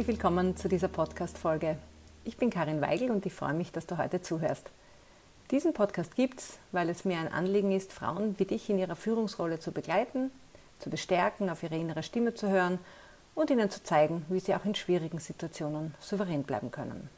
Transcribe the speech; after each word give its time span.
Herzlich 0.00 0.16
willkommen 0.16 0.56
zu 0.56 0.70
dieser 0.70 0.88
Podcast-Folge. 0.88 1.76
Ich 2.24 2.38
bin 2.38 2.48
Karin 2.48 2.80
Weigel 2.80 3.10
und 3.10 3.26
ich 3.26 3.34
freue 3.34 3.52
mich, 3.52 3.70
dass 3.70 3.84
du 3.84 3.98
heute 3.98 4.22
zuhörst. 4.22 4.70
Diesen 5.50 5.74
Podcast 5.74 6.16
gibt 6.16 6.40
es, 6.40 6.58
weil 6.72 6.88
es 6.88 7.04
mir 7.04 7.18
ein 7.18 7.30
Anliegen 7.30 7.70
ist, 7.70 7.92
Frauen 7.92 8.38
wie 8.38 8.46
dich 8.46 8.70
in 8.70 8.78
ihrer 8.78 8.96
Führungsrolle 8.96 9.58
zu 9.60 9.72
begleiten, 9.72 10.30
zu 10.78 10.88
bestärken, 10.88 11.50
auf 11.50 11.62
ihre 11.62 11.76
innere 11.76 12.02
Stimme 12.02 12.32
zu 12.32 12.48
hören 12.48 12.78
und 13.34 13.50
ihnen 13.50 13.68
zu 13.68 13.82
zeigen, 13.82 14.24
wie 14.30 14.40
sie 14.40 14.54
auch 14.54 14.64
in 14.64 14.74
schwierigen 14.74 15.18
Situationen 15.18 15.94
souverän 16.00 16.44
bleiben 16.44 16.70
können. 16.70 17.10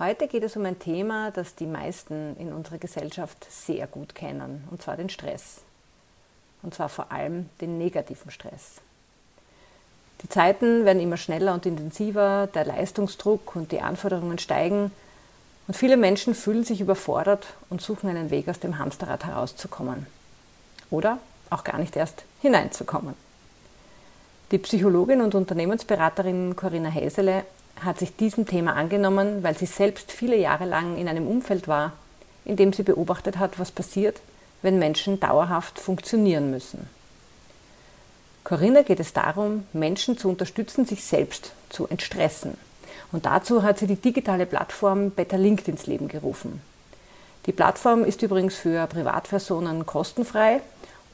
Heute 0.00 0.26
geht 0.26 0.42
es 0.42 0.56
um 0.56 0.64
ein 0.64 0.80
Thema, 0.80 1.30
das 1.30 1.54
die 1.54 1.68
meisten 1.68 2.34
in 2.36 2.52
unserer 2.52 2.78
Gesellschaft 2.78 3.46
sehr 3.48 3.86
gut 3.86 4.16
kennen, 4.16 4.66
und 4.72 4.82
zwar 4.82 4.96
den 4.96 5.08
Stress. 5.08 5.60
Und 6.62 6.74
zwar 6.74 6.88
vor 6.88 7.12
allem 7.12 7.48
den 7.60 7.78
negativen 7.78 8.32
Stress. 8.32 8.80
Die 10.26 10.30
Zeiten 10.30 10.84
werden 10.84 11.00
immer 11.00 11.18
schneller 11.18 11.54
und 11.54 11.66
intensiver, 11.66 12.48
der 12.52 12.64
Leistungsdruck 12.64 13.54
und 13.54 13.70
die 13.70 13.80
Anforderungen 13.80 14.40
steigen 14.40 14.90
und 15.68 15.74
viele 15.74 15.96
Menschen 15.96 16.34
fühlen 16.34 16.64
sich 16.64 16.80
überfordert 16.80 17.46
und 17.70 17.80
suchen 17.80 18.10
einen 18.10 18.32
Weg 18.32 18.48
aus 18.48 18.58
dem 18.58 18.76
Hamsterrad 18.76 19.24
herauszukommen. 19.24 20.08
Oder 20.90 21.18
auch 21.48 21.62
gar 21.62 21.78
nicht 21.78 21.94
erst 21.94 22.24
hineinzukommen. 22.42 23.14
Die 24.50 24.58
Psychologin 24.58 25.20
und 25.20 25.36
Unternehmensberaterin 25.36 26.56
Corinna 26.56 26.88
Häsele 26.88 27.44
hat 27.80 28.00
sich 28.00 28.16
diesem 28.16 28.46
Thema 28.46 28.74
angenommen, 28.74 29.44
weil 29.44 29.56
sie 29.56 29.66
selbst 29.66 30.10
viele 30.10 30.36
Jahre 30.36 30.64
lang 30.64 30.96
in 30.96 31.06
einem 31.06 31.28
Umfeld 31.28 31.68
war, 31.68 31.92
in 32.44 32.56
dem 32.56 32.72
sie 32.72 32.82
beobachtet 32.82 33.38
hat, 33.38 33.60
was 33.60 33.70
passiert, 33.70 34.20
wenn 34.62 34.80
Menschen 34.80 35.20
dauerhaft 35.20 35.78
funktionieren 35.78 36.50
müssen. 36.50 36.95
Corinna 38.46 38.82
geht 38.82 39.00
es 39.00 39.12
darum, 39.12 39.66
Menschen 39.72 40.16
zu 40.16 40.28
unterstützen, 40.28 40.86
sich 40.86 41.02
selbst 41.02 41.50
zu 41.68 41.88
entstressen. 41.88 42.56
Und 43.10 43.26
dazu 43.26 43.64
hat 43.64 43.80
sie 43.80 43.88
die 43.88 43.96
digitale 43.96 44.46
Plattform 44.46 45.10
Better 45.10 45.36
Linked 45.36 45.66
ins 45.66 45.88
Leben 45.88 46.06
gerufen. 46.06 46.62
Die 47.46 47.52
Plattform 47.52 48.04
ist 48.04 48.22
übrigens 48.22 48.54
für 48.54 48.86
Privatpersonen 48.86 49.84
kostenfrei 49.84 50.60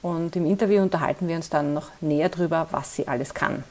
und 0.03 0.37
im 0.37 0.45
Interview 0.45 0.83
unterhalten 0.83 1.27
wir 1.27 1.37
uns 1.37 1.49
dann 1.49 1.73
noch 1.73 1.89
näher 2.03 2.29
darüber, 2.29 2.69
was 2.71 2.97
sie 2.97 3.09
alles 3.09 3.33
kann. 3.33 3.65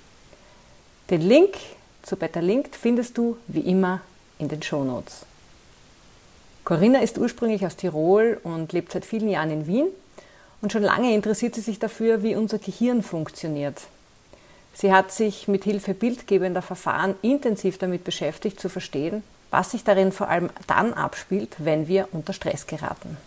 Den 1.12 1.22
Link 1.22 1.54
zu 2.02 2.16
Better 2.16 2.42
Linked 2.42 2.76
findest 2.76 3.16
du 3.16 3.38
wie 3.46 3.60
immer 3.60 4.02
in 4.40 4.48
den 4.48 4.64
Shownotes. 4.64 5.28
Corinna 6.66 7.02
ist 7.02 7.20
ursprünglich 7.20 7.64
aus 7.64 7.76
Tirol 7.76 8.40
und 8.42 8.74
lebt 8.74 8.92
seit 8.92 9.06
vielen 9.06 9.30
Jahren 9.30 9.52
in 9.52 9.68
Wien 9.68 9.88
und 10.62 10.72
schon 10.72 10.84
lange 10.84 11.14
interessiert 11.14 11.56
sie 11.56 11.62
sich 11.62 11.80
dafür, 11.80 12.24
wie 12.24 12.36
unser 12.36 12.60
Gehirn 12.60 13.04
funktioniert. 13.04 13.82
Sie 14.74 14.94
hat 14.94 15.12
sich 15.12 15.48
mit 15.48 15.64
Hilfe 15.64 15.94
bildgebender 15.94 16.62
Verfahren 16.62 17.16
intensiv 17.22 17.78
damit 17.78 18.04
beschäftigt, 18.04 18.60
zu 18.60 18.70
verstehen, 18.70 19.24
was 19.50 19.72
sich 19.72 19.84
darin 19.84 20.12
vor 20.12 20.30
allem 20.30 20.50
dann 20.68 20.94
abspielt, 20.94 21.56
wenn 21.58 21.88
wir 21.88 22.08
unter 22.12 22.34
Stress 22.34 22.68
geraten. 22.68 23.18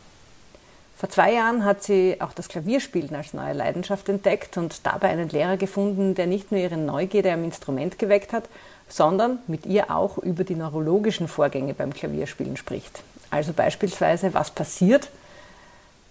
Vor 0.97 1.11
zwei 1.11 1.33
Jahren 1.33 1.65
hat 1.65 1.83
sie 1.83 2.17
auch 2.21 2.33
das 2.33 2.49
Klavierspielen 2.49 3.15
als 3.15 3.35
neue 3.35 3.53
Leidenschaft 3.53 4.09
entdeckt 4.09 4.57
und 4.57 4.87
dabei 4.87 5.09
einen 5.09 5.29
Lehrer 5.29 5.57
gefunden, 5.57 6.15
der 6.15 6.27
nicht 6.27 6.51
nur 6.51 6.61
ihre 6.61 6.77
Neugierde 6.77 7.33
am 7.33 7.45
Instrument 7.45 7.99
geweckt 7.99 8.33
hat, 8.33 8.45
sondern 8.89 9.39
mit 9.47 9.67
ihr 9.67 9.91
auch 9.91 10.19
über 10.19 10.45
die 10.45 10.55
neurologischen 10.55 11.29
Vorgänge 11.29 11.75
beim 11.75 11.93
Klavierspielen 11.93 12.57
spricht. 12.57 13.03
Also 13.31 13.53
beispielsweise, 13.53 14.35
was 14.35 14.53
passiert, 14.53 15.11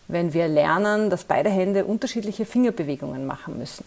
wenn 0.08 0.34
wir 0.34 0.48
lernen, 0.48 1.10
dass 1.10 1.24
beide 1.24 1.50
Hände 1.50 1.86
unterschiedliche 1.86 2.46
Fingerbewegungen 2.46 3.26
machen 3.26 3.58
müssen. 3.58 3.86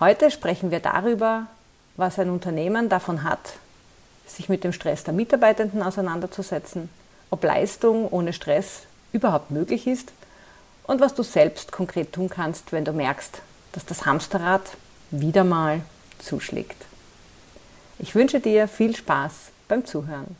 Heute 0.00 0.30
sprechen 0.30 0.70
wir 0.70 0.80
darüber, 0.80 1.46
was 1.96 2.18
ein 2.18 2.30
Unternehmen 2.30 2.88
davon 2.88 3.24
hat, 3.24 3.54
sich 4.26 4.48
mit 4.48 4.62
dem 4.62 4.72
Stress 4.72 5.04
der 5.04 5.14
Mitarbeitenden 5.14 5.82
auseinanderzusetzen, 5.82 6.88
ob 7.30 7.42
Leistung 7.42 8.06
ohne 8.08 8.32
Stress 8.32 8.82
überhaupt 9.12 9.50
möglich 9.50 9.86
ist 9.86 10.12
und 10.84 11.00
was 11.00 11.14
du 11.14 11.22
selbst 11.22 11.72
konkret 11.72 12.12
tun 12.12 12.28
kannst, 12.28 12.72
wenn 12.72 12.84
du 12.84 12.92
merkst, 12.92 13.42
dass 13.72 13.84
das 13.84 14.06
Hamsterrad 14.06 14.62
wieder 15.10 15.44
mal 15.44 15.80
zuschlägt. 16.18 16.86
Ich 17.98 18.14
wünsche 18.14 18.40
dir 18.40 18.68
viel 18.68 18.94
Spaß 18.94 19.32
beim 19.66 19.84
Zuhören. 19.84 20.36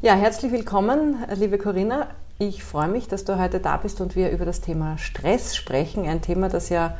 Ja, 0.00 0.14
herzlich 0.14 0.52
willkommen, 0.52 1.24
liebe 1.34 1.58
Corinna. 1.58 2.06
Ich 2.38 2.62
freue 2.62 2.86
mich, 2.86 3.08
dass 3.08 3.24
du 3.24 3.36
heute 3.36 3.58
da 3.58 3.76
bist 3.78 4.00
und 4.00 4.14
wir 4.14 4.30
über 4.30 4.44
das 4.44 4.60
Thema 4.60 4.96
Stress 4.96 5.56
sprechen. 5.56 6.08
Ein 6.08 6.22
Thema, 6.22 6.48
das 6.48 6.68
ja 6.68 6.96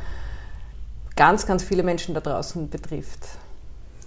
ganz, 1.14 1.46
ganz 1.46 1.62
viele 1.62 1.84
Menschen 1.84 2.12
da 2.12 2.20
draußen 2.20 2.68
betrifft. 2.68 3.20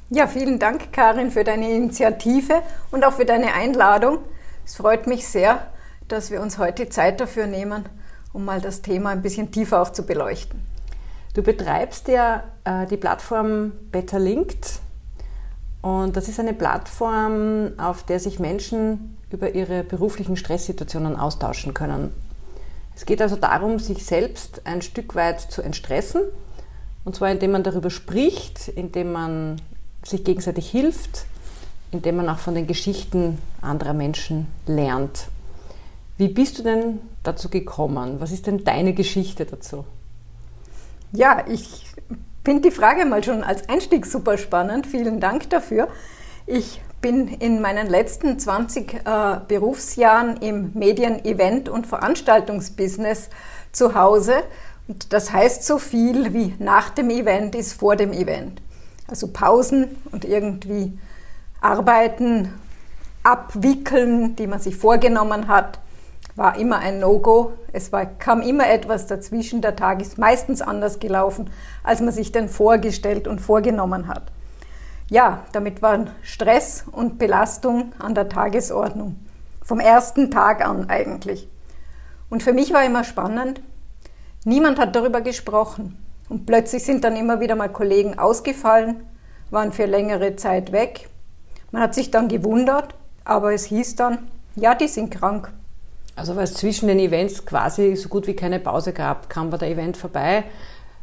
Ja, 0.09 0.27
vielen 0.27 0.59
Dank, 0.59 0.91
Karin, 0.91 1.31
für 1.31 1.45
deine 1.45 1.71
Initiative 1.71 2.63
und 2.91 3.05
auch 3.05 3.13
für 3.13 3.23
deine 3.23 3.53
Einladung. 3.53 4.17
Es 4.65 4.75
freut 4.75 5.07
mich 5.07 5.25
sehr, 5.25 5.67
dass 6.09 6.29
wir 6.29 6.41
uns 6.41 6.57
heute 6.57 6.89
Zeit 6.89 7.21
dafür 7.21 7.47
nehmen, 7.47 7.85
um 8.33 8.43
mal 8.43 8.59
das 8.59 8.81
Thema 8.81 9.11
ein 9.11 9.21
bisschen 9.21 9.51
tiefer 9.51 9.81
auch 9.81 9.93
zu 9.93 10.05
beleuchten. 10.05 10.59
Du 11.33 11.41
betreibst 11.41 12.09
ja 12.09 12.43
äh, 12.65 12.87
die 12.87 12.97
Plattform 12.97 13.71
Better 13.89 14.19
Linked 14.19 14.81
und 15.81 16.15
das 16.15 16.27
ist 16.27 16.39
eine 16.39 16.53
Plattform, 16.53 17.71
auf 17.77 18.03
der 18.03 18.19
sich 18.19 18.39
Menschen 18.39 19.17
über 19.31 19.55
ihre 19.55 19.83
beruflichen 19.83 20.37
Stresssituationen 20.37 21.15
austauschen 21.15 21.73
können. 21.73 22.13
Es 22.95 23.05
geht 23.05 23.21
also 23.21 23.35
darum, 23.35 23.79
sich 23.79 24.05
selbst 24.05 24.61
ein 24.65 24.81
Stück 24.81 25.15
weit 25.15 25.41
zu 25.41 25.61
entstressen. 25.61 26.21
Und 27.03 27.15
zwar 27.15 27.31
indem 27.31 27.51
man 27.51 27.63
darüber 27.63 27.89
spricht, 27.89 28.67
indem 28.67 29.11
man 29.11 29.59
sich 30.03 30.23
gegenseitig 30.23 30.69
hilft, 30.69 31.25
indem 31.91 32.17
man 32.17 32.29
auch 32.29 32.37
von 32.37 32.53
den 32.53 32.67
Geschichten 32.67 33.39
anderer 33.61 33.93
Menschen 33.93 34.47
lernt. 34.67 35.29
Wie 36.17 36.27
bist 36.27 36.59
du 36.59 36.63
denn 36.63 36.99
dazu 37.23 37.49
gekommen? 37.49 38.19
Was 38.19 38.31
ist 38.31 38.45
denn 38.45 38.63
deine 38.63 38.93
Geschichte 38.93 39.45
dazu? 39.45 39.85
Ja, 41.11 41.43
ich 41.47 41.85
finde 42.43 42.69
die 42.69 42.75
Frage 42.75 43.05
mal 43.05 43.23
schon 43.23 43.43
als 43.43 43.69
Einstieg 43.69 44.05
super 44.05 44.37
spannend. 44.37 44.87
Vielen 44.87 45.19
Dank 45.19 45.49
dafür. 45.49 45.87
Ich 46.47 46.81
bin 47.01 47.27
in 47.27 47.61
meinen 47.61 47.87
letzten 47.87 48.37
20 48.39 48.93
äh, 48.93 49.39
Berufsjahren 49.47 50.37
im 50.37 50.71
Medien-, 50.73 51.25
Event- 51.25 51.69
und 51.69 51.87
Veranstaltungsbusiness 51.87 53.29
zu 53.71 53.95
Hause. 53.95 54.33
Und 54.87 55.13
das 55.13 55.31
heißt 55.31 55.65
so 55.65 55.77
viel 55.77 56.33
wie 56.33 56.55
nach 56.59 56.89
dem 56.89 57.09
Event 57.09 57.55
ist 57.55 57.73
vor 57.73 57.95
dem 57.95 58.13
Event. 58.13 58.61
Also 59.07 59.27
Pausen 59.27 59.97
und 60.11 60.25
irgendwie 60.25 60.97
arbeiten, 61.59 62.53
abwickeln, 63.23 64.35
die 64.35 64.47
man 64.47 64.59
sich 64.59 64.75
vorgenommen 64.75 65.47
hat 65.47 65.79
war 66.41 66.57
immer 66.57 66.79
ein 66.79 66.99
No-Go. 66.99 67.53
Es 67.71 67.91
war, 67.91 68.03
kam 68.03 68.41
immer 68.41 68.67
etwas 68.67 69.05
dazwischen. 69.05 69.61
Der 69.61 69.75
Tag 69.75 70.01
ist 70.01 70.17
meistens 70.17 70.63
anders 70.63 70.97
gelaufen, 70.97 71.51
als 71.83 72.01
man 72.01 72.11
sich 72.11 72.31
denn 72.31 72.49
vorgestellt 72.49 73.27
und 73.27 73.39
vorgenommen 73.39 74.07
hat. 74.07 74.23
Ja, 75.07 75.43
damit 75.51 75.83
waren 75.83 76.09
Stress 76.23 76.83
und 76.91 77.19
Belastung 77.19 77.93
an 77.99 78.15
der 78.15 78.27
Tagesordnung. 78.27 79.17
Vom 79.61 79.79
ersten 79.79 80.31
Tag 80.31 80.65
an 80.65 80.89
eigentlich. 80.89 81.47
Und 82.31 82.41
für 82.41 82.53
mich 82.53 82.73
war 82.73 82.83
immer 82.83 83.03
spannend, 83.03 83.61
niemand 84.43 84.79
hat 84.79 84.95
darüber 84.95 85.21
gesprochen. 85.21 86.03
Und 86.27 86.47
plötzlich 86.47 86.83
sind 86.83 87.03
dann 87.03 87.15
immer 87.15 87.39
wieder 87.39 87.55
mal 87.55 87.69
Kollegen 87.69 88.17
ausgefallen, 88.17 89.03
waren 89.51 89.73
für 89.73 89.85
längere 89.85 90.37
Zeit 90.37 90.71
weg. 90.71 91.07
Man 91.69 91.83
hat 91.83 91.93
sich 91.93 92.09
dann 92.09 92.29
gewundert, 92.29 92.95
aber 93.25 93.53
es 93.53 93.65
hieß 93.65 93.95
dann, 93.95 94.31
ja, 94.55 94.73
die 94.73 94.87
sind 94.87 95.11
krank. 95.11 95.51
Also 96.15 96.35
weil 96.35 96.43
es 96.43 96.53
zwischen 96.53 96.87
den 96.87 96.99
Events 96.99 97.45
quasi 97.45 97.95
so 97.95 98.09
gut 98.09 98.27
wie 98.27 98.35
keine 98.35 98.59
Pause 98.59 98.93
gab, 98.93 99.29
kam 99.29 99.49
bei 99.49 99.57
der 99.57 99.69
Event 99.69 99.97
vorbei, 99.97 100.43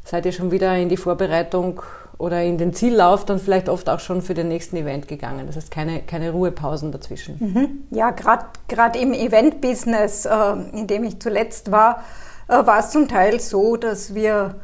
seid 0.05 0.27
ihr 0.27 0.33
schon 0.33 0.51
wieder 0.51 0.77
in 0.77 0.89
die 0.89 0.97
Vorbereitung 0.97 1.83
oder 2.19 2.43
in 2.43 2.59
den 2.59 2.75
Ziellauf 2.75 3.25
dann 3.25 3.39
vielleicht 3.39 3.69
oft 3.69 3.89
auch 3.89 4.01
schon 4.01 4.23
für 4.23 4.35
den 4.35 4.49
nächsten 4.49 4.77
Event 4.77 5.07
gegangen. 5.07 5.47
Das 5.47 5.57
heißt 5.57 5.71
keine, 5.71 6.03
keine 6.03 6.33
Ruhepausen 6.33 6.93
dazwischen. 6.93 7.37
Mhm. 7.39 7.97
Ja, 7.97 8.11
gerade 8.11 8.99
im 8.99 9.13
Event-Business, 9.13 10.27
äh, 10.27 10.53
in 10.73 10.87
dem 10.89 11.05
ich 11.05 11.21
zuletzt 11.21 11.71
war, 11.71 12.03
äh, 12.49 12.67
war 12.67 12.81
es 12.81 12.91
zum 12.91 13.07
Teil 13.09 13.41
so, 13.41 13.77
dass 13.77 14.15
wir 14.15 14.57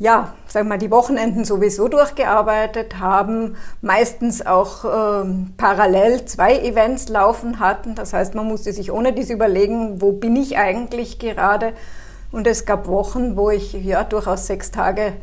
ja, 0.00 0.34
sagen 0.46 0.66
wir 0.66 0.74
mal, 0.74 0.78
die 0.78 0.92
Wochenenden 0.92 1.44
sowieso 1.44 1.88
durchgearbeitet 1.88 3.00
haben, 3.00 3.56
meistens 3.82 4.46
auch 4.46 4.84
ähm, 4.84 5.54
parallel 5.56 6.24
zwei 6.24 6.56
Events 6.60 7.08
laufen 7.08 7.58
hatten. 7.58 7.96
Das 7.96 8.12
heißt, 8.12 8.34
man 8.36 8.46
musste 8.46 8.72
sich 8.72 8.92
ohne 8.92 9.12
dies 9.12 9.28
überlegen, 9.28 10.00
wo 10.00 10.12
bin 10.12 10.36
ich 10.36 10.56
eigentlich 10.56 11.18
gerade. 11.18 11.72
Und 12.30 12.46
es 12.46 12.64
gab 12.64 12.86
Wochen, 12.86 13.36
wo 13.36 13.50
ich 13.50 13.72
ja 13.72 14.04
durchaus 14.04 14.46
sechs 14.46 14.70
Tage 14.70 15.14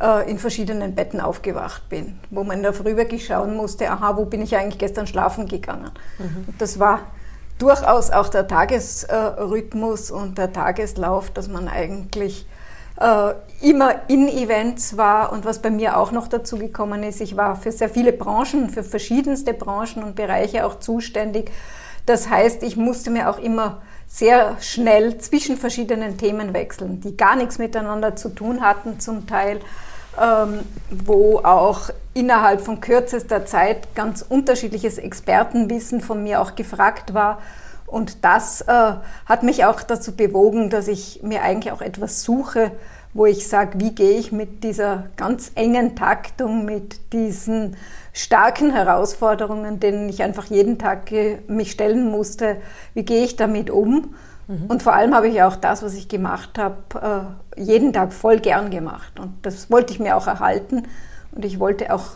äh, 0.00 0.28
in 0.28 0.38
verschiedenen 0.38 0.96
Betten 0.96 1.20
aufgewacht 1.20 1.88
bin, 1.88 2.18
wo 2.30 2.42
man 2.42 2.56
in 2.56 2.62
der 2.64 2.72
Früh 2.72 2.96
wirklich 2.96 3.26
schauen 3.26 3.54
musste, 3.54 3.88
aha, 3.88 4.16
wo 4.16 4.24
bin 4.24 4.42
ich 4.42 4.56
eigentlich 4.56 4.78
gestern 4.78 5.06
schlafen 5.06 5.46
gegangen. 5.46 5.92
Mhm. 6.18 6.54
Das 6.58 6.80
war 6.80 7.02
durchaus 7.58 8.10
auch 8.10 8.28
der 8.28 8.48
Tagesrhythmus 8.48 10.10
und 10.10 10.38
der 10.38 10.52
Tageslauf, 10.52 11.30
dass 11.30 11.46
man 11.46 11.68
eigentlich 11.68 12.46
äh, 13.00 13.34
immer 13.60 14.08
in 14.08 14.28
Events 14.28 14.96
war 14.96 15.32
und 15.32 15.44
was 15.44 15.60
bei 15.60 15.70
mir 15.70 15.96
auch 15.96 16.12
noch 16.12 16.28
dazu 16.28 16.58
gekommen 16.58 17.02
ist, 17.02 17.20
ich 17.20 17.36
war 17.36 17.56
für 17.56 17.72
sehr 17.72 17.88
viele 17.88 18.12
Branchen, 18.12 18.70
für 18.70 18.82
verschiedenste 18.82 19.54
Branchen 19.54 20.02
und 20.02 20.14
Bereiche 20.14 20.64
auch 20.64 20.78
zuständig. 20.78 21.50
Das 22.06 22.30
heißt, 22.30 22.62
ich 22.62 22.76
musste 22.76 23.10
mir 23.10 23.28
auch 23.28 23.38
immer 23.38 23.82
sehr 24.06 24.56
schnell 24.60 25.18
zwischen 25.18 25.56
verschiedenen 25.56 26.16
Themen 26.16 26.54
wechseln, 26.54 27.00
die 27.00 27.16
gar 27.16 27.36
nichts 27.36 27.58
miteinander 27.58 28.16
zu 28.16 28.30
tun 28.30 28.62
hatten 28.62 28.98
zum 29.00 29.26
Teil, 29.26 29.60
ähm, 30.20 30.60
wo 30.90 31.40
auch 31.40 31.90
innerhalb 32.14 32.62
von 32.62 32.80
kürzester 32.80 33.44
Zeit 33.44 33.94
ganz 33.94 34.24
unterschiedliches 34.26 34.98
Expertenwissen 34.98 36.00
von 36.00 36.22
mir 36.22 36.40
auch 36.40 36.54
gefragt 36.54 37.12
war. 37.12 37.42
Und 37.88 38.24
das 38.24 38.60
äh, 38.62 38.92
hat 39.26 39.42
mich 39.42 39.64
auch 39.64 39.82
dazu 39.82 40.14
bewogen, 40.14 40.70
dass 40.70 40.88
ich 40.88 41.20
mir 41.22 41.42
eigentlich 41.42 41.72
auch 41.72 41.80
etwas 41.80 42.22
suche, 42.22 42.72
wo 43.14 43.26
ich 43.26 43.48
sage, 43.48 43.80
wie 43.80 43.94
gehe 43.94 44.18
ich 44.18 44.30
mit 44.30 44.62
dieser 44.62 45.04
ganz 45.16 45.52
engen 45.54 45.96
Taktung, 45.96 46.64
mit 46.64 47.12
diesen 47.12 47.76
starken 48.12 48.70
Herausforderungen, 48.72 49.80
denen 49.80 50.08
ich 50.08 50.22
einfach 50.22 50.46
jeden 50.46 50.78
Tag 50.78 51.10
mich 51.48 51.70
stellen 51.70 52.10
musste, 52.10 52.58
wie 52.94 53.04
gehe 53.04 53.24
ich 53.24 53.36
damit 53.36 53.70
um? 53.70 54.14
Mhm. 54.46 54.66
Und 54.68 54.82
vor 54.82 54.94
allem 54.94 55.14
habe 55.14 55.28
ich 55.28 55.42
auch 55.42 55.56
das, 55.56 55.82
was 55.82 55.94
ich 55.94 56.08
gemacht 56.08 56.58
habe, 56.58 57.36
äh, 57.56 57.62
jeden 57.62 57.92
Tag 57.92 58.12
voll 58.12 58.40
gern 58.40 58.70
gemacht. 58.70 59.18
Und 59.18 59.34
das 59.42 59.70
wollte 59.70 59.92
ich 59.92 60.00
mir 60.00 60.16
auch 60.16 60.26
erhalten. 60.26 60.84
Und 61.32 61.44
ich 61.44 61.58
wollte 61.60 61.92
auch 61.94 62.06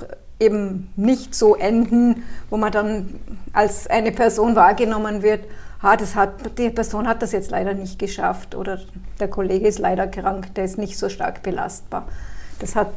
eben 0.42 0.92
nicht 0.96 1.34
so 1.34 1.54
enden, 1.54 2.24
wo 2.50 2.56
man 2.56 2.72
dann 2.72 3.20
als 3.52 3.86
eine 3.86 4.12
Person 4.12 4.56
wahrgenommen 4.56 5.22
wird, 5.22 5.44
ah, 5.80 5.96
das 5.96 6.14
hat, 6.14 6.58
die 6.58 6.70
Person 6.70 7.06
hat 7.06 7.22
das 7.22 7.32
jetzt 7.32 7.50
leider 7.50 7.74
nicht 7.74 7.98
geschafft 7.98 8.54
oder 8.54 8.80
der 9.20 9.28
Kollege 9.28 9.68
ist 9.68 9.78
leider 9.78 10.06
krank, 10.06 10.54
der 10.54 10.64
ist 10.64 10.78
nicht 10.78 10.98
so 10.98 11.08
stark 11.08 11.42
belastbar. 11.42 12.08
Das 12.58 12.76
hat 12.76 12.88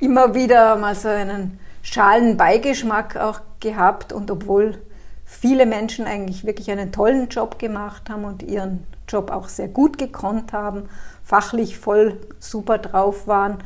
immer 0.00 0.34
wieder 0.34 0.76
mal 0.76 0.94
so 0.94 1.08
einen 1.08 1.58
schalen 1.82 2.36
Beigeschmack 2.36 3.16
auch 3.16 3.40
gehabt 3.60 4.12
und 4.12 4.30
obwohl 4.30 4.78
viele 5.24 5.66
Menschen 5.66 6.06
eigentlich 6.06 6.44
wirklich 6.44 6.70
einen 6.70 6.92
tollen 6.92 7.28
Job 7.28 7.58
gemacht 7.58 8.08
haben 8.08 8.24
und 8.24 8.42
ihren 8.42 8.86
Job 9.08 9.30
auch 9.30 9.48
sehr 9.48 9.68
gut 9.68 9.98
gekonnt 9.98 10.52
haben, 10.52 10.88
fachlich 11.24 11.78
voll 11.78 12.18
super 12.38 12.78
drauf 12.78 13.26
waren, 13.26 13.58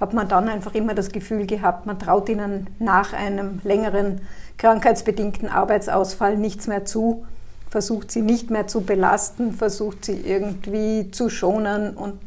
hat 0.00 0.12
man 0.12 0.28
dann 0.28 0.48
einfach 0.48 0.74
immer 0.74 0.94
das 0.94 1.10
Gefühl 1.10 1.46
gehabt, 1.46 1.86
man 1.86 1.98
traut 1.98 2.28
ihnen 2.28 2.68
nach 2.78 3.12
einem 3.12 3.60
längeren 3.64 4.20
krankheitsbedingten 4.58 5.48
Arbeitsausfall 5.48 6.36
nichts 6.36 6.66
mehr 6.66 6.84
zu, 6.84 7.26
versucht 7.70 8.10
sie 8.10 8.22
nicht 8.22 8.50
mehr 8.50 8.66
zu 8.66 8.82
belasten, 8.82 9.52
versucht 9.52 10.04
sie 10.04 10.20
irgendwie 10.20 11.10
zu 11.10 11.28
schonen 11.28 11.96
und 11.96 12.20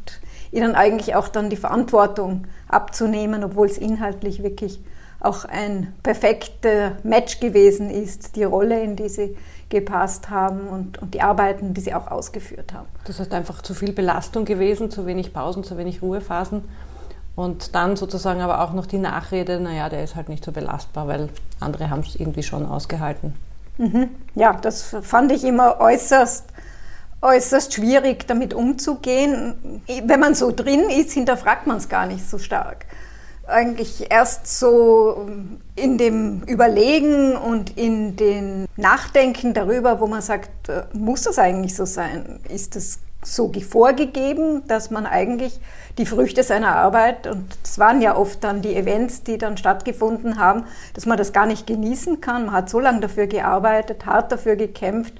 ihnen 0.52 0.74
eigentlich 0.74 1.14
auch 1.14 1.28
dann 1.28 1.50
die 1.50 1.56
Verantwortung 1.56 2.46
abzunehmen, 2.68 3.44
obwohl 3.44 3.66
es 3.66 3.78
inhaltlich 3.78 4.42
wirklich 4.42 4.80
auch 5.20 5.44
ein 5.44 5.92
perfekter 6.02 6.92
Match 7.02 7.40
gewesen 7.40 7.90
ist, 7.90 8.36
die 8.36 8.44
Rolle, 8.44 8.82
in 8.82 8.96
die 8.96 9.08
sie 9.08 9.36
gepasst 9.68 10.30
haben 10.30 10.66
und, 10.68 10.98
und 11.00 11.14
die 11.14 11.22
Arbeiten, 11.22 11.74
die 11.74 11.80
sie 11.80 11.94
auch 11.94 12.10
ausgeführt 12.10 12.72
haben. 12.72 12.88
Das 13.04 13.20
heißt 13.20 13.32
einfach 13.32 13.62
zu 13.62 13.74
viel 13.74 13.92
Belastung 13.92 14.44
gewesen, 14.44 14.90
zu 14.90 15.06
wenig 15.06 15.32
Pausen, 15.32 15.62
zu 15.62 15.76
wenig 15.76 16.02
Ruhephasen. 16.02 16.64
Und 17.36 17.74
dann 17.74 17.96
sozusagen 17.96 18.40
aber 18.40 18.60
auch 18.60 18.72
noch 18.72 18.86
die 18.86 18.98
Nachrede, 18.98 19.60
naja, 19.60 19.88
der 19.88 20.04
ist 20.04 20.16
halt 20.16 20.28
nicht 20.28 20.44
so 20.44 20.52
belastbar, 20.52 21.08
weil 21.08 21.28
andere 21.58 21.90
haben 21.90 22.00
es 22.00 22.16
irgendwie 22.16 22.42
schon 22.42 22.66
ausgehalten. 22.66 23.34
Mhm. 23.78 24.10
Ja, 24.34 24.52
das 24.54 24.96
fand 25.02 25.32
ich 25.32 25.44
immer 25.44 25.80
äußerst, 25.80 26.44
äußerst 27.22 27.74
schwierig, 27.74 28.26
damit 28.26 28.52
umzugehen. 28.52 29.82
Wenn 30.04 30.20
man 30.20 30.34
so 30.34 30.52
drin 30.52 30.90
ist, 30.90 31.12
hinterfragt 31.12 31.66
man 31.66 31.78
es 31.78 31.88
gar 31.88 32.06
nicht 32.06 32.28
so 32.28 32.38
stark 32.38 32.84
eigentlich 33.50 34.10
erst 34.10 34.46
so 34.46 35.28
in 35.76 35.98
dem 35.98 36.42
Überlegen 36.42 37.36
und 37.36 37.76
in 37.76 38.16
den 38.16 38.66
Nachdenken 38.76 39.54
darüber, 39.54 40.00
wo 40.00 40.06
man 40.06 40.22
sagt, 40.22 40.68
äh, 40.68 40.84
muss 40.92 41.22
das 41.22 41.38
eigentlich 41.38 41.74
so 41.74 41.84
sein? 41.84 42.40
Ist 42.48 42.76
das 42.76 43.00
so 43.22 43.52
vorgegeben, 43.52 44.62
dass 44.66 44.90
man 44.90 45.06
eigentlich 45.06 45.60
die 45.98 46.06
Früchte 46.06 46.42
seiner 46.42 46.76
Arbeit, 46.76 47.26
und 47.26 47.46
es 47.62 47.78
waren 47.78 48.00
ja 48.00 48.16
oft 48.16 48.42
dann 48.42 48.62
die 48.62 48.74
Events, 48.74 49.22
die 49.22 49.36
dann 49.36 49.56
stattgefunden 49.56 50.38
haben, 50.38 50.64
dass 50.94 51.06
man 51.06 51.18
das 51.18 51.32
gar 51.32 51.46
nicht 51.46 51.66
genießen 51.66 52.20
kann. 52.20 52.46
Man 52.46 52.54
hat 52.54 52.70
so 52.70 52.80
lange 52.80 53.00
dafür 53.00 53.26
gearbeitet, 53.26 54.06
hart 54.06 54.32
dafür 54.32 54.56
gekämpft 54.56 55.14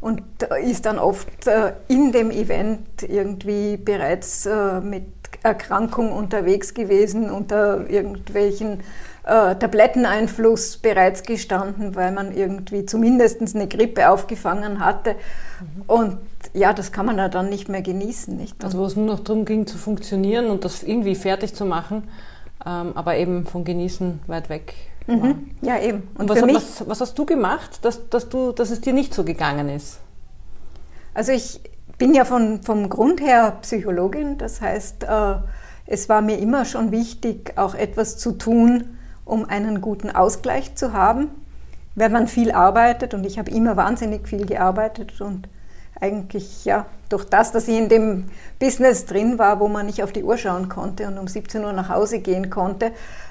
und 0.00 0.22
ist 0.64 0.86
dann 0.86 0.98
oft 0.98 1.46
äh, 1.46 1.72
in 1.88 2.12
dem 2.12 2.30
Event 2.30 3.02
irgendwie 3.02 3.76
bereits 3.76 4.46
äh, 4.46 4.80
mit 4.80 5.04
Erkrankung 5.42 6.12
unterwegs 6.12 6.74
gewesen, 6.74 7.30
unter 7.30 7.88
irgendwelchen 7.88 8.80
äh, 9.24 9.54
Tabletteneinfluss 9.54 10.78
bereits 10.78 11.22
gestanden, 11.22 11.94
weil 11.94 12.12
man 12.12 12.32
irgendwie 12.32 12.86
zumindest 12.86 13.40
eine 13.54 13.68
Grippe 13.68 14.10
aufgefangen 14.10 14.84
hatte. 14.84 15.14
Mhm. 15.60 15.82
Und 15.86 16.18
ja, 16.54 16.72
das 16.72 16.92
kann 16.92 17.06
man 17.06 17.18
ja 17.18 17.28
dann 17.28 17.48
nicht 17.48 17.68
mehr 17.68 17.82
genießen. 17.82 18.36
Nicht? 18.36 18.62
Also 18.64 18.78
wo 18.78 18.84
es 18.84 18.96
nur 18.96 19.06
noch 19.06 19.20
darum 19.20 19.44
ging 19.44 19.66
zu 19.66 19.78
funktionieren 19.78 20.50
und 20.50 20.64
das 20.64 20.82
irgendwie 20.82 21.14
fertig 21.14 21.54
zu 21.54 21.64
machen, 21.64 22.04
ähm, 22.64 22.92
aber 22.94 23.16
eben 23.16 23.46
von 23.46 23.64
Genießen 23.64 24.20
weit 24.26 24.48
weg. 24.48 24.74
Mhm. 25.06 25.50
Ja, 25.62 25.80
eben. 25.80 26.08
Und, 26.16 26.30
und 26.30 26.48
was, 26.54 26.80
was, 26.80 26.88
was, 26.88 27.00
hast 27.00 27.18
du 27.18 27.26
gemacht, 27.26 27.84
dass, 27.84 28.08
dass, 28.08 28.28
du, 28.28 28.52
dass 28.52 28.70
es 28.70 28.80
dir 28.80 28.92
nicht 28.92 29.14
so 29.14 29.24
gegangen 29.24 29.68
ist? 29.68 29.98
Also 31.14 31.32
ich, 31.32 31.60
bin 32.02 32.14
ja 32.14 32.24
von, 32.24 32.60
vom 32.62 32.88
Grund 32.88 33.20
her 33.20 33.58
Psychologin, 33.62 34.36
das 34.36 34.60
heißt, 34.60 35.04
äh, 35.04 35.34
es 35.86 36.08
war 36.08 36.20
mir 36.20 36.36
immer 36.38 36.64
schon 36.64 36.90
wichtig, 36.90 37.52
auch 37.56 37.76
etwas 37.76 38.18
zu 38.18 38.32
tun, 38.32 38.98
um 39.24 39.44
einen 39.48 39.80
guten 39.80 40.10
Ausgleich 40.10 40.74
zu 40.74 40.92
haben. 40.92 41.28
Wenn 41.94 42.10
man 42.10 42.26
viel 42.26 42.50
arbeitet, 42.50 43.14
und 43.14 43.24
ich 43.24 43.38
habe 43.38 43.52
immer 43.52 43.76
wahnsinnig 43.76 44.26
viel 44.26 44.46
gearbeitet 44.46 45.20
und 45.20 45.48
eigentlich, 46.02 46.64
ja, 46.64 46.86
durch 47.08 47.24
das, 47.24 47.52
dass 47.52 47.68
ich 47.68 47.78
in 47.78 47.88
dem 47.88 48.24
Business 48.58 49.06
drin 49.06 49.38
war, 49.38 49.60
wo 49.60 49.68
man 49.68 49.86
nicht 49.86 50.02
auf 50.02 50.12
die 50.12 50.24
Uhr 50.24 50.36
schauen 50.36 50.68
konnte 50.68 51.06
und 51.06 51.16
um 51.16 51.28
17 51.28 51.64
Uhr 51.64 51.72
nach 51.72 51.88
Hause 51.88 52.18
gehen 52.18 52.50
konnte, 52.50 52.86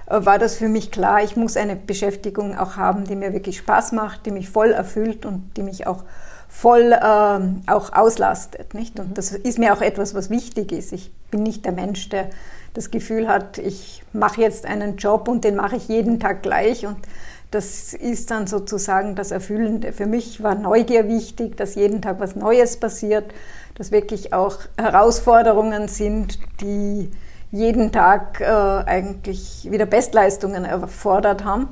äh, 0.06 0.26
war 0.26 0.40
das 0.40 0.56
für 0.56 0.70
mich 0.70 0.92
klar, 0.92 1.22
ich 1.22 1.36
muss 1.36 1.58
eine 1.58 1.76
Beschäftigung 1.76 2.58
auch 2.58 2.78
haben, 2.78 3.04
die 3.04 3.16
mir 3.16 3.34
wirklich 3.34 3.58
Spaß 3.58 3.92
macht, 3.92 4.26
die 4.26 4.32
mich 4.32 4.50
voll 4.50 4.72
erfüllt 4.72 5.26
und 5.26 5.52
die 5.58 5.64
mich 5.64 5.86
auch 5.86 6.04
voll 6.48 6.94
ähm, 7.02 7.62
auch 7.68 7.94
auslastet. 7.94 8.74
Nicht? 8.74 9.00
Und 9.00 9.18
das 9.18 9.32
ist 9.32 9.60
mir 9.60 9.74
auch 9.74 9.82
etwas, 9.82 10.14
was 10.14 10.30
wichtig 10.30 10.72
ist. 10.72 10.94
Ich 10.94 11.12
bin 11.30 11.44
nicht 11.44 11.66
der 11.66 11.72
Mensch, 11.72 12.10
der 12.10 12.30
das 12.74 12.92
Gefühl 12.92 13.28
hat, 13.28 13.58
ich 13.58 14.04
mache 14.14 14.42
jetzt 14.42 14.66
einen 14.66 14.96
Job 14.98 15.28
und 15.28 15.44
den 15.44 15.56
mache 15.56 15.76
ich 15.76 15.88
jeden 15.88 16.20
Tag 16.20 16.42
gleich. 16.42 16.86
Und 16.86 16.98
das 17.52 17.94
ist 17.94 18.32
dann 18.32 18.48
sozusagen 18.48 19.16
das 19.16 19.32
Erfüllende. 19.32 19.92
Für 19.92 20.06
mich 20.06 20.42
war 20.42 20.56
Neugier 20.56 21.10
wichtig, 21.10 21.58
dass 21.58 21.76
jeden 21.76 22.02
Tag 22.02 22.20
was 22.22 22.38
Neues 22.38 22.78
passiert, 22.78 23.34
dass 23.76 23.92
wirklich 23.92 24.34
auch 24.34 24.58
Herausforderungen 24.78 25.90
sind, 25.90 26.40
die 26.62 27.12
jeden 27.52 27.92
Tag 27.92 28.40
äh, 28.40 28.46
eigentlich 28.46 29.68
wieder 29.70 29.86
Bestleistungen 29.86 30.64
erfordert 30.64 31.44
haben. 31.44 31.68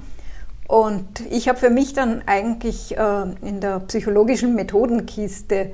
Und 0.68 1.22
ich 1.32 1.48
habe 1.48 1.58
für 1.58 1.70
mich 1.70 1.94
dann 1.94 2.24
eigentlich 2.26 2.98
äh, 2.98 3.22
in 3.42 3.62
der 3.62 3.80
psychologischen 3.80 4.56
Methodenkiste 4.56 5.72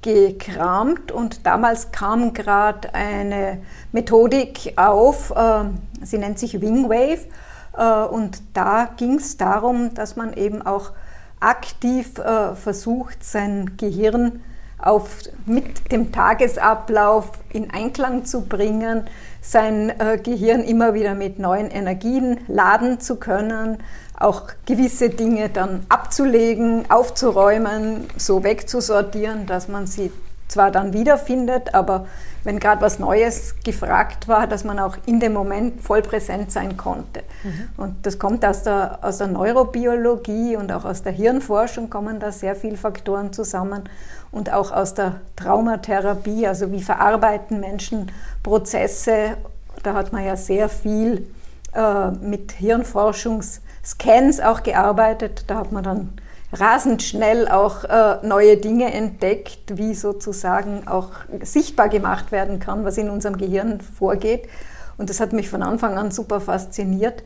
gekramt 0.00 1.12
und 1.12 1.46
damals 1.46 1.92
kam 1.92 2.32
gerade 2.32 2.94
eine 2.94 3.58
Methodik 3.92 4.72
auf, 4.76 5.30
äh, 5.30 5.64
sie 6.02 6.18
nennt 6.18 6.38
sich 6.38 6.60
Wingwave 6.60 7.20
äh, 7.20 7.28
und 7.76 8.42
da 8.54 8.88
ging 8.96 9.16
es 9.16 9.36
darum, 9.36 9.94
dass 9.94 10.16
man 10.16 10.32
eben 10.34 10.62
auch 10.62 10.92
aktiv 11.40 12.18
äh, 12.18 12.54
versucht, 12.54 13.22
sein 13.22 13.76
Gehirn 13.76 14.42
auf, 14.78 15.08
mit 15.46 15.92
dem 15.92 16.12
Tagesablauf 16.12 17.32
in 17.50 17.70
Einklang 17.70 18.24
zu 18.24 18.42
bringen, 18.42 19.04
sein 19.40 19.92
äh, 19.98 20.18
Gehirn 20.18 20.60
immer 20.60 20.94
wieder 20.94 21.14
mit 21.14 21.38
neuen 21.38 21.70
Energien 21.70 22.38
laden 22.48 23.00
zu 23.00 23.16
können, 23.16 23.78
auch 24.18 24.42
gewisse 24.66 25.10
Dinge 25.10 25.48
dann 25.48 25.84
abzulegen, 25.88 26.90
aufzuräumen, 26.90 28.08
so 28.16 28.44
wegzusortieren, 28.44 29.46
dass 29.46 29.68
man 29.68 29.86
sie 29.86 30.12
zwar 30.48 30.70
dann 30.70 30.92
wiederfindet, 30.92 31.74
aber 31.74 32.06
wenn 32.44 32.60
gerade 32.60 32.80
was 32.80 32.98
Neues 32.98 33.56
gefragt 33.64 34.28
war, 34.28 34.46
dass 34.46 34.64
man 34.64 34.78
auch 34.78 34.96
in 35.06 35.18
dem 35.18 35.32
Moment 35.32 35.80
voll 35.80 36.02
präsent 36.02 36.52
sein 36.52 36.76
konnte. 36.76 37.22
Mhm. 37.42 37.68
Und 37.76 38.06
das 38.06 38.18
kommt 38.18 38.44
aus 38.44 38.62
der, 38.62 38.98
aus 39.02 39.18
der 39.18 39.26
Neurobiologie 39.26 40.56
und 40.56 40.70
auch 40.70 40.84
aus 40.84 41.02
der 41.02 41.12
Hirnforschung 41.12 41.90
kommen 41.90 42.20
da 42.20 42.30
sehr 42.30 42.54
viele 42.54 42.76
Faktoren 42.76 43.32
zusammen 43.32 43.84
und 44.30 44.52
auch 44.52 44.70
aus 44.70 44.94
der 44.94 45.20
Traumatherapie, 45.36 46.46
also 46.46 46.70
wie 46.70 46.82
verarbeiten 46.82 47.60
Menschen 47.60 48.12
Prozesse. 48.42 49.36
Da 49.82 49.94
hat 49.94 50.12
man 50.12 50.24
ja 50.24 50.36
sehr 50.36 50.68
viel 50.68 51.26
äh, 51.74 52.10
mit 52.10 52.52
Hirnforschungs- 52.52 53.60
Scans 53.84 54.40
auch 54.40 54.62
gearbeitet. 54.62 55.44
Da 55.46 55.56
hat 55.56 55.72
man 55.72 55.84
dann 55.84 56.12
rasend 56.54 57.02
schnell 57.02 57.48
auch 57.48 57.84
äh, 57.84 58.18
neue 58.26 58.56
Dinge 58.56 58.92
entdeckt, 58.92 59.76
wie 59.76 59.94
sozusagen 59.94 60.86
auch 60.86 61.10
sichtbar 61.42 61.88
gemacht 61.88 62.32
werden 62.32 62.60
kann, 62.60 62.84
was 62.84 62.96
in 62.98 63.10
unserem 63.10 63.36
Gehirn 63.36 63.80
vorgeht. 63.80 64.48
Und 64.96 65.10
das 65.10 65.20
hat 65.20 65.32
mich 65.32 65.50
von 65.50 65.62
Anfang 65.62 65.98
an 65.98 66.10
super 66.10 66.40
fasziniert. 66.40 67.24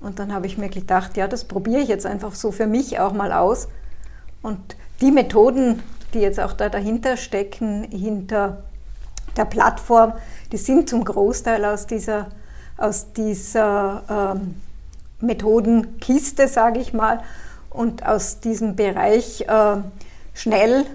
Und 0.00 0.18
dann 0.20 0.32
habe 0.32 0.46
ich 0.46 0.58
mir 0.58 0.68
gedacht, 0.68 1.16
ja, 1.16 1.26
das 1.26 1.44
probiere 1.44 1.80
ich 1.80 1.88
jetzt 1.88 2.06
einfach 2.06 2.34
so 2.34 2.52
für 2.52 2.66
mich 2.66 3.00
auch 3.00 3.12
mal 3.12 3.32
aus. 3.32 3.68
Und 4.42 4.76
die 5.00 5.10
Methoden, 5.10 5.82
die 6.14 6.20
jetzt 6.20 6.38
auch 6.38 6.52
da 6.52 6.68
dahinter 6.68 7.16
stecken, 7.16 7.84
hinter 7.84 8.62
der 9.36 9.44
Plattform, 9.44 10.12
die 10.52 10.56
sind 10.56 10.88
zum 10.88 11.04
Großteil 11.04 11.64
aus 11.64 11.86
dieser, 11.86 12.28
aus 12.76 13.12
dieser 13.12 14.34
ähm, 14.36 14.54
Methodenkiste, 15.20 16.46
sage 16.46 16.78
ich 16.78 16.92
mal, 16.92 17.20
und 17.70 18.06
aus 18.06 18.40
diesem 18.40 18.76
Bereich 18.76 19.42
äh, 19.42 19.76
schnell 20.34 20.86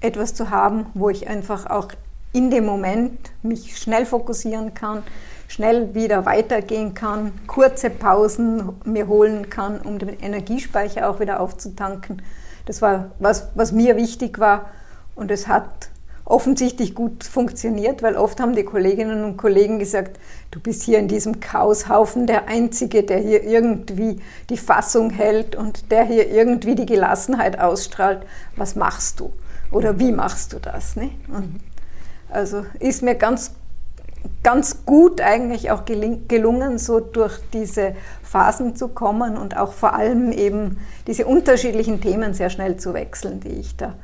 etwas 0.00 0.34
zu 0.34 0.50
haben, 0.50 0.86
wo 0.94 1.10
ich 1.10 1.28
einfach 1.28 1.66
auch 1.66 1.88
in 2.32 2.50
dem 2.50 2.64
Moment 2.64 3.30
mich 3.42 3.78
schnell 3.78 4.06
fokussieren 4.06 4.74
kann, 4.74 5.02
schnell 5.48 5.94
wieder 5.94 6.24
weitergehen 6.24 6.94
kann, 6.94 7.32
kurze 7.46 7.90
Pausen 7.90 8.70
mir 8.84 9.06
holen 9.06 9.50
kann, 9.50 9.80
um 9.80 9.98
den 9.98 10.18
Energiespeicher 10.20 11.08
auch 11.08 11.20
wieder 11.20 11.40
aufzutanken. 11.40 12.22
Das 12.64 12.80
war 12.80 13.10
was, 13.18 13.48
was 13.54 13.72
mir 13.72 13.96
wichtig 13.96 14.38
war 14.38 14.70
und 15.14 15.30
es 15.30 15.46
hat 15.46 15.90
offensichtlich 16.24 16.94
gut 16.94 17.24
funktioniert, 17.24 18.02
weil 18.02 18.16
oft 18.16 18.40
haben 18.40 18.54
die 18.54 18.64
Kolleginnen 18.64 19.24
und 19.24 19.36
Kollegen 19.36 19.78
gesagt, 19.78 20.18
du 20.50 20.60
bist 20.60 20.82
hier 20.82 20.98
in 20.98 21.08
diesem 21.08 21.40
Chaoshaufen 21.40 22.26
der 22.26 22.48
Einzige, 22.48 23.02
der 23.02 23.18
hier 23.18 23.42
irgendwie 23.42 24.20
die 24.48 24.56
Fassung 24.56 25.10
hält 25.10 25.56
und 25.56 25.90
der 25.90 26.04
hier 26.04 26.30
irgendwie 26.30 26.74
die 26.74 26.86
Gelassenheit 26.86 27.58
ausstrahlt. 27.58 28.24
Was 28.56 28.76
machst 28.76 29.20
du? 29.20 29.32
Oder 29.72 29.98
wie 29.98 30.12
machst 30.12 30.52
du 30.52 30.58
das? 30.58 30.96
Ne? 30.96 31.10
Also 32.30 32.64
ist 32.78 33.02
mir 33.02 33.16
ganz, 33.16 33.52
ganz 34.44 34.86
gut 34.86 35.20
eigentlich 35.20 35.70
auch 35.72 35.84
gelungen, 35.84 36.78
so 36.78 37.00
durch 37.00 37.40
diese 37.52 37.96
Phasen 38.22 38.76
zu 38.76 38.88
kommen 38.88 39.36
und 39.36 39.56
auch 39.56 39.72
vor 39.72 39.94
allem 39.94 40.30
eben 40.30 40.78
diese 41.08 41.26
unterschiedlichen 41.26 42.00
Themen 42.00 42.32
sehr 42.32 42.48
schnell 42.48 42.76
zu 42.76 42.94
wechseln, 42.94 43.40
die 43.40 43.48
ich 43.48 43.76
da 43.76 43.94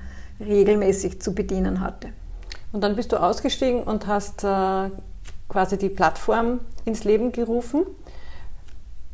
regelmäßig 0.40 1.20
zu 1.20 1.34
bedienen 1.34 1.80
hatte. 1.80 2.08
Und 2.72 2.82
dann 2.82 2.96
bist 2.96 3.12
du 3.12 3.16
ausgestiegen 3.16 3.82
und 3.82 4.06
hast 4.06 4.44
äh, 4.44 4.90
quasi 5.48 5.78
die 5.78 5.88
Plattform 5.88 6.60
ins 6.84 7.04
Leben 7.04 7.32
gerufen. 7.32 7.84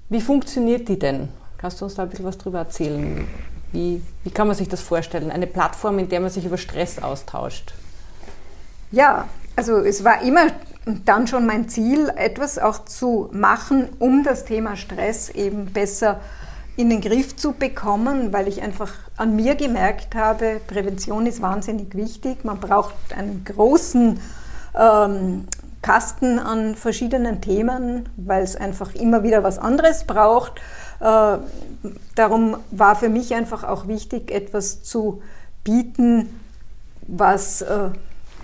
Wie 0.09 0.21
funktioniert 0.21 0.89
die 0.89 0.99
denn? 0.99 1.29
Kannst 1.57 1.81
du 1.81 1.85
uns 1.85 1.95
da 1.95 2.03
ein 2.03 2.11
bisschen 2.11 2.27
was 2.27 2.37
darüber 2.37 2.59
erzählen? 2.59 3.27
Wie, 3.73 4.03
wie 4.23 4.31
kann 4.31 4.47
man 4.47 4.57
sich 4.57 4.69
das 4.69 4.81
vorstellen? 4.81 5.31
Eine 5.31 5.47
Plattform, 5.47 5.99
in 5.99 6.09
der 6.09 6.21
man 6.21 6.31
sich 6.31 6.45
über 6.45 6.59
Stress 6.59 6.99
austauscht? 6.99 7.75
Ja, 8.91 9.29
also 9.57 9.79
es 9.79 10.05
war 10.05 10.23
immer 10.23 10.49
dann 11.05 11.27
schon 11.27 11.47
mein 11.47 11.69
Ziel, 11.69 12.11
etwas 12.17 12.59
auch 12.59 12.85
zu 12.85 13.31
machen, 13.33 13.89
um 13.99 14.23
das 14.23 14.45
Thema 14.45 14.77
Stress 14.77 15.31
eben 15.31 15.67
besser 15.67 16.15
zu 16.15 16.44
in 16.77 16.91
den 16.91 17.01
Griff 17.01 17.37
zu 17.37 17.53
bekommen, 17.53 18.33
weil 18.33 18.49
ich 18.49 18.63
einfach 18.63 18.93
an 19.17 19.37
mir 19.37 19.55
gemerkt 19.55 20.15
habe, 20.15 20.61
Prävention 20.67 21.27
ist 21.27 21.41
wahnsinnig 21.41 21.95
wichtig. 21.95 22.45
Man 22.45 22.59
braucht 22.59 22.95
einen 23.17 23.45
großen 23.45 24.19
ähm, 24.75 25.47
Kasten 25.83 26.39
an 26.39 26.75
verschiedenen 26.75 27.41
Themen, 27.41 28.09
weil 28.17 28.43
es 28.43 28.57
einfach 28.57 28.95
immer 28.95 29.23
wieder 29.23 29.45
was 29.45 29.59
anderes 29.59 30.05
braucht. 30.05 30.55
Äh, 31.01 31.39
darum 32.15 32.57
war 32.71 32.97
für 32.97 33.09
mich 33.09 33.35
einfach 33.35 33.65
auch 33.65 33.87
wichtig, 33.87 34.33
etwas 34.33 34.83
zu 34.83 35.23
bieten, 35.63 36.41
was 37.07 37.63
äh, 37.63 37.91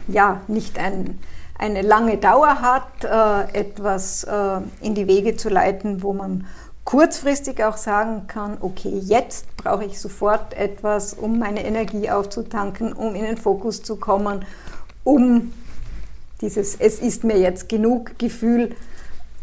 ja 0.06 0.40
nicht 0.48 0.78
ein, 0.78 1.18
eine 1.58 1.82
lange 1.82 2.18
Dauer 2.18 2.60
hat, 2.60 3.04
äh, 3.04 3.58
etwas 3.58 4.24
äh, 4.24 4.60
in 4.82 4.94
die 4.94 5.06
Wege 5.06 5.36
zu 5.36 5.48
leiten, 5.48 6.02
wo 6.02 6.12
man 6.12 6.46
kurzfristig 6.84 7.62
auch 7.62 7.76
sagen 7.76 8.26
kann, 8.26 8.58
okay, 8.60 8.98
jetzt 9.02 9.56
brauche 9.56 9.84
ich 9.84 10.00
sofort 10.00 10.54
etwas, 10.54 11.14
um 11.14 11.38
meine 11.38 11.64
Energie 11.64 12.10
aufzutanken, 12.10 12.92
um 12.92 13.14
in 13.14 13.24
den 13.24 13.36
Fokus 13.36 13.82
zu 13.82 13.96
kommen, 13.96 14.44
um 15.04 15.52
dieses 16.40 16.74
Es 16.74 16.98
ist 16.98 17.24
mir 17.24 17.38
jetzt 17.38 17.68
genug 17.68 18.18
Gefühl 18.18 18.74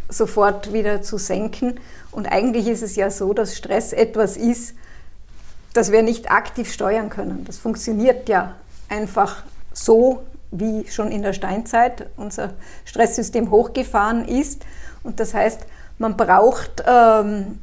sofort 0.10 0.74
wieder 0.74 1.02
zu 1.02 1.18
senken. 1.18 1.80
Und 2.12 2.28
eigentlich 2.28 2.68
ist 2.68 2.82
es 2.82 2.96
ja 2.96 3.12
so, 3.12 3.34
dass 3.34 3.56
Stress 3.56 3.94
etwas 3.94 4.38
ist, 4.38 4.74
das 5.74 5.92
wir 5.92 6.02
nicht 6.02 6.32
aktiv 6.32 6.72
steuern 6.72 7.10
können. 7.10 7.46
Das 7.46 7.58
funktioniert 7.58 8.30
ja 8.30 8.56
einfach 8.90 9.44
so, 9.74 10.24
wie 10.50 10.88
schon 10.90 11.12
in 11.12 11.22
der 11.22 11.34
Steinzeit 11.34 12.08
unser 12.16 12.54
Stresssystem 12.86 13.52
hochgefahren 13.52 14.28
ist. 14.28 14.66
Und 15.04 15.20
das 15.20 15.34
heißt, 15.34 15.62
man 15.98 16.18
braucht 16.18 16.84
ähm, 16.86 17.60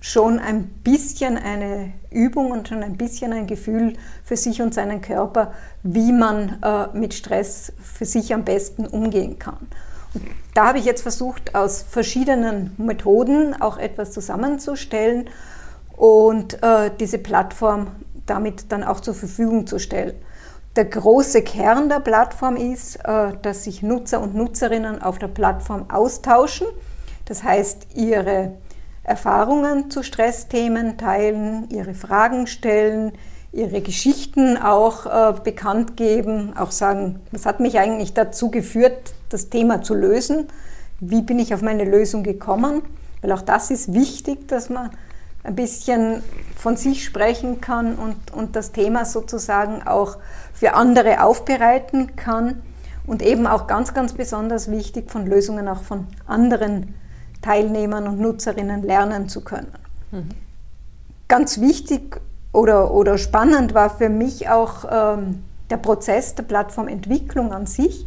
schon 0.00 0.38
ein 0.38 0.64
bisschen 0.84 1.36
eine 1.36 1.92
Übung 2.10 2.50
und 2.50 2.68
schon 2.68 2.82
ein 2.82 2.96
bisschen 2.96 3.32
ein 3.32 3.46
Gefühl 3.46 3.94
für 4.24 4.36
sich 4.36 4.62
und 4.62 4.74
seinen 4.74 5.00
Körper, 5.00 5.52
wie 5.82 6.12
man 6.12 6.58
äh, 6.62 6.96
mit 6.96 7.14
Stress 7.14 7.72
für 7.82 8.04
sich 8.04 8.32
am 8.34 8.44
besten 8.44 8.86
umgehen 8.86 9.38
kann. 9.38 9.66
Und 10.14 10.24
da 10.54 10.68
habe 10.68 10.78
ich 10.78 10.84
jetzt 10.84 11.02
versucht, 11.02 11.54
aus 11.54 11.82
verschiedenen 11.82 12.72
Methoden 12.78 13.60
auch 13.60 13.78
etwas 13.78 14.12
zusammenzustellen 14.12 15.28
und 15.96 16.62
äh, 16.62 16.90
diese 16.98 17.18
Plattform 17.18 17.88
damit 18.26 18.72
dann 18.72 18.82
auch 18.82 19.00
zur 19.00 19.14
Verfügung 19.14 19.66
zu 19.66 19.78
stellen. 19.78 20.14
Der 20.74 20.84
große 20.84 21.42
Kern 21.42 21.88
der 21.88 22.00
Plattform 22.00 22.56
ist, 22.56 22.96
äh, 22.96 23.32
dass 23.40 23.64
sich 23.64 23.82
Nutzer 23.82 24.20
und 24.20 24.34
Nutzerinnen 24.34 25.00
auf 25.00 25.18
der 25.18 25.28
Plattform 25.28 25.86
austauschen 25.90 26.66
das 27.26 27.42
heißt, 27.42 27.88
ihre 27.94 28.52
Erfahrungen 29.02 29.90
zu 29.90 30.02
Stressthemen 30.02 30.98
teilen, 30.98 31.68
ihre 31.70 31.94
Fragen 31.94 32.46
stellen, 32.46 33.12
ihre 33.52 33.80
Geschichten 33.80 34.56
auch 34.56 35.06
äh, 35.06 35.32
bekannt 35.42 35.96
geben, 35.96 36.56
auch 36.56 36.72
sagen, 36.72 37.20
was 37.30 37.46
hat 37.46 37.60
mich 37.60 37.78
eigentlich 37.78 38.14
dazu 38.14 38.50
geführt, 38.50 39.14
das 39.28 39.48
Thema 39.48 39.82
zu 39.82 39.94
lösen? 39.94 40.48
Wie 41.00 41.22
bin 41.22 41.38
ich 41.38 41.54
auf 41.54 41.62
meine 41.62 41.84
Lösung 41.84 42.22
gekommen? 42.22 42.82
Weil 43.22 43.32
auch 43.32 43.42
das 43.42 43.70
ist 43.70 43.94
wichtig, 43.94 44.48
dass 44.48 44.70
man 44.70 44.90
ein 45.44 45.54
bisschen 45.54 46.22
von 46.56 46.76
sich 46.76 47.04
sprechen 47.04 47.60
kann 47.60 47.94
und, 47.94 48.32
und 48.32 48.56
das 48.56 48.72
Thema 48.72 49.04
sozusagen 49.04 49.86
auch 49.86 50.18
für 50.52 50.74
andere 50.74 51.22
aufbereiten 51.22 52.16
kann. 52.16 52.62
Und 53.06 53.22
eben 53.22 53.46
auch 53.46 53.68
ganz, 53.68 53.94
ganz 53.94 54.14
besonders 54.14 54.68
wichtig, 54.68 55.12
von 55.12 55.26
Lösungen 55.26 55.68
auch 55.68 55.82
von 55.82 56.08
anderen 56.26 56.94
Teilnehmern 57.46 58.08
und 58.08 58.20
Nutzerinnen 58.20 58.82
lernen 58.82 59.28
zu 59.28 59.42
können. 59.42 59.72
Mhm. 60.10 60.30
Ganz 61.28 61.60
wichtig 61.60 62.20
oder, 62.52 62.90
oder 62.90 63.18
spannend 63.18 63.72
war 63.72 63.90
für 63.90 64.08
mich 64.08 64.48
auch 64.48 64.84
ähm, 64.90 65.44
der 65.70 65.76
Prozess 65.76 66.34
der 66.34 66.42
Plattformentwicklung 66.42 67.52
an 67.52 67.66
sich, 67.66 68.06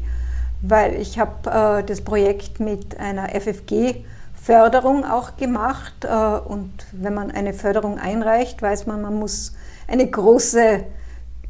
weil 0.61 0.95
ich 0.95 1.19
habe 1.19 1.79
äh, 1.79 1.83
das 1.85 2.01
Projekt 2.01 2.59
mit 2.59 2.99
einer 2.99 3.29
FFG 3.29 4.03
Förderung 4.41 5.05
auch 5.05 5.37
gemacht 5.37 5.93
äh, 6.03 6.07
und 6.07 6.71
wenn 6.91 7.13
man 7.13 7.31
eine 7.31 7.53
Förderung 7.53 7.97
einreicht, 7.97 8.61
weiß 8.61 8.87
man, 8.87 9.01
man 9.01 9.15
muss 9.15 9.53
eine 9.87 10.05
große 10.05 10.83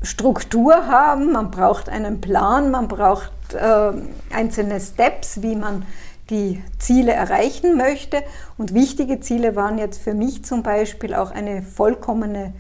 Struktur 0.03 0.87
haben, 0.87 1.31
man 1.31 1.49
braucht 1.49 1.89
einen 1.89 2.21
Plan, 2.21 2.69
man 2.71 2.87
braucht 2.87 3.31
äh, 3.53 3.91
einzelne 4.35 4.79
Steps, 4.79 5.41
wie 5.41 5.55
man 5.55 5.85
die 6.29 6.61
Ziele 6.77 7.11
erreichen 7.11 7.77
möchte. 7.77 8.23
Und 8.57 8.73
wichtige 8.73 9.19
Ziele 9.19 9.55
waren 9.55 9.77
jetzt 9.77 10.01
für 10.01 10.13
mich 10.13 10.45
zum 10.45 10.63
Beispiel 10.63 11.13
auch 11.13 11.31
eine 11.31 11.61
vollkommene 11.61 12.53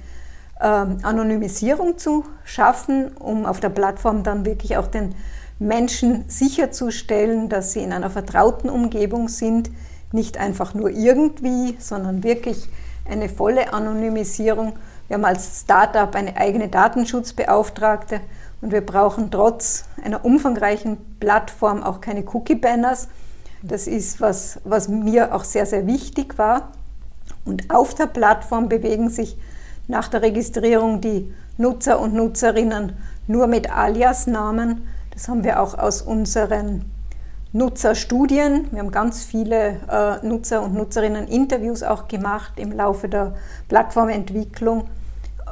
ähm, 0.61 0.99
Anonymisierung 1.03 1.97
zu 1.97 2.25
schaffen, 2.43 3.15
um 3.17 3.45
auf 3.45 3.59
der 3.59 3.69
Plattform 3.69 4.23
dann 4.23 4.45
wirklich 4.45 4.77
auch 4.77 4.87
den 4.87 5.15
Menschen 5.59 6.25
sicherzustellen, 6.29 7.49
dass 7.49 7.73
sie 7.73 7.81
in 7.81 7.93
einer 7.93 8.09
vertrauten 8.09 8.69
Umgebung 8.69 9.27
sind, 9.27 9.69
nicht 10.11 10.37
einfach 10.37 10.73
nur 10.73 10.89
irgendwie, 10.89 11.77
sondern 11.79 12.23
wirklich 12.23 12.69
eine 13.09 13.29
volle 13.29 13.73
Anonymisierung. 13.73 14.73
Wir 15.07 15.15
haben 15.15 15.25
als 15.25 15.61
Startup 15.61 16.13
eine 16.15 16.37
eigene 16.37 16.69
Datenschutzbeauftragte 16.69 18.21
und 18.61 18.71
wir 18.71 18.81
brauchen 18.81 19.31
trotz 19.31 19.85
einer 20.03 20.23
umfangreichen 20.23 20.97
Plattform 21.19 21.83
auch 21.83 22.01
keine 22.01 22.23
Cookie-Banners, 22.25 23.07
das 23.61 23.87
ist 23.87 24.21
was, 24.21 24.59
was 24.63 24.87
mir 24.87 25.33
auch 25.33 25.43
sehr, 25.43 25.65
sehr 25.65 25.87
wichtig 25.87 26.37
war. 26.37 26.71
Und 27.45 27.73
auf 27.73 27.93
der 27.93 28.07
Plattform 28.07 28.69
bewegen 28.69 29.09
sich 29.09 29.37
nach 29.87 30.07
der 30.07 30.21
Registrierung 30.21 31.01
die 31.01 31.33
Nutzer 31.57 31.99
und 31.99 32.13
Nutzerinnen 32.13 32.93
nur 33.27 33.47
mit 33.47 33.71
Alias-Namen. 33.71 34.87
Das 35.11 35.27
haben 35.27 35.43
wir 35.43 35.61
auch 35.61 35.77
aus 35.77 36.01
unseren 36.01 36.85
Nutzerstudien. 37.51 38.67
Wir 38.71 38.79
haben 38.79 38.91
ganz 38.91 39.23
viele 39.23 39.79
äh, 39.89 40.25
Nutzer 40.25 40.61
und 40.61 40.75
Nutzerinnen 40.75 41.27
Interviews 41.27 41.83
auch 41.83 42.07
gemacht 42.07 42.53
im 42.57 42.71
Laufe 42.71 43.09
der 43.09 43.35
Plattformentwicklung. 43.67 44.87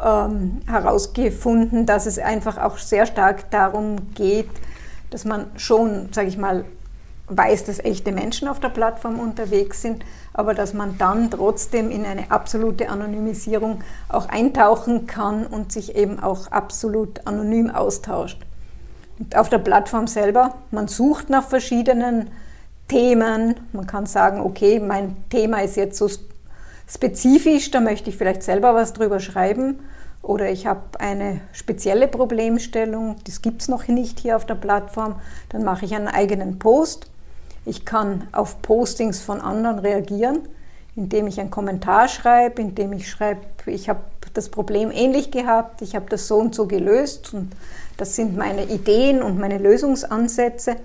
ähm, 0.04 0.62
herausgefunden, 0.68 1.86
dass 1.86 2.06
es 2.06 2.20
einfach 2.20 2.58
auch 2.58 2.78
sehr 2.78 3.06
stark 3.06 3.50
darum 3.52 4.14
geht, 4.14 4.50
dass 5.10 5.26
man 5.26 5.48
schon, 5.56 6.10
sage 6.12 6.28
ich 6.28 6.38
mal, 6.38 6.66
weiß, 7.30 7.66
dass 7.66 7.80
echte 7.80 8.12
Menschen 8.12 8.48
auf 8.48 8.60
der 8.60 8.70
Plattform 8.70 9.20
unterwegs 9.20 9.82
sind, 9.82 10.04
aber 10.34 10.54
dass 10.54 10.74
man 10.74 10.98
dann 10.98 11.30
trotzdem 11.30 11.92
in 11.92 12.06
eine 12.06 12.32
absolute 12.32 12.90
Anonymisierung 12.90 13.82
auch 14.08 14.30
eintauchen 14.30 15.08
kann 15.08 15.46
und 15.46 15.72
sich 15.72 15.96
eben 15.96 16.22
auch 16.22 16.52
absolut 16.52 17.28
anonym 17.28 17.70
austauscht. 17.70 18.40
Und 19.20 19.36
auf 19.36 19.50
der 19.50 19.58
Plattform 19.58 20.08
selber, 20.08 20.56
man 20.72 20.88
sucht 20.88 21.30
nach 21.30 21.48
verschiedenen 21.48 22.30
Themen. 22.88 23.56
Man 23.74 23.88
kann 23.88 24.06
sagen, 24.06 24.40
okay, 24.40 24.80
mein 24.80 25.18
Thema 25.30 25.62
ist 25.64 25.76
jetzt 25.76 25.98
so 25.98 26.10
spezifisch, 26.88 27.72
da 27.72 27.82
möchte 27.82 28.10
ich 28.10 28.18
vielleicht 28.18 28.44
selber 28.44 28.74
was 28.74 28.94
drüber 28.94 29.20
schreiben. 29.20 29.80
Oder 30.22 30.50
ich 30.50 30.68
habe 30.68 30.82
eine 31.00 31.42
spezielle 31.52 32.08
Problemstellung, 32.08 33.18
das 33.26 33.42
gibt 33.42 33.62
es 33.62 33.68
noch 33.68 33.88
nicht 33.88 34.20
hier 34.20 34.36
auf 34.36 34.46
der 34.46 34.56
Plattform, 34.56 35.16
dann 35.50 35.64
mache 35.64 35.86
ich 35.86 35.96
einen 35.96 36.08
eigenen 36.08 36.60
Post. 36.60 37.08
Ich 37.68 37.84
kann 37.84 38.30
auf 38.32 38.62
Postings 38.62 39.20
von 39.20 39.42
anderen 39.42 39.80
reagieren, 39.80 40.40
indem 40.96 41.28
ich 41.28 41.38
einen 41.38 41.52
Kommentar 41.52 42.08
schreibe, 42.08 42.62
indem 42.62 42.94
ich 42.94 43.10
schreibe, 43.10 43.42
ich 43.66 43.90
habe 43.90 44.00
das 44.34 44.48
Problem 44.48 44.90
ähnlich 44.90 45.32
gehabt, 45.32 45.82
ich 45.82 45.94
habe 45.94 46.06
das 46.10 46.30
so 46.30 46.38
und 46.38 46.56
so 46.56 46.66
gelöst 46.66 47.34
und 47.34 47.52
das 47.98 48.16
sind 48.16 48.38
meine 48.38 48.64
Ideen 48.64 49.22
und 49.22 49.38
meine 49.38 49.58
Lösungsansätze. 49.58 50.78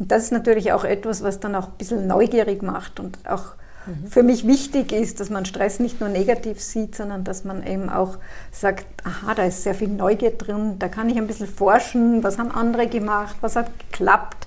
Und 0.00 0.10
das 0.10 0.24
ist 0.24 0.32
natürlich 0.32 0.72
auch 0.72 0.84
etwas, 0.84 1.22
was 1.22 1.38
dann 1.38 1.54
auch 1.54 1.68
ein 1.68 1.74
bisschen 1.78 2.08
neugierig 2.08 2.60
macht 2.60 2.98
und 2.98 3.18
auch 3.28 3.54
mhm. 3.86 4.08
für 4.08 4.24
mich 4.24 4.48
wichtig 4.48 4.90
ist, 4.90 5.20
dass 5.20 5.30
man 5.30 5.46
Stress 5.46 5.78
nicht 5.78 6.00
nur 6.00 6.08
negativ 6.08 6.60
sieht, 6.60 6.96
sondern 6.96 7.22
dass 7.22 7.44
man 7.44 7.64
eben 7.64 7.88
auch 7.88 8.16
sagt, 8.50 8.86
aha, 9.04 9.34
da 9.34 9.44
ist 9.44 9.62
sehr 9.62 9.76
viel 9.76 9.88
Neugier 9.88 10.32
drin, 10.32 10.80
da 10.80 10.88
kann 10.88 11.08
ich 11.08 11.18
ein 11.18 11.28
bisschen 11.28 11.46
forschen, 11.46 12.24
was 12.24 12.36
haben 12.36 12.50
andere 12.50 12.88
gemacht, 12.88 13.36
was 13.42 13.54
hat 13.54 13.70
geklappt, 13.78 14.45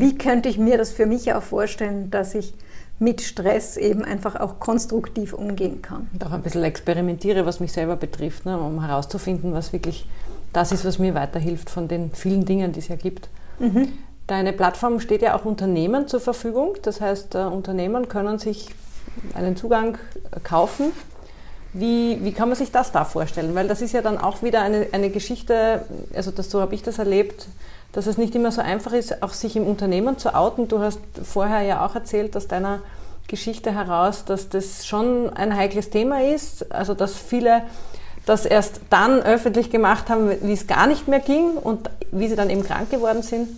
wie 0.00 0.16
könnte 0.16 0.48
ich 0.48 0.58
mir 0.58 0.78
das 0.78 0.90
für 0.90 1.06
mich 1.06 1.32
auch 1.32 1.42
vorstellen, 1.42 2.10
dass 2.10 2.34
ich 2.34 2.54
mit 2.98 3.20
Stress 3.20 3.76
eben 3.76 4.04
einfach 4.04 4.36
auch 4.36 4.58
konstruktiv 4.58 5.32
umgehen 5.32 5.82
kann. 5.82 6.08
Und 6.12 6.26
auch 6.26 6.32
ein 6.32 6.42
bisschen 6.42 6.64
experimentiere, 6.64 7.46
was 7.46 7.60
mich 7.60 7.72
selber 7.72 7.96
betrifft, 7.96 8.44
ne, 8.44 8.58
um 8.58 8.84
herauszufinden, 8.84 9.52
was 9.52 9.72
wirklich 9.72 10.06
das 10.52 10.72
ist, 10.72 10.84
was 10.84 10.98
mir 10.98 11.14
weiterhilft 11.14 11.70
von 11.70 11.86
den 11.88 12.10
vielen 12.12 12.44
Dingen, 12.44 12.72
die 12.72 12.80
es 12.80 12.88
ja 12.88 12.96
gibt. 12.96 13.28
Mhm. 13.58 13.92
Deine 14.26 14.52
Plattform 14.52 15.00
steht 15.00 15.22
ja 15.22 15.36
auch 15.36 15.44
Unternehmen 15.44 16.08
zur 16.08 16.20
Verfügung. 16.20 16.74
Das 16.82 17.00
heißt, 17.00 17.34
äh, 17.34 17.38
Unternehmen 17.38 18.08
können 18.08 18.38
sich 18.38 18.68
einen 19.34 19.56
Zugang 19.56 19.96
äh, 20.32 20.40
kaufen. 20.40 20.92
Wie, 21.72 22.18
wie 22.22 22.32
kann 22.32 22.48
man 22.48 22.56
sich 22.56 22.72
das 22.72 22.92
da 22.92 23.04
vorstellen? 23.04 23.54
Weil 23.54 23.68
das 23.68 23.82
ist 23.82 23.92
ja 23.92 24.02
dann 24.02 24.18
auch 24.18 24.42
wieder 24.42 24.62
eine, 24.62 24.88
eine 24.92 25.10
Geschichte, 25.10 25.82
also 26.14 26.30
das, 26.30 26.50
so 26.50 26.60
habe 26.60 26.74
ich 26.74 26.82
das 26.82 26.98
erlebt, 26.98 27.46
dass 27.92 28.06
es 28.06 28.18
nicht 28.18 28.34
immer 28.34 28.52
so 28.52 28.60
einfach 28.60 28.92
ist, 28.92 29.22
auch 29.22 29.32
sich 29.32 29.56
im 29.56 29.66
Unternehmen 29.66 30.18
zu 30.18 30.34
outen. 30.34 30.68
Du 30.68 30.80
hast 30.80 31.00
vorher 31.22 31.62
ja 31.62 31.86
auch 31.86 31.94
erzählt 31.94 32.36
aus 32.36 32.46
deiner 32.46 32.80
Geschichte 33.28 33.72
heraus, 33.72 34.24
dass 34.24 34.48
das 34.48 34.86
schon 34.86 35.30
ein 35.30 35.56
heikles 35.56 35.90
Thema 35.90 36.22
ist, 36.22 36.72
also 36.72 36.94
dass 36.94 37.16
viele 37.16 37.62
das 38.24 38.44
erst 38.44 38.80
dann 38.90 39.22
öffentlich 39.22 39.70
gemacht 39.70 40.10
haben, 40.10 40.30
wie 40.42 40.52
es 40.52 40.66
gar 40.66 40.86
nicht 40.86 41.08
mehr 41.08 41.20
ging 41.20 41.52
und 41.52 41.88
wie 42.10 42.28
sie 42.28 42.36
dann 42.36 42.50
eben 42.50 42.62
krank 42.62 42.90
geworden 42.90 43.22
sind, 43.22 43.48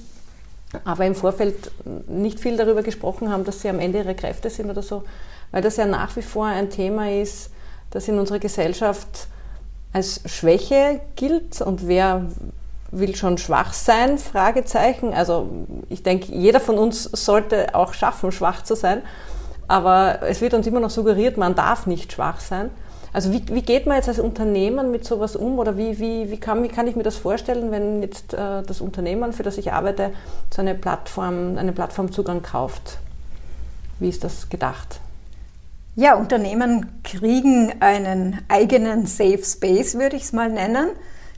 aber 0.84 1.06
im 1.06 1.16
Vorfeld 1.16 1.72
nicht 2.08 2.38
viel 2.38 2.56
darüber 2.56 2.82
gesprochen 2.82 3.32
haben, 3.32 3.44
dass 3.44 3.62
sie 3.62 3.68
am 3.68 3.80
Ende 3.80 3.98
ihrer 3.98 4.14
Kräfte 4.14 4.48
sind 4.48 4.70
oder 4.70 4.82
so, 4.82 5.02
weil 5.50 5.62
das 5.62 5.76
ja 5.76 5.86
nach 5.86 6.14
wie 6.14 6.22
vor 6.22 6.46
ein 6.46 6.70
Thema 6.70 7.10
ist, 7.10 7.50
das 7.90 8.06
in 8.06 8.18
unserer 8.18 8.38
Gesellschaft 8.38 9.26
als 9.92 10.20
Schwäche 10.26 11.00
gilt 11.16 11.60
und 11.60 11.88
wer 11.88 12.26
will 12.90 13.14
schon 13.14 13.38
schwach 13.38 13.72
sein? 13.72 14.18
Fragezeichen. 14.18 15.14
Also 15.14 15.48
ich 15.88 16.02
denke, 16.02 16.32
jeder 16.32 16.60
von 16.60 16.78
uns 16.78 17.04
sollte 17.04 17.74
auch 17.74 17.94
schaffen, 17.94 18.32
schwach 18.32 18.62
zu 18.62 18.74
sein. 18.74 19.02
Aber 19.68 20.22
es 20.22 20.40
wird 20.40 20.54
uns 20.54 20.66
immer 20.66 20.80
noch 20.80 20.90
suggeriert, 20.90 21.36
man 21.36 21.54
darf 21.54 21.86
nicht 21.86 22.12
schwach 22.12 22.40
sein. 22.40 22.70
Also 23.12 23.32
wie, 23.32 23.42
wie 23.48 23.62
geht 23.62 23.86
man 23.86 23.96
jetzt 23.96 24.08
als 24.08 24.20
Unternehmen 24.20 24.90
mit 24.90 25.04
sowas 25.04 25.34
um 25.34 25.58
oder 25.58 25.76
wie, 25.76 25.98
wie, 25.98 26.30
wie, 26.30 26.38
kann, 26.38 26.62
wie 26.62 26.68
kann 26.68 26.86
ich 26.86 26.94
mir 26.94 27.02
das 27.02 27.16
vorstellen, 27.16 27.70
wenn 27.72 28.02
jetzt 28.02 28.34
äh, 28.34 28.62
das 28.62 28.80
Unternehmen, 28.80 29.32
für 29.32 29.42
das 29.42 29.58
ich 29.58 29.72
arbeite, 29.72 30.12
so 30.50 30.62
eine 30.62 30.74
Plattform, 30.74 31.56
einen 31.56 31.74
Plattformzugang 31.74 32.42
kauft? 32.42 32.98
Wie 33.98 34.08
ist 34.08 34.22
das 34.22 34.48
gedacht? 34.48 35.00
Ja, 35.96 36.14
Unternehmen 36.14 37.00
kriegen 37.02 37.74
einen 37.80 38.38
eigenen 38.48 39.06
Safe 39.06 39.42
Space, 39.44 39.96
würde 39.98 40.16
ich 40.16 40.22
es 40.22 40.32
mal 40.32 40.48
nennen. 40.48 40.90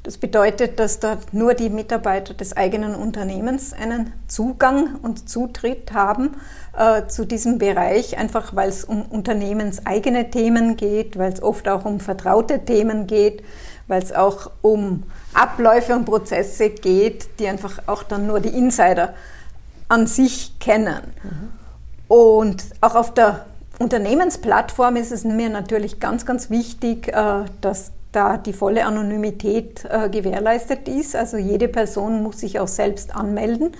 Das 0.02 0.18
bedeutet, 0.18 0.80
dass 0.80 0.98
dort 0.98 1.32
nur 1.32 1.54
die 1.54 1.70
Mitarbeiter 1.70 2.34
des 2.34 2.56
eigenen 2.56 2.96
Unternehmens 2.96 3.72
einen 3.72 4.12
Zugang 4.26 4.96
und 5.00 5.28
Zutritt 5.28 5.92
haben 5.92 6.36
äh, 6.76 7.06
zu 7.06 7.24
diesem 7.24 7.58
Bereich, 7.58 8.18
einfach 8.18 8.56
weil 8.56 8.68
es 8.68 8.84
um 8.84 9.02
unternehmenseigene 9.02 10.30
Themen 10.30 10.76
geht, 10.76 11.18
weil 11.18 11.32
es 11.32 11.40
oft 11.40 11.68
auch 11.68 11.84
um 11.84 12.00
vertraute 12.00 12.64
Themen 12.64 13.06
geht, 13.06 13.44
weil 13.86 14.02
es 14.02 14.12
auch 14.12 14.50
um 14.60 15.04
Abläufe 15.34 15.94
und 15.94 16.04
Prozesse 16.04 16.70
geht, 16.70 17.38
die 17.38 17.46
einfach 17.46 17.82
auch 17.86 18.02
dann 18.02 18.26
nur 18.26 18.40
die 18.40 18.48
Insider 18.48 19.14
an 19.86 20.08
sich 20.08 20.58
kennen. 20.58 21.00
Mhm. 21.22 21.52
Und 22.08 22.64
auch 22.80 22.96
auf 22.96 23.14
der 23.14 23.46
Unternehmensplattform 23.78 24.96
ist 24.96 25.12
es 25.12 25.22
mir 25.22 25.48
natürlich 25.48 26.00
ganz, 26.00 26.26
ganz 26.26 26.50
wichtig, 26.50 27.08
äh, 27.08 27.44
dass 27.60 27.92
da 28.12 28.36
die 28.36 28.52
volle 28.52 28.84
Anonymität 28.84 29.84
äh, 29.88 30.08
gewährleistet 30.08 30.86
ist. 30.88 31.16
Also 31.16 31.38
jede 31.38 31.68
Person 31.68 32.22
muss 32.22 32.40
sich 32.40 32.60
auch 32.60 32.68
selbst 32.68 33.16
anmelden, 33.16 33.72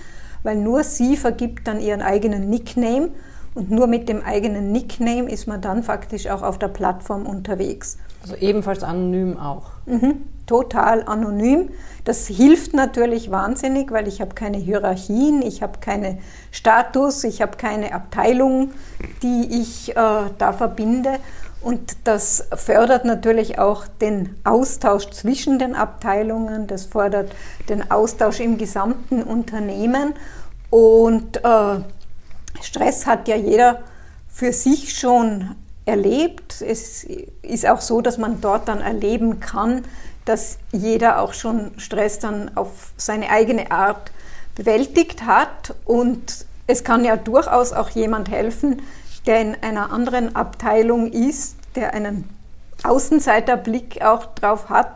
weil 0.43 0.57
nur 0.57 0.83
sie 0.83 1.17
vergibt 1.17 1.69
dann 1.69 1.81
ihren 1.81 2.03
eigenen 2.03 2.49
Nickname 2.49 3.11
und 3.55 3.71
nur 3.71 3.87
mit 3.87 4.09
dem 4.09 4.23
eigenen 4.23 4.73
Nickname 4.73 5.31
ist 5.31 5.47
man 5.47 5.61
dann 5.61 5.83
faktisch 5.83 6.27
auch 6.29 6.43
auf 6.43 6.59
der 6.59 6.69
Plattform 6.69 7.27
unterwegs. 7.27 7.99
Also 8.23 8.35
ebenfalls 8.37 8.83
anonym 8.83 9.37
auch. 9.37 9.73
Mhm, 9.85 10.23
total 10.47 11.03
anonym. 11.07 11.69
Das 12.05 12.27
hilft 12.29 12.73
natürlich 12.73 13.31
wahnsinnig, 13.31 13.91
weil 13.91 14.09
ich 14.09 14.23
habe 14.23 14.35
keine 14.35 14.57
Hierarchien, 14.57 15.43
ich 15.43 15.63
habe 15.63 15.81
keinen 15.81 16.19
Status, 16.51 17.25
ich 17.25 17.43
habe 17.43 17.59
keine 17.59 17.93
Abteilung, 17.95 18.71
die 19.23 19.61
ich 19.61 19.91
äh, 19.91 19.95
da 19.95 20.53
verbinde. 20.53 21.19
Und 21.63 21.97
das 22.05 22.49
fördert 22.57 23.05
natürlich 23.05 23.59
auch 23.59 23.87
den 23.87 24.35
Austausch 24.43 25.11
zwischen 25.11 25.59
den 25.59 25.77
Abteilungen, 25.77 26.67
das 26.67 26.87
fördert 26.87 27.33
den 27.69 27.91
Austausch 27.91 28.41
im 28.41 28.59
gesamten 28.59 29.23
Unternehmen. 29.23 30.15
Und 30.71 31.45
äh, 31.45 31.81
Stress 32.61 33.07
hat 33.07 33.29
ja 33.29 33.37
jeder 33.37 33.81
für 34.29 34.53
sich 34.53 34.99
schon 34.99 35.55
erlebt. 35.85 36.63
Es 36.63 37.07
ist 37.43 37.67
auch 37.67 37.81
so, 37.81 38.01
dass 38.01 38.19
man 38.19 38.41
dort 38.41 38.69
dann 38.69 38.81
erleben 38.81 39.41
kann, 39.41 39.85
dass 40.25 40.59
jeder 40.73 41.21
auch 41.21 41.33
schon 41.33 41.73
Stress 41.79 42.19
dann 42.19 42.57
auf 42.57 42.93
seine 42.97 43.31
eigene 43.31 43.71
Art 43.71 44.11
bewältigt 44.55 45.27
hat. 45.27 45.75
Und 45.85 46.47
es 46.67 46.85
kann 46.85 47.05
ja 47.05 47.17
durchaus 47.17 47.73
auch 47.73 47.91
jemand 47.91 48.31
helfen, 48.31 48.83
der 49.27 49.41
in 49.41 49.57
einer 49.63 49.93
anderen 49.93 50.35
Abteilung 50.35 51.11
ist, 51.11 51.57
der 51.75 51.95
einen 51.95 52.29
Außenseiterblick 52.85 54.03
auch 54.03 54.27
drauf 54.35 54.69
hat 54.69 54.93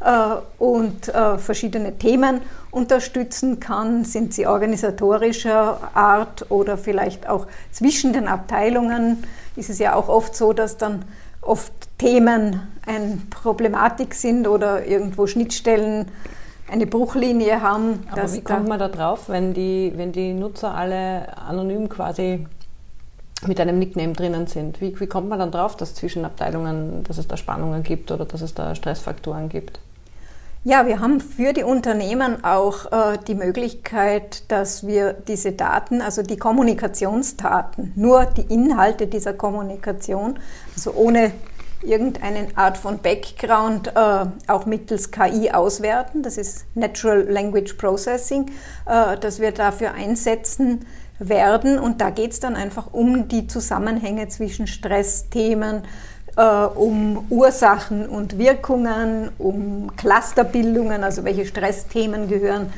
äh, 0.00 0.36
und 0.58 1.08
äh, 1.08 1.38
verschiedene 1.38 1.98
Themen 1.98 2.40
unterstützen 2.70 3.60
kann. 3.60 4.04
Sind 4.04 4.34
sie 4.34 4.46
organisatorischer 4.46 5.90
Art 5.94 6.50
oder 6.50 6.78
vielleicht 6.78 7.28
auch 7.28 7.46
zwischen 7.72 8.12
den 8.12 8.28
Abteilungen? 8.28 9.24
Ist 9.56 9.70
es 9.70 9.78
ja 9.78 9.94
auch 9.94 10.08
oft 10.08 10.36
so, 10.36 10.52
dass 10.52 10.76
dann 10.76 11.04
oft 11.40 11.72
Themen 11.98 12.60
eine 12.86 13.18
Problematik 13.30 14.14
sind 14.14 14.48
oder 14.48 14.86
irgendwo 14.86 15.26
Schnittstellen 15.26 16.06
eine 16.70 16.86
Bruchlinie 16.86 17.60
haben. 17.60 18.06
Aber 18.10 18.32
wie 18.32 18.40
kommt 18.40 18.68
man 18.68 18.78
da 18.78 18.88
drauf, 18.88 19.28
wenn 19.28 19.54
die, 19.54 19.92
wenn 19.96 20.12
die 20.12 20.32
Nutzer 20.32 20.74
alle 20.74 21.36
anonym 21.38 21.88
quasi 21.88 22.46
mit 23.46 23.60
einem 23.60 23.78
Nickname 23.78 24.12
drinnen 24.12 24.46
sind. 24.46 24.80
Wie, 24.80 24.98
wie 24.98 25.06
kommt 25.06 25.28
man 25.28 25.38
dann 25.38 25.50
drauf, 25.50 25.76
dass 25.76 25.94
zwischen 25.94 26.24
Abteilungen, 26.24 27.04
dass 27.04 27.18
es 27.18 27.28
da 27.28 27.36
Spannungen 27.36 27.82
gibt 27.82 28.10
oder 28.10 28.24
dass 28.24 28.40
es 28.40 28.54
da 28.54 28.74
Stressfaktoren 28.74 29.48
gibt? 29.48 29.80
Ja, 30.66 30.86
wir 30.86 30.98
haben 31.00 31.20
für 31.20 31.52
die 31.52 31.62
Unternehmen 31.62 32.42
auch 32.42 32.90
äh, 32.90 33.18
die 33.28 33.34
Möglichkeit, 33.34 34.50
dass 34.50 34.86
wir 34.86 35.12
diese 35.12 35.52
Daten, 35.52 36.00
also 36.00 36.22
die 36.22 36.38
Kommunikationsdaten, 36.38 37.92
nur 37.96 38.24
die 38.24 38.52
Inhalte 38.52 39.06
dieser 39.06 39.34
Kommunikation, 39.34 40.38
also 40.74 40.92
ohne 40.92 41.32
irgendeine 41.82 42.46
Art 42.54 42.78
von 42.78 42.98
Background, 42.98 43.88
äh, 43.88 44.24
auch 44.48 44.64
mittels 44.64 45.10
KI 45.10 45.50
auswerten. 45.50 46.22
Das 46.22 46.38
ist 46.38 46.64
Natural 46.74 47.20
Language 47.28 47.74
Processing, 47.74 48.50
äh, 48.86 49.18
dass 49.18 49.40
wir 49.40 49.52
dafür 49.52 49.92
einsetzen, 49.92 50.86
werden. 51.18 51.78
Und 51.78 52.00
da 52.00 52.10
geht 52.10 52.32
es 52.32 52.40
dann 52.40 52.56
einfach 52.56 52.92
um 52.92 53.28
die 53.28 53.46
Zusammenhänge 53.46 54.28
zwischen 54.28 54.66
Stressthemen, 54.66 55.82
äh, 56.36 56.42
um 56.42 57.26
Ursachen 57.30 58.08
und 58.08 58.38
Wirkungen, 58.38 59.30
um 59.38 59.92
Clusterbildungen, 59.96 61.04
also 61.04 61.24
welche 61.24 61.46
Stressthemen 61.46 62.28
gehören 62.28 62.72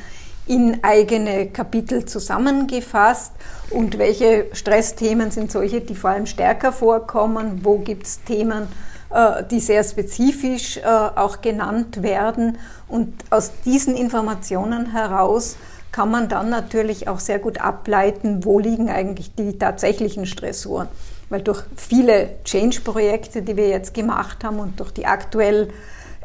in 0.45 0.81
eigene 0.81 1.47
Kapitel 1.47 2.05
zusammengefasst 2.05 3.33
und 3.69 3.97
welche 3.97 4.45
Stressthemen 4.53 5.29
sind 5.31 5.51
solche, 5.51 5.81
die 5.81 5.95
vor 5.95 6.11
allem 6.11 6.25
stärker 6.25 6.71
vorkommen, 6.71 7.61
wo 7.63 7.79
gibt 7.79 8.07
es 8.07 8.23
Themen, 8.23 8.67
äh, 9.09 9.43
die 9.43 9.59
sehr 9.59 9.83
spezifisch 9.83 10.77
äh, 10.77 10.83
auch 10.85 11.41
genannt 11.41 12.01
werden 12.01 12.57
und 12.87 13.13
aus 13.29 13.51
diesen 13.65 13.95
Informationen 13.95 14.91
heraus 14.91 15.57
kann 15.91 16.11
man 16.11 16.29
dann 16.29 16.49
natürlich 16.49 17.07
auch 17.07 17.19
sehr 17.19 17.39
gut 17.39 17.59
ableiten, 17.59 18.45
wo 18.45 18.59
liegen 18.59 18.89
eigentlich 18.89 19.33
die 19.35 19.57
tatsächlichen 19.57 20.25
Stressoren. 20.25 20.87
Weil 21.29 21.41
durch 21.41 21.63
viele 21.75 22.29
Change-Projekte, 22.43 23.41
die 23.41 23.57
wir 23.57 23.67
jetzt 23.67 23.93
gemacht 23.93 24.43
haben 24.43 24.59
und 24.59 24.79
durch 24.79 24.91
die 24.91 25.05
aktuell 25.05 25.69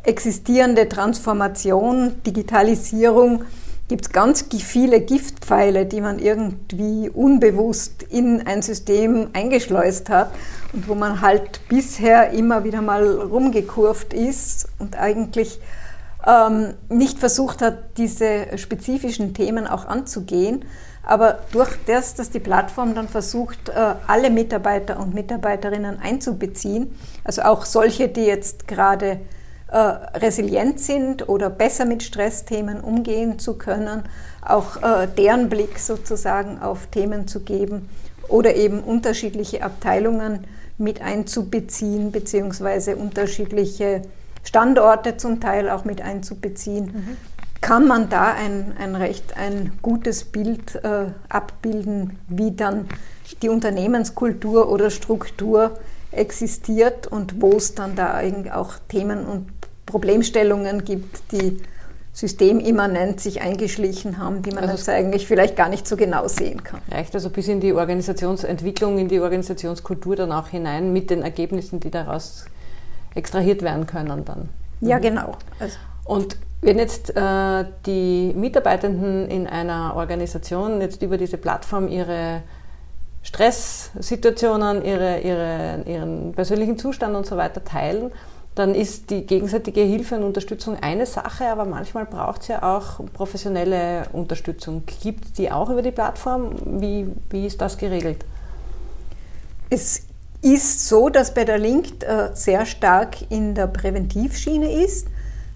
existierende 0.04 0.88
Transformation, 0.88 2.22
Digitalisierung, 2.24 3.44
gibt 3.88 4.06
es 4.06 4.12
ganz 4.12 4.46
viele 4.50 5.00
Giftpfeile, 5.00 5.86
die 5.86 6.00
man 6.00 6.18
irgendwie 6.18 7.10
unbewusst 7.10 8.04
in 8.04 8.46
ein 8.46 8.62
System 8.62 9.28
eingeschleust 9.32 10.08
hat 10.08 10.30
und 10.72 10.88
wo 10.88 10.94
man 10.94 11.20
halt 11.20 11.60
bisher 11.68 12.30
immer 12.30 12.64
wieder 12.64 12.80
mal 12.80 13.06
rumgekurvt 13.06 14.14
ist 14.14 14.68
und 14.78 14.96
eigentlich 14.98 15.60
ähm, 16.26 16.74
nicht 16.88 17.18
versucht 17.18 17.62
hat, 17.62 17.96
diese 17.96 18.56
spezifischen 18.56 19.34
Themen 19.34 19.66
auch 19.66 19.86
anzugehen. 19.86 20.64
Aber 21.04 21.40
durch 21.50 21.70
das, 21.86 22.14
dass 22.14 22.30
die 22.30 22.38
Plattform 22.38 22.94
dann 22.94 23.08
versucht, 23.08 23.68
äh, 23.70 23.94
alle 24.06 24.30
Mitarbeiter 24.30 25.00
und 25.00 25.14
Mitarbeiterinnen 25.14 25.98
einzubeziehen, 25.98 26.96
also 27.24 27.42
auch 27.42 27.64
solche, 27.64 28.08
die 28.08 28.24
jetzt 28.24 28.68
gerade 28.68 29.20
äh, 29.72 29.76
resilient 29.76 30.78
sind 30.78 31.28
oder 31.28 31.50
besser 31.50 31.86
mit 31.86 32.04
Stressthemen 32.04 32.80
umgehen 32.80 33.38
zu 33.38 33.54
können, 33.54 34.04
auch 34.46 34.82
äh, 34.82 35.08
deren 35.08 35.48
Blick 35.48 35.78
sozusagen 35.78 36.60
auf 36.60 36.86
Themen 36.86 37.26
zu 37.26 37.40
geben 37.40 37.88
oder 38.28 38.54
eben 38.54 38.80
unterschiedliche 38.80 39.62
Abteilungen 39.62 40.44
mit 40.78 41.02
einzubeziehen, 41.02 42.12
beziehungsweise 42.12 42.96
unterschiedliche 42.96 44.02
Standorte 44.42 45.16
zum 45.16 45.40
Teil 45.40 45.68
auch 45.68 45.84
mit 45.84 46.02
einzubeziehen. 46.02 46.84
Mhm. 46.86 47.16
Kann 47.60 47.86
man 47.86 48.08
da 48.08 48.32
ein, 48.32 48.74
ein 48.78 48.96
recht 48.96 49.36
ein 49.36 49.72
gutes 49.82 50.24
Bild 50.24 50.76
äh, 50.84 51.12
abbilden, 51.28 52.18
wie 52.28 52.50
dann 52.50 52.88
die 53.40 53.48
Unternehmenskultur 53.48 54.68
oder 54.68 54.90
Struktur 54.90 55.78
existiert 56.10 57.06
und 57.06 57.40
wo 57.40 57.52
es 57.52 57.74
dann 57.74 57.94
da 57.94 58.20
auch 58.52 58.74
Themen 58.88 59.26
und 59.26 59.46
Problemstellungen 59.86 60.84
gibt, 60.84 61.32
die 61.32 61.58
systemimmanent 62.12 63.20
sich 63.20 63.40
eingeschlichen 63.40 64.18
haben, 64.18 64.42
die 64.42 64.50
man 64.50 64.64
also 64.64 64.74
jetzt 64.74 64.88
eigentlich 64.88 65.26
vielleicht 65.26 65.56
gar 65.56 65.70
nicht 65.70 65.86
so 65.86 65.96
genau 65.96 66.28
sehen 66.28 66.62
kann. 66.62 66.80
Reicht 66.90 67.14
also 67.14 67.30
bis 67.30 67.48
in 67.48 67.60
die 67.60 67.72
Organisationsentwicklung, 67.72 68.98
in 68.98 69.08
die 69.08 69.20
Organisationskultur 69.20 70.16
dann 70.16 70.32
auch 70.32 70.48
hinein 70.48 70.92
mit 70.92 71.08
den 71.08 71.22
Ergebnissen, 71.22 71.80
die 71.80 71.90
daraus 71.90 72.44
extrahiert 73.14 73.62
werden 73.62 73.86
können 73.86 74.24
dann. 74.24 74.48
Ja, 74.80 74.98
mhm. 74.98 75.02
genau. 75.02 75.36
Also. 75.58 75.76
Und 76.04 76.36
wenn 76.60 76.78
jetzt 76.78 77.14
äh, 77.16 77.64
die 77.86 78.32
Mitarbeitenden 78.36 79.28
in 79.28 79.46
einer 79.46 79.94
Organisation 79.96 80.80
jetzt 80.80 81.02
über 81.02 81.18
diese 81.18 81.36
Plattform 81.36 81.88
ihre 81.88 82.42
Stresssituationen, 83.22 84.84
ihre, 84.84 85.20
ihre, 85.20 85.82
ihren 85.86 86.32
persönlichen 86.32 86.78
Zustand 86.78 87.16
und 87.16 87.26
so 87.26 87.36
weiter 87.36 87.64
teilen, 87.64 88.12
dann 88.54 88.74
ist 88.74 89.10
die 89.10 89.26
gegenseitige 89.26 89.80
Hilfe 89.80 90.16
und 90.16 90.24
Unterstützung 90.24 90.76
eine 90.80 91.06
Sache, 91.06 91.46
aber 91.46 91.64
manchmal 91.64 92.04
braucht 92.04 92.42
es 92.42 92.48
ja 92.48 92.62
auch 92.62 93.00
professionelle 93.12 94.04
Unterstützung. 94.12 94.82
Gibt 95.02 95.24
es 95.24 95.32
die 95.32 95.50
auch 95.50 95.70
über 95.70 95.80
die 95.80 95.90
Plattform? 95.90 96.54
Wie, 96.80 97.06
wie 97.30 97.46
ist 97.46 97.60
das 97.60 97.78
geregelt? 97.78 98.24
Es 99.70 100.02
ist 100.42 100.88
so, 100.88 101.08
dass 101.08 101.32
bei 101.32 101.44
der 101.44 101.58
Link 101.58 102.02
äh, 102.02 102.30
sehr 102.34 102.66
stark 102.66 103.30
in 103.30 103.54
der 103.54 103.68
Präventivschiene 103.68 104.84
ist. 104.84 105.06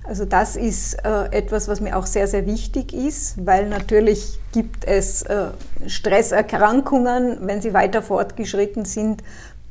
Also 0.04 0.24
das 0.24 0.54
ist 0.54 0.94
äh, 1.04 1.24
etwas, 1.32 1.66
was 1.66 1.80
mir 1.80 1.96
auch 1.96 2.06
sehr, 2.06 2.28
sehr 2.28 2.46
wichtig 2.46 2.94
ist, 2.94 3.44
weil 3.44 3.68
natürlich 3.68 4.38
gibt 4.52 4.84
es 4.84 5.22
äh, 5.22 5.48
Stresserkrankungen, 5.88 7.38
wenn 7.40 7.60
sie 7.60 7.74
weiter 7.74 8.02
fortgeschritten 8.02 8.84
sind, 8.84 9.24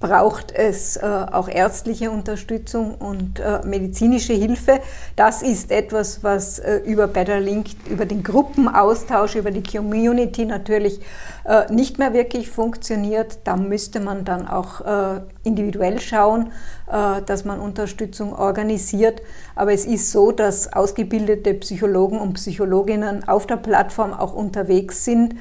braucht 0.06 0.52
es 0.52 0.98
äh, 0.98 1.02
auch 1.04 1.50
ärztliche 1.50 2.12
Unterstützung 2.12 2.94
und 2.94 3.40
äh, 3.40 3.66
medizinische 3.66 4.34
Hilfe. 4.34 4.80
Das 5.16 5.42
ist 5.42 5.72
etwas, 5.72 6.24
was 6.24 6.60
äh, 6.60 6.76
über 6.86 7.08
Better 7.08 7.40
Link, 7.40 7.70
über 7.90 8.06
den 8.06 8.22
Gruppenaustausch, 8.22 9.36
über 9.36 9.50
die 9.50 9.64
Community 9.64 10.46
natürlich 10.46 11.02
äh, 11.44 11.74
nicht 11.74 11.98
mehr 11.98 12.14
wirklich 12.14 12.52
funktioniert. 12.52 13.40
Da 13.46 13.58
müsste 13.58 14.00
man 14.00 14.26
dann 14.26 14.48
auch 14.48 14.82
äh, 14.82 15.22
individuell 15.44 16.00
schauen, 16.00 16.52
äh, 16.86 17.24
dass 17.26 17.44
man 17.44 17.60
Unterstützung 17.60 18.36
organisiert. 18.36 19.24
Aber 19.56 19.74
es 19.74 19.88
ist 19.88 20.12
so, 20.12 20.32
dass 20.32 20.72
ausgebildete 20.72 21.56
Psychologen 21.56 22.20
und 22.20 22.34
Psychologinnen 22.34 23.28
auf 23.28 23.48
der 23.48 23.58
Plattform 23.58 24.14
auch 24.14 24.36
unterwegs 24.36 25.04
sind 25.04 25.34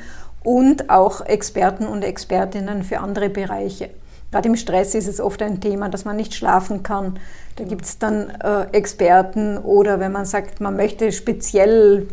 und 0.42 0.88
auch 0.88 1.20
Experten 1.20 1.86
und 1.86 2.02
Expertinnen 2.02 2.82
für 2.82 3.00
andere 3.00 3.28
Bereiche. 3.28 3.90
Gerade 4.34 4.48
im 4.48 4.56
Stress 4.56 4.96
ist 4.96 5.06
es 5.06 5.20
oft 5.20 5.40
ein 5.42 5.60
Thema, 5.60 5.88
dass 5.88 6.04
man 6.04 6.16
nicht 6.16 6.34
schlafen 6.34 6.82
kann. 6.82 7.20
Da 7.54 7.62
gibt 7.62 7.84
es 7.84 8.00
dann 8.00 8.30
äh, 8.30 8.64
Experten 8.72 9.58
oder 9.58 10.00
wenn 10.00 10.10
man 10.10 10.24
sagt, 10.24 10.60
man 10.60 10.74
möchte 10.74 11.12
speziell 11.12 12.08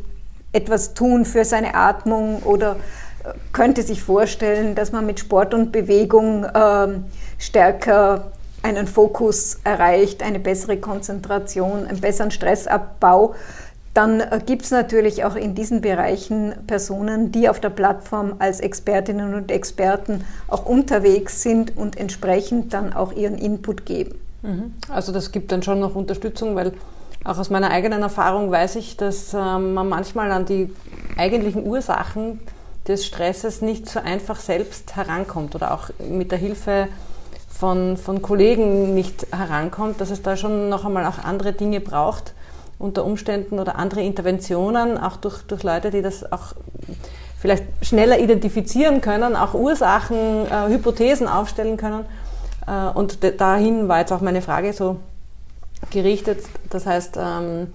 etwas 0.53 0.93
tun 0.93 1.25
für 1.25 1.45
seine 1.45 1.73
Atmung 1.73 2.43
oder 2.43 2.75
äh, 3.23 3.33
könnte 3.53 3.81
sich 3.81 4.03
vorstellen, 4.03 4.75
dass 4.75 4.91
man 4.91 5.07
mit 5.07 5.19
Sport 5.19 5.55
und 5.55 5.71
Bewegung 5.71 6.43
äh, 6.43 6.87
stärker 7.39 8.31
einen 8.61 8.85
Fokus 8.85 9.57
erreicht, 9.63 10.21
eine 10.21 10.37
bessere 10.37 10.77
Konzentration, 10.77 11.87
einen 11.87 12.01
besseren 12.01 12.29
Stressabbau 12.29 13.33
dann 13.93 14.21
äh, 14.21 14.39
gibt 14.45 14.63
es 14.63 14.71
natürlich 14.71 15.25
auch 15.25 15.35
in 15.35 15.55
diesen 15.55 15.81
Bereichen 15.81 16.53
Personen, 16.67 17.31
die 17.31 17.49
auf 17.49 17.59
der 17.59 17.69
Plattform 17.69 18.35
als 18.39 18.59
Expertinnen 18.59 19.33
und 19.33 19.51
Experten 19.51 20.23
auch 20.47 20.65
unterwegs 20.65 21.41
sind 21.41 21.75
und 21.75 21.97
entsprechend 21.97 22.73
dann 22.73 22.93
auch 22.93 23.11
ihren 23.13 23.37
Input 23.37 23.85
geben. 23.85 24.15
Mhm. 24.43 24.73
Also 24.89 25.11
das 25.11 25.31
gibt 25.31 25.51
dann 25.51 25.61
schon 25.61 25.79
noch 25.79 25.95
Unterstützung, 25.95 26.55
weil 26.55 26.73
auch 27.23 27.37
aus 27.37 27.49
meiner 27.49 27.69
eigenen 27.69 28.01
Erfahrung 28.01 28.49
weiß 28.49 28.77
ich, 28.77 28.97
dass 28.97 29.33
ähm, 29.33 29.73
man 29.73 29.89
manchmal 29.89 30.31
an 30.31 30.45
die 30.45 30.73
eigentlichen 31.17 31.65
Ursachen 31.65 32.39
des 32.87 33.05
Stresses 33.05 33.61
nicht 33.61 33.87
so 33.87 33.99
einfach 33.99 34.39
selbst 34.39 34.95
herankommt 34.95 35.53
oder 35.53 35.73
auch 35.73 35.89
mit 35.99 36.31
der 36.31 36.39
Hilfe 36.39 36.87
von, 37.47 37.97
von 37.97 38.23
Kollegen 38.23 38.95
nicht 38.95 39.27
herankommt, 39.31 40.01
dass 40.01 40.09
es 40.09 40.23
da 40.23 40.35
schon 40.35 40.69
noch 40.69 40.83
einmal 40.83 41.05
auch 41.05 41.19
andere 41.19 41.53
Dinge 41.53 41.79
braucht, 41.79 42.33
unter 42.81 43.05
Umständen 43.05 43.59
oder 43.59 43.77
andere 43.77 44.01
Interventionen, 44.01 44.97
auch 44.97 45.17
durch, 45.17 45.43
durch 45.43 45.63
Leute, 45.63 45.91
die 45.91 46.01
das 46.01 46.31
auch 46.31 46.53
vielleicht 47.39 47.63
schneller 47.81 48.19
identifizieren 48.19 49.01
können, 49.01 49.35
auch 49.35 49.53
Ursachen, 49.53 50.17
äh, 50.45 50.69
Hypothesen 50.69 51.27
aufstellen 51.27 51.77
können. 51.77 52.05
Äh, 52.67 52.89
und 52.93 53.19
dahin 53.39 53.87
war 53.87 53.99
jetzt 53.99 54.11
auch 54.11 54.21
meine 54.21 54.41
Frage 54.41 54.73
so 54.73 54.97
gerichtet. 55.89 56.43
Das 56.69 56.85
heißt, 56.85 57.17
ähm, 57.17 57.67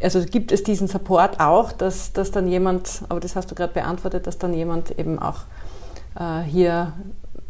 also 0.00 0.24
gibt 0.24 0.50
es 0.52 0.62
diesen 0.62 0.88
Support 0.88 1.40
auch, 1.40 1.72
dass, 1.72 2.12
dass 2.12 2.30
dann 2.30 2.48
jemand, 2.48 3.02
aber 3.08 3.20
das 3.20 3.36
hast 3.36 3.50
du 3.50 3.54
gerade 3.54 3.72
beantwortet, 3.72 4.26
dass 4.26 4.38
dann 4.38 4.54
jemand 4.54 4.98
eben 4.98 5.18
auch 5.18 5.40
äh, 6.18 6.42
hier 6.42 6.92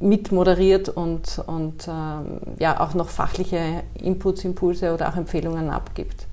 mitmoderiert 0.02 0.88
und, 0.88 1.42
und 1.46 1.88
ähm, 1.88 2.40
ja 2.58 2.80
auch 2.80 2.94
noch 2.94 3.08
fachliche 3.08 3.82
Inputs, 3.94 4.44
Impulse 4.44 4.92
oder 4.92 5.08
auch 5.08 5.16
Empfehlungen 5.16 5.70
abgibt. 5.70 6.26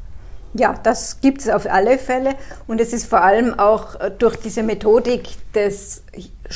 Ja, 0.56 0.74
das 0.82 1.22
gibt 1.22 1.42
es 1.42 1.50
auf 1.50 1.70
alle 1.72 2.00
Fälle 2.00 2.32
und 2.66 2.82
es 2.82 2.92
ist 2.92 3.06
vor 3.06 3.22
allem 3.22 3.60
auch 3.60 4.00
äh, 4.00 4.10
durch 4.10 4.36
diese 4.38 4.64
Methodik 4.64 5.30
des 5.54 6.04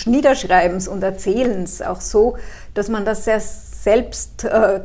Niederschreibens 0.05 0.87
und 0.87 1.03
Erzählens 1.03 1.81
auch 1.81 2.01
so, 2.01 2.35
dass 2.73 2.89
man 2.89 3.05
das 3.05 3.25
sehr 3.25 3.39
selbst 3.39 4.45
äh, 4.45 4.81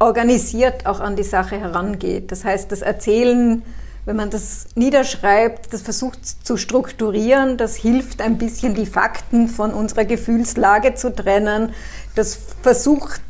organisiert 0.00 0.86
auch 0.86 1.00
an 1.00 1.14
die 1.14 1.22
Sache 1.22 1.60
herangeht. 1.60 2.32
Das 2.32 2.44
heißt, 2.44 2.72
das 2.72 2.82
Erzählen 2.82 3.62
wenn 4.08 4.16
man 4.16 4.30
das 4.30 4.68
niederschreibt, 4.74 5.74
das 5.74 5.82
versucht 5.82 6.24
zu 6.24 6.56
strukturieren, 6.56 7.58
das 7.58 7.76
hilft 7.76 8.22
ein 8.22 8.38
bisschen 8.38 8.72
die 8.74 8.86
Fakten 8.86 9.48
von 9.48 9.74
unserer 9.74 10.06
Gefühlslage 10.06 10.94
zu 10.94 11.14
trennen, 11.14 11.74
das 12.14 12.38
versucht 12.62 13.20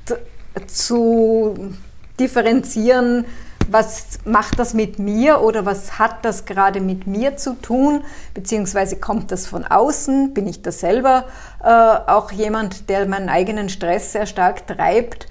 zu 0.69 1.75
differenzieren, 2.21 3.25
was 3.69 4.21
macht 4.25 4.61
das 4.61 4.73
mit 4.73 5.01
mir 5.01 5.41
oder 5.41 5.67
was 5.67 5.99
hat 5.99 6.25
das 6.25 6.45
gerade 6.45 6.81
mit 6.81 7.09
mir 7.09 7.37
zu 7.37 7.55
tun, 7.55 8.05
beziehungsweise 8.33 9.01
kommt 9.01 9.33
das 9.33 9.49
von 9.49 9.65
außen, 9.65 10.33
bin 10.33 10.47
ich 10.47 10.63
das 10.63 10.79
selber 10.79 11.25
äh, 11.61 11.67
auch 11.67 12.31
jemand, 12.31 12.89
der 12.89 13.05
meinen 13.07 13.29
eigenen 13.29 13.69
Stress 13.69 14.13
sehr 14.13 14.27
stark 14.27 14.69
treibt, 14.69 15.27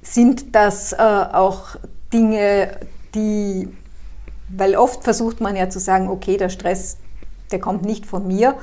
sind 0.00 0.54
das 0.54 0.94
äh, 0.94 0.96
auch 0.96 1.76
Dinge, 2.14 2.78
die, 3.14 3.68
weil 4.48 4.76
oft 4.76 5.04
versucht 5.04 5.40
man 5.40 5.56
ja 5.56 5.68
zu 5.68 5.80
sagen, 5.80 6.08
okay, 6.08 6.36
der 6.36 6.48
Stress, 6.48 6.98
der 7.50 7.60
kommt 7.60 7.84
nicht 7.84 8.06
von 8.06 8.26
mir, 8.26 8.56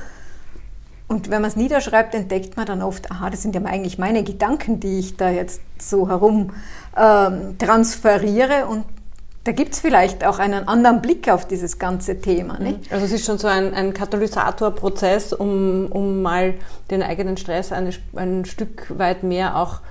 und 1.14 1.30
wenn 1.30 1.42
man 1.42 1.50
es 1.50 1.56
niederschreibt, 1.56 2.16
entdeckt 2.16 2.58
man 2.58 2.66
dann 2.66 2.82
oft, 2.82 3.12
aha, 3.12 3.30
das 3.30 3.44
sind 3.44 3.54
ja 3.54 3.62
eigentlich 3.66 4.00
meine 4.00 4.24
Gedanken, 4.24 4.80
die 4.80 4.98
ich 4.98 5.16
da 5.16 5.30
jetzt 5.30 5.62
so 5.78 6.10
herum 6.10 6.52
ähm, 6.98 7.58
transferiere. 7.60 8.66
Und 8.66 8.86
da 9.44 9.52
gibt 9.52 9.74
es 9.74 9.80
vielleicht 9.80 10.26
auch 10.26 10.40
einen 10.40 10.68
anderen 10.68 11.04
Blick 11.04 11.30
auf 11.30 11.46
dieses 11.46 11.78
ganze 11.78 12.20
Thema. 12.20 12.58
Nicht? 12.58 12.92
Also 12.92 13.06
es 13.06 13.12
ist 13.12 13.26
schon 13.26 13.38
so 13.38 13.48
ein, 13.48 13.76
ein 13.76 13.94
Katalysatorprozess, 13.94 15.34
um, 15.34 15.88
um 15.92 16.24
mal 16.24 16.56
den 16.90 17.04
eigenen 17.04 17.38
Stress 17.38 17.72
eine, 17.72 17.92
ein 18.16 18.46
Stück 18.46 18.98
weit 18.98 19.22
mehr 19.22 19.58
auch 19.58 19.82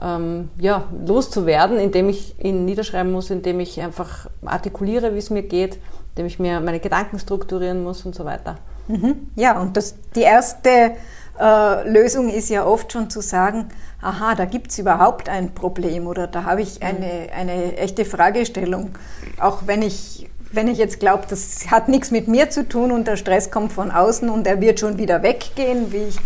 ähm, 0.00 0.50
ja, 0.58 0.84
loszuwerden, 1.06 1.78
indem 1.78 2.08
ich 2.08 2.34
ihn 2.42 2.64
niederschreiben 2.64 3.12
muss, 3.12 3.30
indem 3.30 3.60
ich 3.60 3.80
einfach 3.80 4.28
artikuliere, 4.44 5.14
wie 5.14 5.18
es 5.18 5.30
mir 5.30 5.42
geht, 5.42 5.78
indem 6.10 6.26
ich 6.26 6.38
mir 6.38 6.60
meine 6.60 6.80
Gedanken 6.80 7.18
strukturieren 7.18 7.82
muss 7.82 8.04
und 8.04 8.14
so 8.14 8.24
weiter. 8.24 8.56
Mhm. 8.88 9.30
Ja, 9.36 9.60
und 9.60 9.76
das, 9.76 9.96
die 10.14 10.22
erste 10.22 10.92
äh, 11.38 11.88
Lösung 11.88 12.28
ist 12.28 12.48
ja 12.48 12.64
oft 12.64 12.92
schon 12.92 13.10
zu 13.10 13.20
sagen, 13.20 13.68
aha, 14.00 14.34
da 14.34 14.44
gibt 14.44 14.70
es 14.70 14.78
überhaupt 14.78 15.28
ein 15.28 15.54
Problem 15.54 16.06
oder 16.06 16.26
da 16.26 16.44
habe 16.44 16.62
ich 16.62 16.82
eine, 16.82 17.28
eine 17.36 17.76
echte 17.76 18.04
Fragestellung. 18.04 18.90
Auch 19.40 19.66
wenn 19.66 19.82
ich, 19.82 20.28
wenn 20.52 20.68
ich 20.68 20.78
jetzt 20.78 21.00
glaube, 21.00 21.24
das 21.28 21.70
hat 21.70 21.88
nichts 21.88 22.10
mit 22.10 22.28
mir 22.28 22.50
zu 22.50 22.68
tun 22.68 22.92
und 22.92 23.06
der 23.06 23.16
Stress 23.16 23.50
kommt 23.50 23.72
von 23.72 23.90
außen 23.90 24.28
und 24.28 24.46
er 24.46 24.60
wird 24.60 24.80
schon 24.80 24.98
wieder 24.98 25.22
weggehen, 25.22 25.92
wie, 25.92 26.04
ich, 26.04 26.18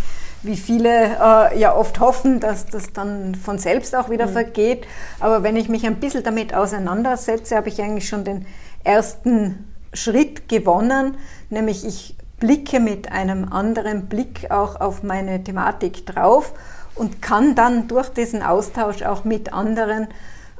wie 0.43 0.57
viele 0.57 1.17
äh, 1.19 1.59
ja 1.59 1.75
oft 1.75 1.99
hoffen, 1.99 2.39
dass 2.39 2.65
das 2.65 2.93
dann 2.93 3.35
von 3.35 3.57
selbst 3.57 3.95
auch 3.95 4.09
wieder 4.09 4.27
mhm. 4.27 4.33
vergeht. 4.33 4.87
Aber 5.19 5.43
wenn 5.43 5.55
ich 5.55 5.69
mich 5.69 5.85
ein 5.85 5.95
bisschen 5.95 6.23
damit 6.23 6.53
auseinandersetze, 6.53 7.55
habe 7.55 7.69
ich 7.69 7.81
eigentlich 7.81 8.07
schon 8.07 8.23
den 8.23 8.45
ersten 8.83 9.73
Schritt 9.93 10.49
gewonnen, 10.49 11.17
nämlich 11.49 11.85
ich 11.85 12.17
blicke 12.39 12.79
mit 12.79 13.11
einem 13.11 13.51
anderen 13.51 14.07
Blick 14.07 14.51
auch 14.51 14.81
auf 14.81 15.01
meine 15.03 15.43
Thematik 15.43 16.05
drauf 16.05 16.53
und 16.95 17.21
kann 17.21 17.55
dann 17.55 17.87
durch 17.87 18.09
diesen 18.09 18.43
Austausch 18.43 19.03
auch 19.03 19.23
mit 19.23 19.53
anderen 19.53 20.07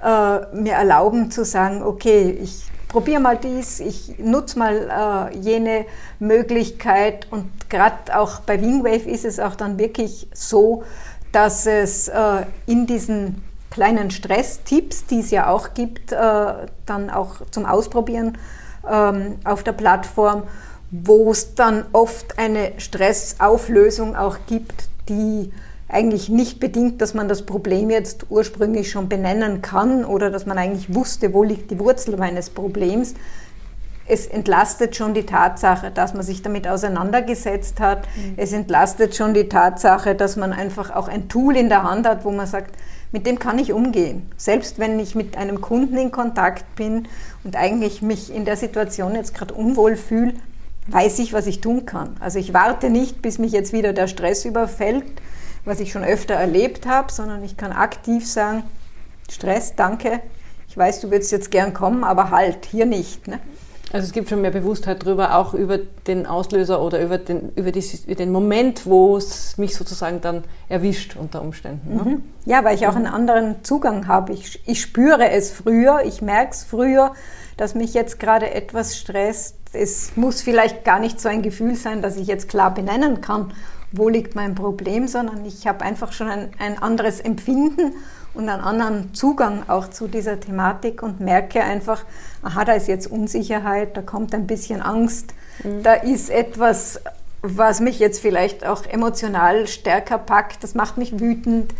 äh, 0.01 0.55
mir 0.55 0.73
erlauben 0.73 1.29
zu 1.29 1.43
sagen, 1.43 1.83
okay, 1.83 2.31
ich 2.41 2.63
probiere 2.93 3.19
mal 3.19 3.37
dies, 3.37 3.81
ich 3.81 4.17
nutze 4.19 4.57
mal 4.57 5.29
äh, 5.33 5.37
jene 5.37 5.85
Möglichkeit. 6.19 7.27
Und 7.29 7.69
gerade 7.69 8.17
auch 8.17 8.39
bei 8.39 8.61
Wingwave 8.61 9.09
ist 9.09 9.25
es 9.25 9.39
auch 9.39 9.55
dann 9.55 9.77
wirklich 9.77 10.29
so, 10.33 10.83
dass 11.33 11.65
es 11.65 12.07
äh, 12.07 12.45
in 12.67 12.87
diesen 12.87 13.43
kleinen 13.69 14.11
Stresstipps, 14.11 15.07
die 15.07 15.19
es 15.19 15.31
ja 15.31 15.49
auch 15.49 15.73
gibt, 15.73 16.13
äh, 16.13 16.53
dann 16.85 17.09
auch 17.09 17.41
zum 17.51 17.65
Ausprobieren 17.65 18.37
ähm, 18.89 19.39
auf 19.43 19.63
der 19.63 19.73
Plattform 19.73 20.43
wo 20.95 21.31
es 21.31 21.55
dann 21.55 21.85
oft 21.91 22.37
eine 22.37 22.73
Stressauflösung 22.77 24.15
auch 24.15 24.37
gibt, 24.45 24.89
die 25.09 25.51
eigentlich 25.93 26.29
nicht 26.29 26.59
bedingt, 26.59 27.01
dass 27.01 27.13
man 27.13 27.27
das 27.27 27.45
Problem 27.45 27.89
jetzt 27.89 28.25
ursprünglich 28.29 28.89
schon 28.89 29.09
benennen 29.09 29.61
kann 29.61 30.03
oder 30.03 30.29
dass 30.29 30.45
man 30.45 30.57
eigentlich 30.57 30.93
wusste, 30.93 31.33
wo 31.33 31.43
liegt 31.43 31.71
die 31.71 31.79
Wurzel 31.79 32.17
meines 32.17 32.49
Problems. 32.49 33.13
Es 34.05 34.25
entlastet 34.25 34.95
schon 34.95 35.13
die 35.13 35.25
Tatsache, 35.25 35.91
dass 35.91 36.13
man 36.13 36.23
sich 36.23 36.41
damit 36.41 36.67
auseinandergesetzt 36.67 37.79
hat. 37.79 38.07
Mhm. 38.15 38.33
Es 38.35 38.51
entlastet 38.51 39.15
schon 39.15 39.33
die 39.33 39.47
Tatsache, 39.47 40.15
dass 40.15 40.35
man 40.35 40.51
einfach 40.51 40.93
auch 40.93 41.07
ein 41.07 41.29
Tool 41.29 41.55
in 41.55 41.69
der 41.69 41.83
Hand 41.83 42.07
hat, 42.07 42.25
wo 42.25 42.31
man 42.31 42.47
sagt, 42.47 42.75
mit 43.13 43.27
dem 43.27 43.37
kann 43.37 43.59
ich 43.59 43.71
umgehen. 43.71 44.29
Selbst 44.35 44.79
wenn 44.79 44.99
ich 44.99 45.13
mit 45.13 45.37
einem 45.37 45.61
Kunden 45.61 45.97
in 45.97 46.11
Kontakt 46.11 46.75
bin 46.75 47.07
und 47.43 47.55
eigentlich 47.55 48.01
mich 48.01 48.33
in 48.33 48.43
der 48.43 48.57
Situation 48.57 49.15
jetzt 49.15 49.35
gerade 49.35 49.53
unwohl 49.53 49.95
fühle, 49.95 50.33
weiß 50.87 51.19
ich, 51.19 51.31
was 51.31 51.45
ich 51.47 51.61
tun 51.61 51.85
kann. 51.85 52.17
Also 52.19 52.39
ich 52.39 52.53
warte 52.53 52.89
nicht, 52.89 53.21
bis 53.21 53.37
mich 53.37 53.51
jetzt 53.51 53.71
wieder 53.71 53.93
der 53.93 54.07
Stress 54.07 54.43
überfällt, 54.43 55.05
was 55.65 55.79
ich 55.79 55.91
schon 55.91 56.03
öfter 56.03 56.35
erlebt 56.35 56.85
habe, 56.85 57.11
sondern 57.11 57.43
ich 57.43 57.57
kann 57.57 57.71
aktiv 57.71 58.29
sagen, 58.29 58.63
Stress, 59.29 59.75
danke, 59.75 60.19
ich 60.67 60.77
weiß, 60.77 61.01
du 61.01 61.11
würdest 61.11 61.31
jetzt 61.31 61.51
gern 61.51 61.73
kommen, 61.73 62.03
aber 62.03 62.31
halt, 62.31 62.65
hier 62.65 62.85
nicht. 62.85 63.27
Ne? 63.27 63.39
Also 63.91 64.07
es 64.07 64.11
gibt 64.11 64.27
schon 64.29 64.41
mehr 64.41 64.51
Bewusstheit 64.51 65.05
darüber, 65.05 65.35
auch 65.35 65.53
über 65.53 65.77
den 65.77 66.25
Auslöser 66.25 66.81
oder 66.81 66.99
über 66.99 67.19
den, 67.19 67.51
über, 67.55 67.71
dieses, 67.71 68.05
über 68.05 68.15
den 68.15 68.31
Moment, 68.31 68.87
wo 68.87 69.15
es 69.15 69.57
mich 69.57 69.75
sozusagen 69.75 70.19
dann 70.19 70.43
erwischt 70.67 71.15
unter 71.15 71.41
Umständen. 71.41 71.95
Ne? 71.95 72.03
Mhm. 72.03 72.23
Ja, 72.45 72.63
weil 72.63 72.75
ich 72.75 72.87
auch 72.87 72.95
einen 72.95 73.05
anderen 73.05 73.63
Zugang 73.63 74.07
habe. 74.07 74.33
Ich, 74.33 74.67
ich 74.67 74.81
spüre 74.81 75.29
es 75.29 75.51
früher, 75.51 76.01
ich 76.05 76.21
merke 76.21 76.53
es 76.53 76.63
früher, 76.63 77.13
dass 77.55 77.75
mich 77.75 77.93
jetzt 77.93 78.19
gerade 78.19 78.51
etwas 78.51 78.97
stresst 78.97 79.57
es 79.73 80.15
muss 80.15 80.41
vielleicht 80.41 80.85
gar 80.85 80.99
nicht 80.99 81.19
so 81.19 81.27
ein 81.27 81.41
Gefühl 81.41 81.75
sein, 81.75 82.01
dass 82.01 82.15
ich 82.15 82.27
jetzt 82.27 82.47
klar 82.47 82.73
benennen 82.73 83.21
kann, 83.21 83.53
wo 83.93 84.09
liegt 84.09 84.35
mein 84.35 84.55
Problem, 84.55 85.07
sondern 85.07 85.45
ich 85.45 85.67
habe 85.67 85.85
einfach 85.85 86.11
schon 86.11 86.27
ein, 86.27 86.49
ein 86.57 86.81
anderes 86.81 87.21
Empfinden 87.21 87.93
und 88.33 88.49
einen 88.49 88.61
anderen 88.61 89.13
Zugang 89.13 89.69
auch 89.69 89.87
zu 89.87 90.07
dieser 90.07 90.39
Thematik 90.39 91.03
und 91.03 91.19
merke 91.19 91.61
einfach, 91.63 92.03
aha, 92.41 92.65
da 92.65 92.73
ist 92.73 92.87
jetzt 92.87 93.05
Unsicherheit, 93.05 93.95
da 93.95 94.01
kommt 94.01 94.33
ein 94.33 94.47
bisschen 94.47 94.81
Angst, 94.81 95.35
mhm. 95.63 95.83
da 95.83 95.93
ist 95.93 96.31
etwas, 96.31 97.01
was 97.43 97.81
mich 97.81 97.99
jetzt 97.99 98.19
vielleicht 98.19 98.65
auch 98.65 98.83
emotional 98.87 99.67
stärker 99.67 100.17
packt, 100.17 100.63
das 100.63 100.73
macht 100.73 100.97
mich 100.97 101.19
wütend, 101.19 101.75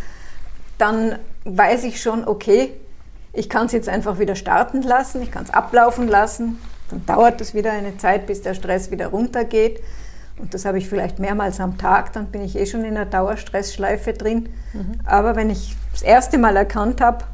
dann 0.77 1.17
weiß 1.45 1.83
ich 1.83 1.99
schon, 1.99 2.27
okay, 2.27 2.73
ich 3.33 3.49
kann 3.49 3.65
es 3.65 3.71
jetzt 3.71 3.89
einfach 3.89 4.19
wieder 4.19 4.35
starten 4.35 4.83
lassen, 4.83 5.23
ich 5.23 5.31
kann 5.31 5.45
es 5.45 5.49
ablaufen 5.49 6.07
lassen, 6.07 6.59
dann 6.91 7.03
dauert 7.07 7.41
es 7.41 7.55
wieder 7.55 7.71
eine 7.71 7.97
Zeit, 7.97 8.27
bis 8.27 8.43
der 8.43 8.53
Stress 8.53 8.91
wieder 8.91 9.07
runtergeht. 9.07 9.81
Und 10.37 10.53
das 10.53 10.65
habe 10.65 10.77
ich 10.77 10.89
vielleicht 10.89 11.19
mehrmals 11.19 11.59
am 11.59 11.77
Tag, 11.77 12.13
dann 12.13 12.27
bin 12.27 12.41
ich 12.41 12.57
eh 12.57 12.65
schon 12.65 12.81
in 12.81 12.97
einer 12.97 13.05
Dauerstressschleife 13.05 14.13
drin. 14.13 14.49
Mhm. 14.73 14.99
Aber 15.05 15.35
wenn 15.35 15.49
ich 15.49 15.75
das 15.91 16.01
erste 16.01 16.37
Mal 16.37 16.55
erkannt 16.55 17.01
habe, 17.01 17.25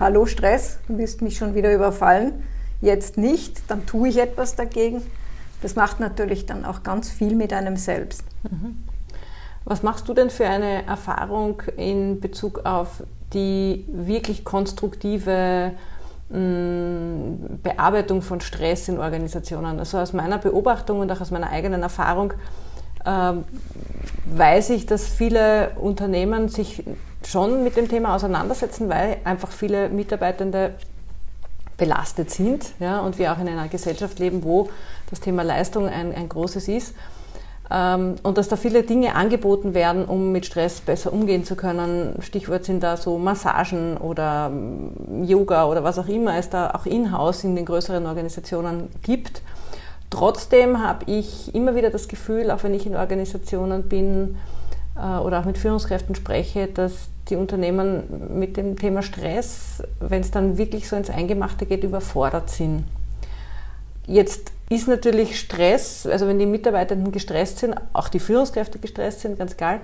hallo 0.00 0.26
Stress, 0.26 0.78
du 0.88 0.98
wirst 0.98 1.22
mich 1.22 1.36
schon 1.36 1.54
wieder 1.54 1.72
überfallen, 1.72 2.42
jetzt 2.80 3.16
nicht, 3.16 3.70
dann 3.70 3.86
tue 3.86 4.08
ich 4.08 4.18
etwas 4.18 4.56
dagegen. 4.56 5.02
Das 5.62 5.76
macht 5.76 6.00
natürlich 6.00 6.46
dann 6.46 6.64
auch 6.64 6.82
ganz 6.82 7.10
viel 7.10 7.36
mit 7.36 7.52
einem 7.52 7.76
selbst. 7.76 8.24
Was 9.64 9.84
machst 9.84 10.08
du 10.08 10.14
denn 10.14 10.28
für 10.28 10.46
eine 10.46 10.84
Erfahrung 10.86 11.62
in 11.76 12.18
Bezug 12.20 12.66
auf 12.66 13.04
die 13.32 13.86
wirklich 13.88 14.44
konstruktive 14.44 15.72
Bearbeitung 16.32 18.22
von 18.22 18.40
Stress 18.40 18.88
in 18.88 18.98
Organisationen. 18.98 19.78
Also 19.78 19.98
aus 19.98 20.14
meiner 20.14 20.38
Beobachtung 20.38 21.00
und 21.00 21.12
auch 21.12 21.20
aus 21.20 21.30
meiner 21.30 21.50
eigenen 21.50 21.82
Erfahrung 21.82 22.32
äh, 23.04 23.32
weiß 24.24 24.70
ich, 24.70 24.86
dass 24.86 25.06
viele 25.06 25.72
Unternehmen 25.76 26.48
sich 26.48 26.84
schon 27.26 27.62
mit 27.62 27.76
dem 27.76 27.88
Thema 27.88 28.14
auseinandersetzen, 28.14 28.88
weil 28.88 29.18
einfach 29.24 29.50
viele 29.50 29.90
Mitarbeitende 29.90 30.74
belastet 31.76 32.30
sind 32.30 32.72
ja, 32.78 33.00
und 33.00 33.18
wir 33.18 33.32
auch 33.32 33.38
in 33.38 33.48
einer 33.48 33.68
Gesellschaft 33.68 34.18
leben, 34.18 34.42
wo 34.44 34.70
das 35.10 35.20
Thema 35.20 35.42
Leistung 35.42 35.86
ein, 35.88 36.14
ein 36.14 36.28
großes 36.28 36.68
ist. 36.68 36.94
Ähm, 37.70 38.16
und 38.22 38.38
dass 38.38 38.48
da 38.48 38.56
viele 38.56 38.82
Dinge 38.82 39.14
angeboten 39.14 39.74
werden, 39.74 40.04
um 40.04 40.32
mit 40.32 40.46
Stress 40.46 40.80
besser 40.80 41.12
umgehen 41.12 41.44
zu 41.44 41.56
können. 41.56 42.16
Stichwort 42.20 42.64
sind 42.64 42.82
da 42.82 42.96
so 42.96 43.18
Massagen 43.18 43.96
oder 43.96 44.50
ähm, 44.52 45.24
Yoga 45.24 45.66
oder 45.66 45.84
was 45.84 45.98
auch 45.98 46.08
immer 46.08 46.36
es 46.36 46.50
da 46.50 46.70
auch 46.70 46.86
in-house 46.86 47.44
in 47.44 47.56
den 47.56 47.64
größeren 47.64 48.04
Organisationen 48.06 48.88
gibt. 49.02 49.42
Trotzdem 50.10 50.86
habe 50.86 51.10
ich 51.10 51.54
immer 51.54 51.74
wieder 51.74 51.88
das 51.88 52.08
Gefühl, 52.08 52.50
auch 52.50 52.62
wenn 52.64 52.74
ich 52.74 52.84
in 52.84 52.96
Organisationen 52.96 53.84
bin 53.84 54.36
äh, 54.96 55.18
oder 55.18 55.40
auch 55.40 55.44
mit 55.44 55.56
Führungskräften 55.56 56.14
spreche, 56.14 56.66
dass 56.66 57.08
die 57.30 57.36
Unternehmen 57.36 58.38
mit 58.38 58.56
dem 58.56 58.76
Thema 58.76 59.02
Stress, 59.02 59.82
wenn 60.00 60.20
es 60.20 60.30
dann 60.30 60.58
wirklich 60.58 60.88
so 60.88 60.96
ins 60.96 61.08
Eingemachte 61.08 61.64
geht, 61.64 61.84
überfordert 61.84 62.50
sind. 62.50 62.84
Jetzt 64.06 64.52
ist 64.74 64.88
natürlich 64.88 65.38
Stress, 65.38 66.06
also 66.06 66.26
wenn 66.26 66.38
die 66.38 66.46
Mitarbeitenden 66.46 67.12
gestresst 67.12 67.58
sind, 67.58 67.74
auch 67.92 68.08
die 68.08 68.20
Führungskräfte 68.20 68.78
gestresst 68.78 69.20
sind, 69.20 69.38
ganz 69.38 69.54
egal, 69.54 69.80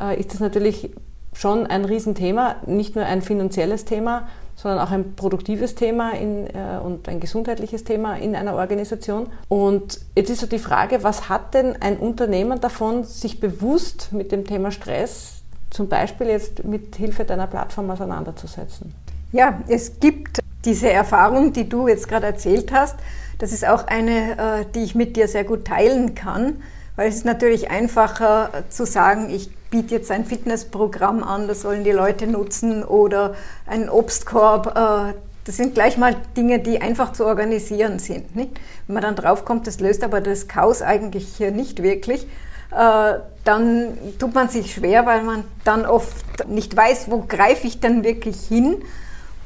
äh, 0.00 0.18
ist 0.18 0.32
das 0.32 0.40
natürlich 0.40 0.90
schon 1.34 1.66
ein 1.66 1.84
Riesenthema, 1.84 2.56
nicht 2.66 2.94
nur 2.94 3.04
ein 3.04 3.22
finanzielles 3.22 3.84
Thema, 3.84 4.28
sondern 4.54 4.80
auch 4.80 4.90
ein 4.90 5.16
produktives 5.16 5.74
Thema 5.74 6.12
in, 6.12 6.46
äh, 6.46 6.78
und 6.82 7.08
ein 7.08 7.20
gesundheitliches 7.20 7.84
Thema 7.84 8.16
in 8.16 8.36
einer 8.36 8.54
Organisation. 8.54 9.28
Und 9.48 10.00
jetzt 10.14 10.30
ist 10.30 10.40
so 10.40 10.46
die 10.46 10.58
Frage, 10.58 11.02
was 11.02 11.28
hat 11.28 11.54
denn 11.54 11.80
ein 11.80 11.96
Unternehmen 11.96 12.60
davon, 12.60 13.04
sich 13.04 13.40
bewusst 13.40 14.12
mit 14.12 14.30
dem 14.30 14.46
Thema 14.46 14.70
Stress 14.70 15.42
zum 15.70 15.88
Beispiel 15.88 16.28
jetzt 16.28 16.64
mit 16.64 16.96
Hilfe 16.96 17.24
deiner 17.24 17.46
Plattform 17.46 17.90
auseinanderzusetzen? 17.90 18.94
Ja, 19.32 19.60
es 19.68 19.98
gibt 19.98 20.40
diese 20.64 20.90
Erfahrung, 20.90 21.52
die 21.52 21.68
du 21.68 21.88
jetzt 21.88 22.06
gerade 22.06 22.26
erzählt 22.26 22.70
hast, 22.72 22.96
das 23.38 23.52
ist 23.52 23.66
auch 23.66 23.86
eine, 23.86 24.60
äh, 24.60 24.64
die 24.74 24.82
ich 24.84 24.94
mit 24.94 25.16
dir 25.16 25.28
sehr 25.28 25.44
gut 25.44 25.64
teilen 25.66 26.14
kann, 26.14 26.62
weil 26.96 27.08
es 27.08 27.16
ist 27.16 27.24
natürlich 27.24 27.70
einfacher 27.70 28.50
zu 28.68 28.84
sagen, 28.86 29.30
ich 29.30 29.50
biete 29.70 29.94
jetzt 29.94 30.10
ein 30.10 30.24
Fitnessprogramm 30.24 31.24
an, 31.24 31.48
das 31.48 31.62
sollen 31.62 31.82
die 31.82 31.92
Leute 31.92 32.26
nutzen 32.26 32.84
oder 32.84 33.34
einen 33.66 33.88
Obstkorb. 33.88 34.76
Äh, 34.76 35.14
das 35.44 35.56
sind 35.56 35.74
gleich 35.74 35.96
mal 35.96 36.14
Dinge, 36.36 36.60
die 36.60 36.80
einfach 36.80 37.12
zu 37.12 37.24
organisieren 37.24 37.98
sind. 37.98 38.36
Nicht? 38.36 38.60
Wenn 38.86 38.94
man 38.94 39.02
dann 39.02 39.16
draufkommt, 39.16 39.66
das 39.66 39.80
löst 39.80 40.04
aber 40.04 40.20
das 40.20 40.46
Chaos 40.46 40.82
eigentlich 40.82 41.26
hier 41.36 41.50
nicht 41.50 41.82
wirklich, 41.82 42.28
äh, 42.70 43.14
dann 43.44 43.98
tut 44.18 44.34
man 44.34 44.48
sich 44.48 44.72
schwer, 44.72 45.04
weil 45.04 45.22
man 45.22 45.44
dann 45.64 45.84
oft 45.84 46.48
nicht 46.48 46.76
weiß, 46.76 47.10
wo 47.10 47.24
greife 47.26 47.66
ich 47.66 47.80
denn 47.80 48.04
wirklich 48.04 48.36
hin 48.46 48.82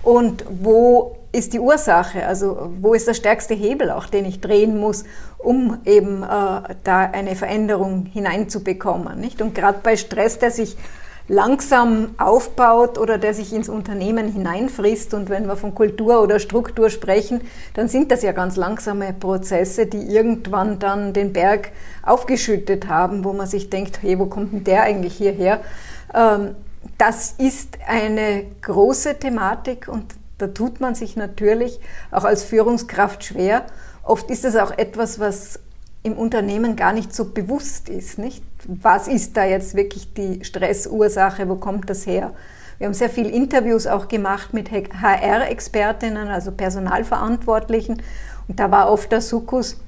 und 0.07 0.45
wo 0.49 1.17
ist 1.33 1.53
die 1.53 1.59
Ursache, 1.59 2.25
also 2.25 2.71
wo 2.81 2.95
ist 2.95 3.09
der 3.09 3.15
stärkste 3.15 3.55
Hebel 3.55 3.91
auch, 3.91 4.07
den 4.07 4.25
ich 4.25 4.41
drehen 4.41 4.79
muss, 4.79 5.03
um 5.37 5.79
eben 5.85 6.23
äh, 6.23 6.27
da 6.85 7.01
eine 7.13 7.35
Veränderung 7.35 8.07
hineinzubekommen. 8.07 9.19
Nicht? 9.21 9.43
Und 9.43 9.57
gerade 9.57 9.81
bei 9.83 9.97
Stress, 9.97 10.39
der 10.39 10.53
sich 10.53 10.77
langsam 11.27 12.15
aufbaut 12.19 12.99
oder 12.99 13.19
der 13.19 13.35
sich 13.35 13.53
ins 13.53 13.69
Unternehmen 13.69 14.33
hineinfrisst. 14.33 15.13
Und 15.13 15.29
wenn 15.29 15.49
wir 15.49 15.57
von 15.57 15.75
Kultur 15.75 16.23
oder 16.23 16.39
Struktur 16.39 16.89
sprechen, 16.89 17.41
dann 17.75 17.89
sind 17.89 18.13
das 18.13 18.23
ja 18.23 18.31
ganz 18.31 18.55
langsame 18.55 19.13
Prozesse, 19.13 19.87
die 19.87 20.07
irgendwann 20.07 20.79
dann 20.79 21.15
den 21.15 21.33
Berg 21.33 21.73
aufgeschüttet 22.05 22.87
haben, 22.87 23.25
wo 23.25 23.33
man 23.33 23.49
sich 23.49 23.71
denkt, 23.71 24.03
hey, 24.03 24.21
wo 24.21 24.27
kommt 24.27 24.53
denn 24.53 24.63
der 24.63 24.85
eigentlich 24.85 25.15
hierher? 25.17 25.63
Ähm, 26.15 26.55
das 26.99 27.35
ist 27.39 27.79
eine 27.87 28.45
große 28.63 29.19
Thematik 29.19 29.89
und 29.89 30.15
da 30.39 30.49
tut 30.49 30.81
man 30.81 30.95
sich 30.95 31.17
natürlich 31.17 31.81
auch 32.11 32.25
als 32.25 32.43
Führungskraft 32.43 33.25
schwer. 33.25 33.65
Oft 34.03 34.31
ist 34.31 34.45
es 34.45 34.57
auch 34.57 34.77
etwas, 34.77 35.19
was 35.19 35.59
im 36.03 36.13
Unternehmen 36.13 36.77
gar 36.77 36.93
nicht 36.93 37.15
so 37.15 37.33
bewusst 37.33 37.89
ist, 37.89 38.19
nicht? 38.19 38.45
Was 38.67 39.09
ist 39.09 39.37
da 39.37 39.45
jetzt 39.45 39.75
wirklich 39.75 40.13
die 40.15 40.45
Stressursache? 40.45 41.49
Wo 41.49 41.57
kommt 41.57 41.91
das 41.91 42.07
her? 42.07 42.33
Wir 42.79 42.87
haben 42.87 42.95
sehr 42.95 43.11
viele 43.11 43.31
Interviews 43.31 43.87
auch 43.87 44.07
gemacht 44.07 44.53
mit 44.53 44.71
HR-Expertinnen, 44.71 46.29
also 46.29 46.53
Personalverantwortlichen. 46.53 48.03
Und 48.49 48.61
da 48.61 48.71
war 48.71 48.91
oft 48.91 49.11
der 49.11 49.23
Sukkus, 49.23 49.79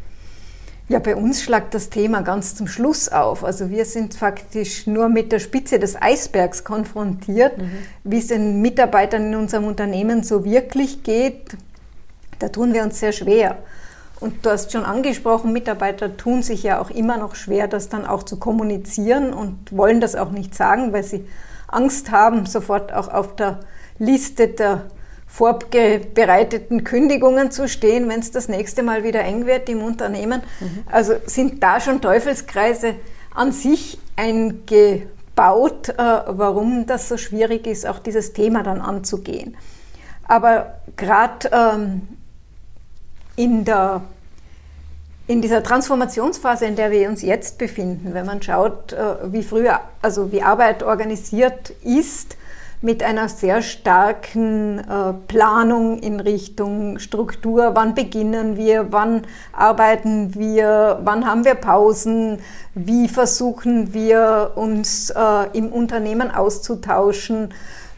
ja, 0.89 0.99
bei 1.01 1.17
uns 1.17 1.43
schlagt 1.43 1.75
das 1.75 1.91
Thema 1.91 2.23
ganz 2.23 2.55
zum 2.55 2.67
Schluss 2.67 3.11
auf. 3.11 3.45
Also 3.45 3.69
wir 3.69 3.85
sind 3.85 4.15
faktisch 4.15 4.87
nur 4.87 5.11
mit 5.11 5.33
der 5.33 5.39
Spitze 5.39 5.79
des 5.79 6.01
Eisbergs 6.01 6.65
konfrontiert, 6.65 7.59
mhm. 7.59 7.71
wie 8.05 8.19
es 8.19 8.29
den 8.29 8.63
Mitarbeitern 8.63 9.27
in 9.27 9.35
unserem 9.35 9.65
Unternehmen 9.67 10.23
so 10.23 10.45
wirklich 10.45 11.03
geht. 11.03 11.57
Da 12.39 12.49
tun 12.49 12.73
wir 12.73 12.83
uns 12.83 13.01
sehr 13.01 13.13
schwer. 13.13 13.59
Und 14.19 14.45
du 14.47 14.51
hast 14.51 14.73
schon 14.73 14.85
angesprochen, 14.85 15.53
Mitarbeiter 15.53 16.17
tun 16.17 16.43
sich 16.43 16.63
ja 16.63 16.81
auch 16.81 16.91
immer 16.91 17.19
noch 17.19 17.35
schwer, 17.35 17.69
das 17.69 17.89
dann 17.89 18.07
auch 18.07 18.23
zu 18.23 18.39
kommunizieren 18.39 19.33
und 19.33 19.77
wollen 19.77 20.01
das 20.01 20.17
auch 20.17 20.31
nicht 20.31 20.55
sagen, 20.55 20.93
weil 20.93 21.05
sie 21.05 21.25
Angst 21.69 22.11
haben, 22.11 22.47
sofort 22.47 22.93
auch 22.95 23.09
auf 23.09 23.37
der 23.37 23.61
Liste 23.99 24.49
der 24.49 24.87
vorbereiteten 25.29 26.85
Kündigungen 26.85 27.51
zu 27.51 27.69
stehen, 27.69 28.09
wenn 28.09 28.21
es 28.21 28.33
das 28.33 28.49
nächste 28.49 28.83
Mal 28.83 29.05
wieder 29.05 29.21
eng 29.21 29.47
wird 29.47 29.69
im 29.69 29.83
Unternehmen. 29.83 30.43
Mhm. 30.59 30.85
Also 30.91 31.15
sind 31.27 31.63
da 31.63 31.81
schon 31.81 32.01
Teufelskreise 32.01 32.95
an 33.35 33.53
sich 33.53 33.99
eingebaut, 34.17 35.91
äh, 35.91 35.95
warum 35.99 36.87
das 36.87 37.09
so 37.09 37.19
schwierig 37.19 37.67
ist, 37.67 37.87
auch 37.87 37.99
dieses 37.99 38.33
Thema 38.33 38.63
dann 38.63 38.81
anzugehen. 38.81 39.57
Aber 40.27 40.81
gerade 40.97 41.51
ähm, 41.53 42.09
in 43.37 43.65
der 43.65 44.03
in 45.29 45.43
dieser 45.43 45.63
Transformationsphase, 45.63 46.65
in 46.65 46.75
der 46.75 46.91
wir 46.91 47.07
uns 47.07 47.21
jetzt 47.21 47.59
befinden, 47.59 48.15
wenn 48.15 48.25
man 48.25 48.43
schaut, 48.43 48.95
äh, 48.95 49.31
wie 49.31 49.43
früher, 49.43 49.81
also 50.01 50.33
wie 50.33 50.43
Arbeit 50.43 50.83
organisiert 50.83 51.71
ist, 51.85 52.39
mit 52.81 53.03
einer 53.03 53.29
sehr 53.29 53.63
starken 53.63 54.79
äh, 54.79 55.13
Planung 55.27 55.99
in 55.99 56.21
Richtung 56.21 56.99
Struktur. 56.99 57.73
Wann 57.75 57.95
beginnen 57.95 58.57
wir? 58.57 58.93
Wann 58.93 59.23
arbeiten 59.53 60.35
wir? 60.35 61.01
Wann 61.03 61.27
haben 61.27 61.45
wir 61.45 61.55
Pausen? 61.55 62.39
Wie 62.75 63.09
versuchen 63.09 63.93
wir 63.95 64.53
uns 64.55 65.11
äh, 65.11 65.57
im 65.57 65.73
Unternehmen 65.73 66.31
auszutauschen? 66.31 67.51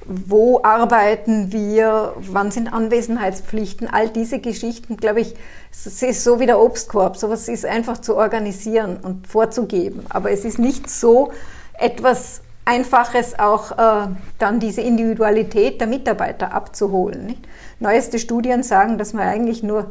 wo 0.07 0.61
arbeiten 0.65 1.53
wir, 1.53 2.15
wann 2.17 2.51
sind 2.51 2.73
Anwesenheitspflichten, 2.73 3.87
all 3.87 4.09
diese 4.09 4.41
Geschichten, 4.41 4.97
glaube 4.97 5.21
ich, 5.21 5.35
es 5.71 6.03
ist 6.03 6.25
so 6.25 6.41
wie 6.41 6.47
der 6.47 6.59
Obstkorb, 6.59 7.17
sowas 7.17 7.49
ist 7.49 7.65
einfach 7.65 7.99
zu 7.99 8.17
organisieren 8.17 8.97
und 9.01 9.29
vorzugeben. 9.29 10.05
Aber 10.09 10.33
es 10.33 10.45
ist 10.45 10.59
nicht 10.59 10.91
so 10.91 11.31
etwas 11.75 12.41
Einfaches 12.71 13.39
auch 13.39 13.73
äh, 13.73 14.09
dann 14.39 14.61
diese 14.61 14.81
Individualität 14.81 15.81
der 15.81 15.89
Mitarbeiter 15.89 16.53
abzuholen. 16.53 17.27
Nicht? 17.27 17.49
Neueste 17.81 18.19
Studien 18.19 18.63
sagen, 18.63 18.97
dass 18.97 19.13
man 19.13 19.27
eigentlich 19.27 19.63
nur 19.63 19.91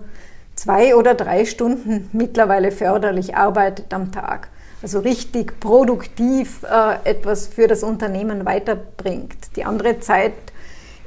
zwei 0.56 0.96
oder 0.96 1.14
drei 1.14 1.46
Stunden 1.46 2.10
mittlerweile 2.14 2.72
förderlich 2.72 3.36
arbeitet 3.36 3.94
am 3.94 4.12
Tag 4.12 4.50
also 4.82 5.00
richtig 5.00 5.60
produktiv 5.60 6.64
äh, 6.64 7.10
etwas 7.10 7.48
für 7.48 7.68
das 7.68 7.84
Unternehmen 7.84 8.46
weiterbringt. 8.46 9.56
Die 9.56 9.66
andere 9.66 10.00
Zeit 10.00 10.34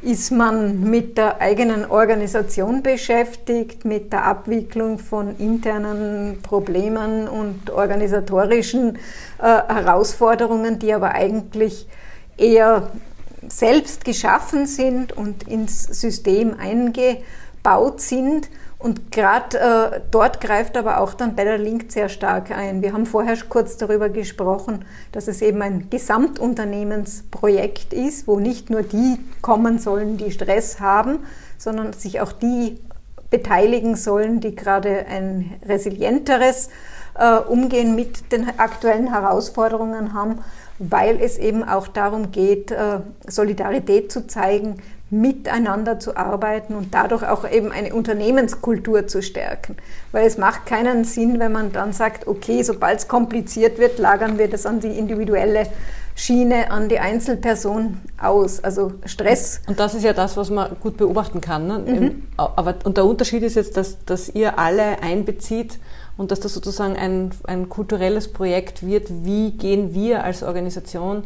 ist 0.02 0.32
man 0.32 0.80
mit 0.80 1.16
der 1.16 1.40
eigenen 1.40 1.88
Organisation 1.88 2.82
beschäftigt, 2.82 3.84
mit 3.84 4.12
der 4.12 4.24
Abwicklung 4.24 4.98
von 4.98 5.36
internen 5.38 6.42
Problemen 6.42 7.28
und 7.28 7.70
organisatorischen 7.70 8.96
äh, 8.96 9.42
Herausforderungen, 9.42 10.80
die 10.80 10.92
aber 10.92 11.12
eigentlich 11.14 11.86
eher 12.36 12.90
selbst 13.48 14.04
geschaffen 14.04 14.66
sind 14.66 15.12
und 15.12 15.48
ins 15.48 15.84
System 15.84 16.56
eingebaut 16.58 18.00
sind 18.00 18.48
und 18.82 19.12
gerade 19.12 19.58
äh, 19.58 20.00
dort 20.10 20.40
greift 20.40 20.76
aber 20.76 20.98
auch 20.98 21.14
dann 21.14 21.36
Better 21.36 21.56
Link 21.56 21.92
sehr 21.92 22.08
stark 22.08 22.50
ein. 22.50 22.82
Wir 22.82 22.92
haben 22.92 23.06
vorher 23.06 23.36
kurz 23.48 23.76
darüber 23.76 24.08
gesprochen, 24.08 24.84
dass 25.12 25.28
es 25.28 25.40
eben 25.42 25.62
ein 25.62 25.88
Gesamtunternehmensprojekt 25.88 27.92
ist, 27.92 28.26
wo 28.26 28.40
nicht 28.40 28.70
nur 28.70 28.82
die 28.82 29.20
kommen 29.40 29.78
sollen, 29.78 30.16
die 30.16 30.32
Stress 30.32 30.80
haben, 30.80 31.20
sondern 31.58 31.92
sich 31.92 32.20
auch 32.20 32.32
die 32.32 32.80
beteiligen 33.30 33.94
sollen, 33.96 34.40
die 34.40 34.56
gerade 34.56 35.06
ein 35.06 35.54
resilienteres 35.66 36.68
äh, 37.14 37.36
Umgehen 37.36 37.94
mit 37.94 38.32
den 38.32 38.58
aktuellen 38.58 39.10
Herausforderungen 39.10 40.12
haben, 40.12 40.40
weil 40.78 41.20
es 41.20 41.38
eben 41.38 41.62
auch 41.62 41.88
darum 41.88 42.32
geht, 42.32 42.70
äh, 42.70 43.00
Solidarität 43.26 44.10
zu 44.10 44.26
zeigen, 44.26 44.82
miteinander 45.12 46.00
zu 46.00 46.16
arbeiten 46.16 46.74
und 46.74 46.94
dadurch 46.94 47.22
auch 47.22 47.48
eben 47.48 47.70
eine 47.70 47.94
Unternehmenskultur 47.94 49.06
zu 49.06 49.20
stärken. 49.20 49.76
Weil 50.10 50.26
es 50.26 50.38
macht 50.38 50.64
keinen 50.64 51.04
Sinn, 51.04 51.38
wenn 51.38 51.52
man 51.52 51.70
dann 51.70 51.92
sagt, 51.92 52.26
okay, 52.26 52.62
sobald 52.62 53.00
es 53.00 53.08
kompliziert 53.08 53.78
wird, 53.78 53.98
lagern 53.98 54.38
wir 54.38 54.48
das 54.48 54.64
an 54.64 54.80
die 54.80 54.88
individuelle 54.88 55.66
Schiene, 56.14 56.70
an 56.70 56.88
die 56.88 56.98
Einzelperson 56.98 58.00
aus. 58.18 58.64
Also 58.64 58.94
Stress. 59.04 59.60
Und 59.66 59.78
das 59.78 59.92
ist 59.92 60.02
ja 60.02 60.14
das, 60.14 60.38
was 60.38 60.48
man 60.48 60.76
gut 60.80 60.96
beobachten 60.96 61.42
kann. 61.42 61.66
Ne? 61.66 61.78
Mhm. 61.78 62.22
Aber, 62.38 62.76
und 62.84 62.96
der 62.96 63.04
Unterschied 63.04 63.42
ist 63.42 63.56
jetzt, 63.56 63.76
dass, 63.76 64.02
dass 64.06 64.30
ihr 64.30 64.58
alle 64.58 65.02
einbezieht 65.02 65.78
und 66.16 66.30
dass 66.30 66.40
das 66.40 66.54
sozusagen 66.54 66.96
ein, 66.96 67.32
ein 67.44 67.68
kulturelles 67.68 68.32
Projekt 68.32 68.86
wird. 68.86 69.08
Wie 69.24 69.50
gehen 69.50 69.92
wir 69.92 70.24
als 70.24 70.42
Organisation 70.42 71.24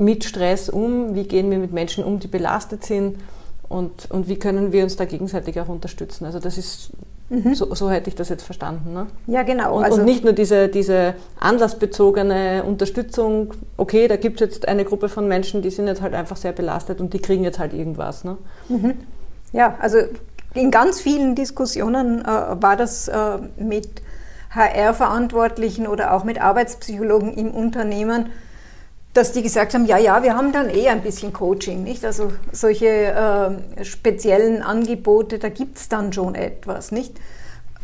mit 0.00 0.24
Stress 0.24 0.68
um? 0.68 1.14
Wie 1.14 1.24
gehen 1.24 1.50
wir 1.50 1.58
mit 1.58 1.72
Menschen 1.72 2.02
um, 2.04 2.18
die 2.18 2.28
belastet 2.28 2.84
sind? 2.84 3.18
Und, 3.68 4.10
und 4.10 4.28
wie 4.28 4.36
können 4.36 4.72
wir 4.72 4.82
uns 4.82 4.96
da 4.96 5.04
gegenseitig 5.04 5.60
auch 5.60 5.68
unterstützen? 5.68 6.24
Also 6.24 6.40
das 6.40 6.58
ist, 6.58 6.90
mhm. 7.28 7.54
so, 7.54 7.72
so, 7.74 7.90
hätte 7.90 8.08
ich 8.08 8.16
das 8.16 8.28
jetzt 8.28 8.42
verstanden. 8.42 8.92
Ne? 8.92 9.06
Ja, 9.28 9.42
genau. 9.42 9.76
Und, 9.76 9.84
also 9.84 10.00
und 10.00 10.06
nicht 10.06 10.24
nur 10.24 10.32
diese, 10.32 10.68
diese 10.68 11.14
anlassbezogene 11.38 12.64
Unterstützung, 12.64 13.54
okay, 13.76 14.08
da 14.08 14.16
gibt 14.16 14.40
es 14.40 14.46
jetzt 14.46 14.68
eine 14.68 14.84
Gruppe 14.84 15.08
von 15.08 15.28
Menschen, 15.28 15.62
die 15.62 15.70
sind 15.70 15.86
jetzt 15.86 16.02
halt 16.02 16.14
einfach 16.14 16.36
sehr 16.36 16.52
belastet 16.52 17.00
und 17.00 17.12
die 17.14 17.20
kriegen 17.20 17.44
jetzt 17.44 17.60
halt 17.60 17.72
irgendwas. 17.74 18.24
Ne? 18.24 18.38
Mhm. 18.68 18.94
Ja, 19.52 19.76
also 19.80 19.98
in 20.54 20.70
ganz 20.72 21.00
vielen 21.00 21.36
Diskussionen 21.36 22.22
äh, 22.22 22.26
war 22.26 22.76
das 22.76 23.06
äh, 23.06 23.38
mit 23.56 24.02
HR-Verantwortlichen 24.50 25.86
oder 25.86 26.12
auch 26.12 26.24
mit 26.24 26.40
Arbeitspsychologen 26.40 27.34
im 27.34 27.52
Unternehmen 27.52 28.30
dass 29.12 29.32
die 29.32 29.42
gesagt 29.42 29.74
haben, 29.74 29.86
ja, 29.86 29.98
ja, 29.98 30.22
wir 30.22 30.36
haben 30.36 30.52
dann 30.52 30.70
eh 30.70 30.88
ein 30.88 31.02
bisschen 31.02 31.32
Coaching, 31.32 31.82
nicht? 31.82 32.04
Also 32.04 32.32
solche 32.52 32.86
äh, 32.86 33.84
speziellen 33.84 34.62
Angebote, 34.62 35.38
da 35.38 35.48
gibt 35.48 35.78
es 35.78 35.88
dann 35.88 36.12
schon 36.12 36.34
etwas, 36.34 36.92
nicht? 36.92 37.14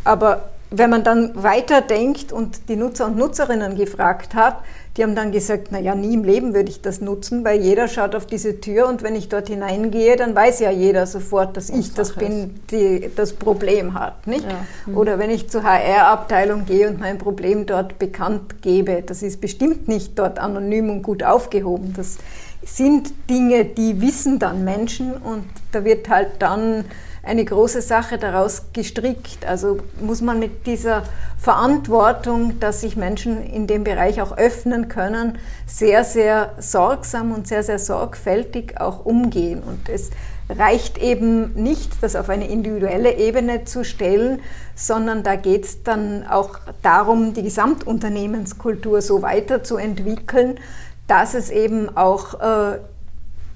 Aber 0.04 0.50
wenn 0.70 0.90
man 0.90 1.04
dann 1.04 1.30
weiterdenkt 1.40 2.32
und 2.32 2.68
die 2.68 2.76
Nutzer 2.76 3.06
und 3.06 3.16
Nutzerinnen 3.16 3.76
gefragt 3.76 4.34
hat, 4.34 4.56
die 4.96 5.02
haben 5.02 5.14
dann 5.14 5.30
gesagt, 5.30 5.68
na 5.70 5.78
ja, 5.78 5.94
nie 5.94 6.14
im 6.14 6.24
Leben 6.24 6.54
würde 6.54 6.70
ich 6.70 6.80
das 6.80 7.00
nutzen, 7.00 7.44
weil 7.44 7.60
jeder 7.60 7.86
schaut 7.86 8.14
auf 8.14 8.24
diese 8.26 8.60
Tür 8.60 8.88
und 8.88 9.02
wenn 9.02 9.14
ich 9.14 9.28
dort 9.28 9.48
hineingehe, 9.48 10.16
dann 10.16 10.34
weiß 10.34 10.60
ja 10.60 10.70
jeder 10.70 11.06
sofort, 11.06 11.56
dass 11.56 11.68
ich 11.68 11.92
das 11.92 12.14
bin, 12.14 12.60
die 12.70 13.10
das 13.14 13.34
Problem 13.34 13.94
hat, 13.94 14.26
nicht? 14.26 14.44
Ja. 14.44 14.66
Mhm. 14.86 14.96
Oder 14.96 15.18
wenn 15.18 15.30
ich 15.30 15.50
zur 15.50 15.64
HR-Abteilung 15.64 16.64
gehe 16.64 16.88
und 16.88 16.98
mein 16.98 17.18
Problem 17.18 17.66
dort 17.66 17.98
bekannt 17.98 18.62
gebe, 18.62 19.02
das 19.02 19.22
ist 19.22 19.40
bestimmt 19.40 19.86
nicht 19.86 20.18
dort 20.18 20.38
anonym 20.38 20.88
und 20.88 21.02
gut 21.02 21.22
aufgehoben. 21.22 21.92
Das 21.94 22.16
sind 22.64 23.12
Dinge, 23.28 23.66
die 23.66 24.00
wissen 24.00 24.38
dann 24.38 24.64
Menschen 24.64 25.12
und 25.12 25.44
da 25.72 25.84
wird 25.84 26.08
halt 26.08 26.30
dann 26.38 26.84
eine 27.26 27.44
große 27.44 27.82
Sache 27.82 28.18
daraus 28.18 28.66
gestrickt. 28.72 29.44
Also 29.44 29.78
muss 30.00 30.22
man 30.22 30.38
mit 30.38 30.66
dieser 30.66 31.02
Verantwortung, 31.38 32.60
dass 32.60 32.80
sich 32.80 32.96
Menschen 32.96 33.42
in 33.42 33.66
dem 33.66 33.84
Bereich 33.84 34.22
auch 34.22 34.36
öffnen 34.36 34.88
können, 34.88 35.38
sehr, 35.66 36.04
sehr 36.04 36.54
sorgsam 36.58 37.32
und 37.32 37.48
sehr, 37.48 37.62
sehr 37.62 37.78
sorgfältig 37.78 38.80
auch 38.80 39.04
umgehen. 39.04 39.62
Und 39.62 39.88
es 39.88 40.10
reicht 40.48 40.98
eben 40.98 41.52
nicht, 41.54 42.02
das 42.02 42.14
auf 42.14 42.28
eine 42.28 42.48
individuelle 42.48 43.16
Ebene 43.16 43.64
zu 43.64 43.84
stellen, 43.84 44.40
sondern 44.76 45.24
da 45.24 45.34
geht 45.34 45.64
es 45.64 45.82
dann 45.82 46.26
auch 46.26 46.60
darum, 46.82 47.34
die 47.34 47.42
Gesamtunternehmenskultur 47.42 49.02
so 49.02 49.22
weiterzuentwickeln, 49.22 50.60
dass 51.08 51.34
es 51.34 51.50
eben 51.50 51.96
auch 51.96 52.40
äh, 52.40 52.78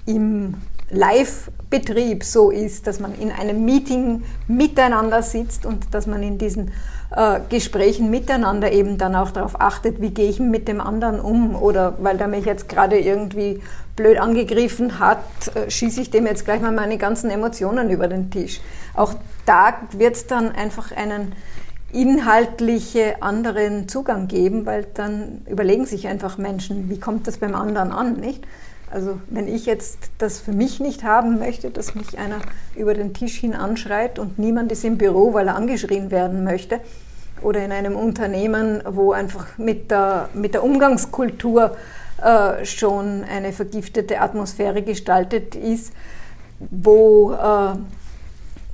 im 0.07 0.55
Live-Betrieb 0.91 2.24
so 2.24 2.51
ist, 2.51 2.86
dass 2.86 3.01
man 3.01 3.14
in 3.14 3.30
einem 3.30 3.64
Meeting 3.64 4.24
miteinander 4.49 5.22
sitzt 5.22 5.64
und 5.66 5.95
dass 5.95 6.07
man 6.07 6.22
in 6.22 6.38
diesen 6.38 6.72
äh, 7.14 7.41
Gesprächen 7.49 8.11
miteinander 8.11 8.72
eben 8.72 8.99
dann 8.99 9.14
auch 9.14 9.30
darauf 9.30 9.61
achtet, 9.61 10.01
wie 10.01 10.11
gehe 10.11 10.28
ich 10.28 10.41
mit 10.41 10.68
dem 10.68 10.80
anderen 10.80 11.20
um 11.20 11.55
oder 11.55 11.95
weil 12.01 12.16
der 12.16 12.28
mich 12.28 12.45
jetzt 12.45 12.68
gerade 12.68 12.99
irgendwie 12.99 13.61
blöd 13.97 14.18
angegriffen 14.18 14.99
hat, 14.99 15.18
äh, 15.55 15.70
schieße 15.70 16.01
ich 16.01 16.11
dem 16.11 16.26
jetzt 16.26 16.45
gleich 16.45 16.61
mal 16.61 16.72
meine 16.72 16.99
ganzen 16.99 17.30
Emotionen 17.30 17.91
über 17.91 18.09
den 18.09 18.30
Tisch. 18.30 18.61
Auch 18.95 19.14
da 19.47 19.74
wird 19.93 20.16
es 20.16 20.26
dann 20.26 20.53
einfach 20.53 20.93
einen 20.93 21.32
inhaltliche 21.93 23.22
anderen 23.22 23.88
Zugang 23.88 24.28
geben, 24.28 24.64
weil 24.64 24.86
dann 24.95 25.43
überlegen 25.51 25.86
sich 25.86 26.07
einfach 26.07 26.38
Menschen, 26.38 26.88
wie 26.88 27.01
kommt 27.01 27.26
das 27.26 27.38
beim 27.38 27.55
anderen 27.55 27.91
an, 27.91 28.14
nicht? 28.14 28.45
Also 28.91 29.20
wenn 29.28 29.47
ich 29.47 29.66
jetzt 29.66 30.11
das 30.18 30.41
für 30.41 30.53
mich 30.53 30.80
nicht 30.80 31.05
haben 31.05 31.38
möchte, 31.38 31.70
dass 31.70 31.95
mich 31.95 32.18
einer 32.18 32.41
über 32.74 32.95
den 32.95 33.14
Tisch 33.14 33.38
hin 33.38 33.55
anschreit 33.55 34.18
und 34.18 34.38
niemand 34.38 34.72
ist 34.72 34.84
im 34.84 34.99
Büro, 34.99 35.32
weil 35.32 35.47
er 35.47 35.55
angeschrien 35.55 36.11
werden 36.11 36.43
möchte, 36.43 36.80
oder 37.43 37.64
in 37.64 37.72
einem 37.72 37.97
Unternehmen, 37.97 38.82
wo 38.86 39.12
einfach 39.12 39.59
mit 39.59 39.91
der, 39.91 40.28
mit 40.34 40.55
der 40.55 40.62
Umgangskultur 40.62 41.76
äh, 42.22 42.64
schon 42.64 43.24
eine 43.24 43.53
vergiftete 43.53 44.20
Atmosphäre 44.20 44.82
gestaltet 44.82 45.55
ist, 45.55 45.93
wo 46.70 47.32
äh, 47.32 47.76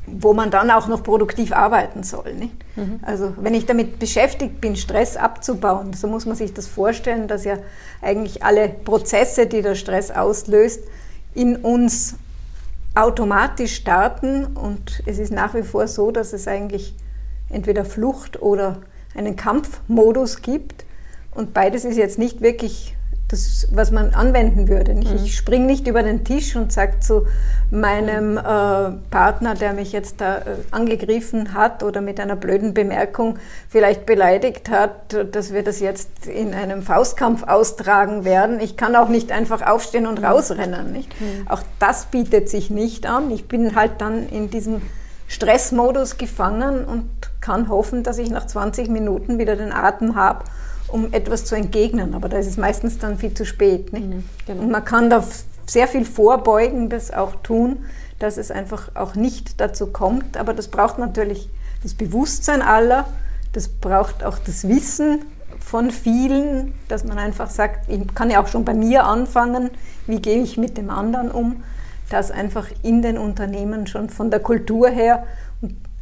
wo 0.07 0.33
man 0.33 0.51
dann 0.51 0.71
auch 0.71 0.87
noch 0.87 1.03
produktiv 1.03 1.53
arbeiten 1.53 2.03
soll. 2.03 2.33
Mhm. 2.77 3.01
Also 3.03 3.35
wenn 3.39 3.55
ich 3.55 3.67
damit 3.67 3.99
beschäftigt 3.99 4.61
bin, 4.61 4.77
Stress 4.77 5.17
abzubauen, 5.17 5.93
so 5.93 6.07
muss 6.07 6.27
man 6.27 6.37
sich 6.37 6.55
das 6.55 6.67
vorstellen, 6.67 7.29
dass 7.29 7.45
ja 7.45 7.59
eigentlich 8.01 8.45
alle 8.45 8.69
Prozesse, 8.69 9.47
die 9.47 9.63
der 9.63 9.75
Stress 9.75 10.11
auslöst, 10.11 10.85
in 11.35 11.57
uns 11.57 12.17
automatisch 12.95 13.75
starten 13.75 14.47
und 14.47 15.03
es 15.07 15.19
ist 15.19 15.33
nach 15.33 15.55
wie 15.55 15.63
vor 15.63 15.87
so, 15.87 16.11
dass 16.11 16.33
es 16.33 16.49
eigentlich 16.49 16.95
entweder 17.51 17.85
Flucht 17.85 18.41
oder 18.41 18.79
einen 19.15 19.37
Kampfmodus 19.37 20.41
gibt 20.41 20.87
und 21.33 21.53
beides 21.53 21.85
ist 21.85 21.97
jetzt 21.97 22.19
nicht 22.19 22.41
wirklich 22.41 22.96
das, 23.29 23.67
was 23.73 23.91
man 23.91 24.15
anwenden 24.15 24.69
würde. 24.69 24.95
Mhm. 24.95 25.25
Ich 25.25 25.37
springe 25.37 25.67
nicht 25.67 25.89
über 25.89 26.03
den 26.03 26.25
Tisch 26.25 26.55
und 26.55 26.73
sage 26.73 27.01
zu 27.01 27.27
meinem 27.71 28.39
äh, 28.39 28.43
Partner, 29.11 29.55
der 29.55 29.73
mich 29.73 29.91
jetzt 29.91 30.21
da 30.21 30.39
äh, 30.39 30.43
angegriffen 30.71 31.53
hat 31.53 31.83
oder 31.83 32.01
mit 32.01 32.21
einer 32.21 32.37
blöden 32.37 32.73
Bemerkung 32.73 33.39
vielleicht 33.69 34.07
beleidigt 34.07 34.71
hat, 34.71 35.17
dass 35.33 35.53
wir 35.53 35.65
das 35.65 35.81
jetzt 35.81 36.27
in 36.29 36.55
einem 36.55 36.83
Faustkampf 36.83 37.43
austragen 37.43 38.25
werden. 38.25 38.61
Ich 38.61 38.77
kann 38.77 38.95
auch 38.95 39.09
nicht 39.09 39.33
einfach 39.33 39.63
aufstehen 39.67 40.07
und 40.07 40.21
mhm. 40.21 40.27
rausrennen. 40.27 40.93
Nicht? 40.93 41.21
Mhm. 41.21 41.49
Auch 41.49 41.63
das 41.81 42.07
bietet 42.07 42.49
sich 42.49 42.71
nicht 42.71 43.07
an. 43.07 43.33
Ich 43.33 43.49
bin 43.49 43.75
halt 43.75 43.93
dann 43.99 44.29
in 44.29 44.51
diesem 44.51 44.83
Stressmodus 45.27 46.17
gefangen 46.19 46.85
und 46.85 47.09
kann 47.41 47.69
hoffen, 47.69 48.05
dass 48.05 48.19
ich 48.19 48.31
nach 48.31 48.47
20 48.47 48.89
Minuten 48.89 49.39
wieder 49.39 49.57
den 49.57 49.73
Atem 49.73 50.15
habe 50.15 50.45
um 50.97 51.13
etwas 51.13 51.45
zu 51.45 51.55
entgegnen. 51.55 52.15
Aber 52.15 52.29
da 52.31 52.39
ist 52.39 52.47
es 52.47 52.57
meistens 52.57 52.99
dann 52.99 53.19
viel 53.19 53.35
zu 53.35 53.45
spät. 53.45 53.93
Mhm, 53.93 54.25
genau. 54.47 54.63
Und 54.63 54.71
man 54.71 54.85
kann 54.85 55.11
da 55.11 55.23
sehr 55.67 55.87
viel 55.87 56.07
Vorbeugendes 56.07 57.13
auch 57.13 57.37
tun, 57.43 57.85
dass 58.19 58.39
es 58.39 58.51
einfach 58.51 58.91
auch 58.95 59.15
nicht 59.15 59.61
dazu 59.61 59.89
kommt. 59.89 60.39
Aber 60.39 60.55
das 60.55 60.69
braucht 60.69 60.99
natürlich 60.99 61.51
das 61.83 61.93
Bewusstsein 61.95 62.63
aller, 62.63 63.07
das 63.53 63.69
braucht 63.69 64.25
auch 64.25 64.39
das 64.39 64.67
Wissen 64.67 65.21
von 65.59 65.91
vielen, 65.91 66.73
dass 66.89 67.05
man 67.05 67.19
einfach 67.19 67.51
sagt, 67.51 67.91
ich 67.91 68.15
kann 68.15 68.31
ja 68.31 68.43
auch 68.43 68.47
schon 68.47 68.65
bei 68.65 68.75
mir 68.75 69.05
anfangen, 69.05 69.71
wie 70.07 70.21
gehe 70.21 70.43
ich 70.43 70.57
mit 70.57 70.79
dem 70.79 70.89
anderen 70.89 71.31
um, 71.31 71.63
dass 72.09 72.31
einfach 72.31 72.69
in 72.83 73.03
den 73.03 73.19
Unternehmen 73.19 73.87
schon 73.87 74.09
von 74.09 74.31
der 74.31 74.41
Kultur 74.41 74.89
her 74.89 75.25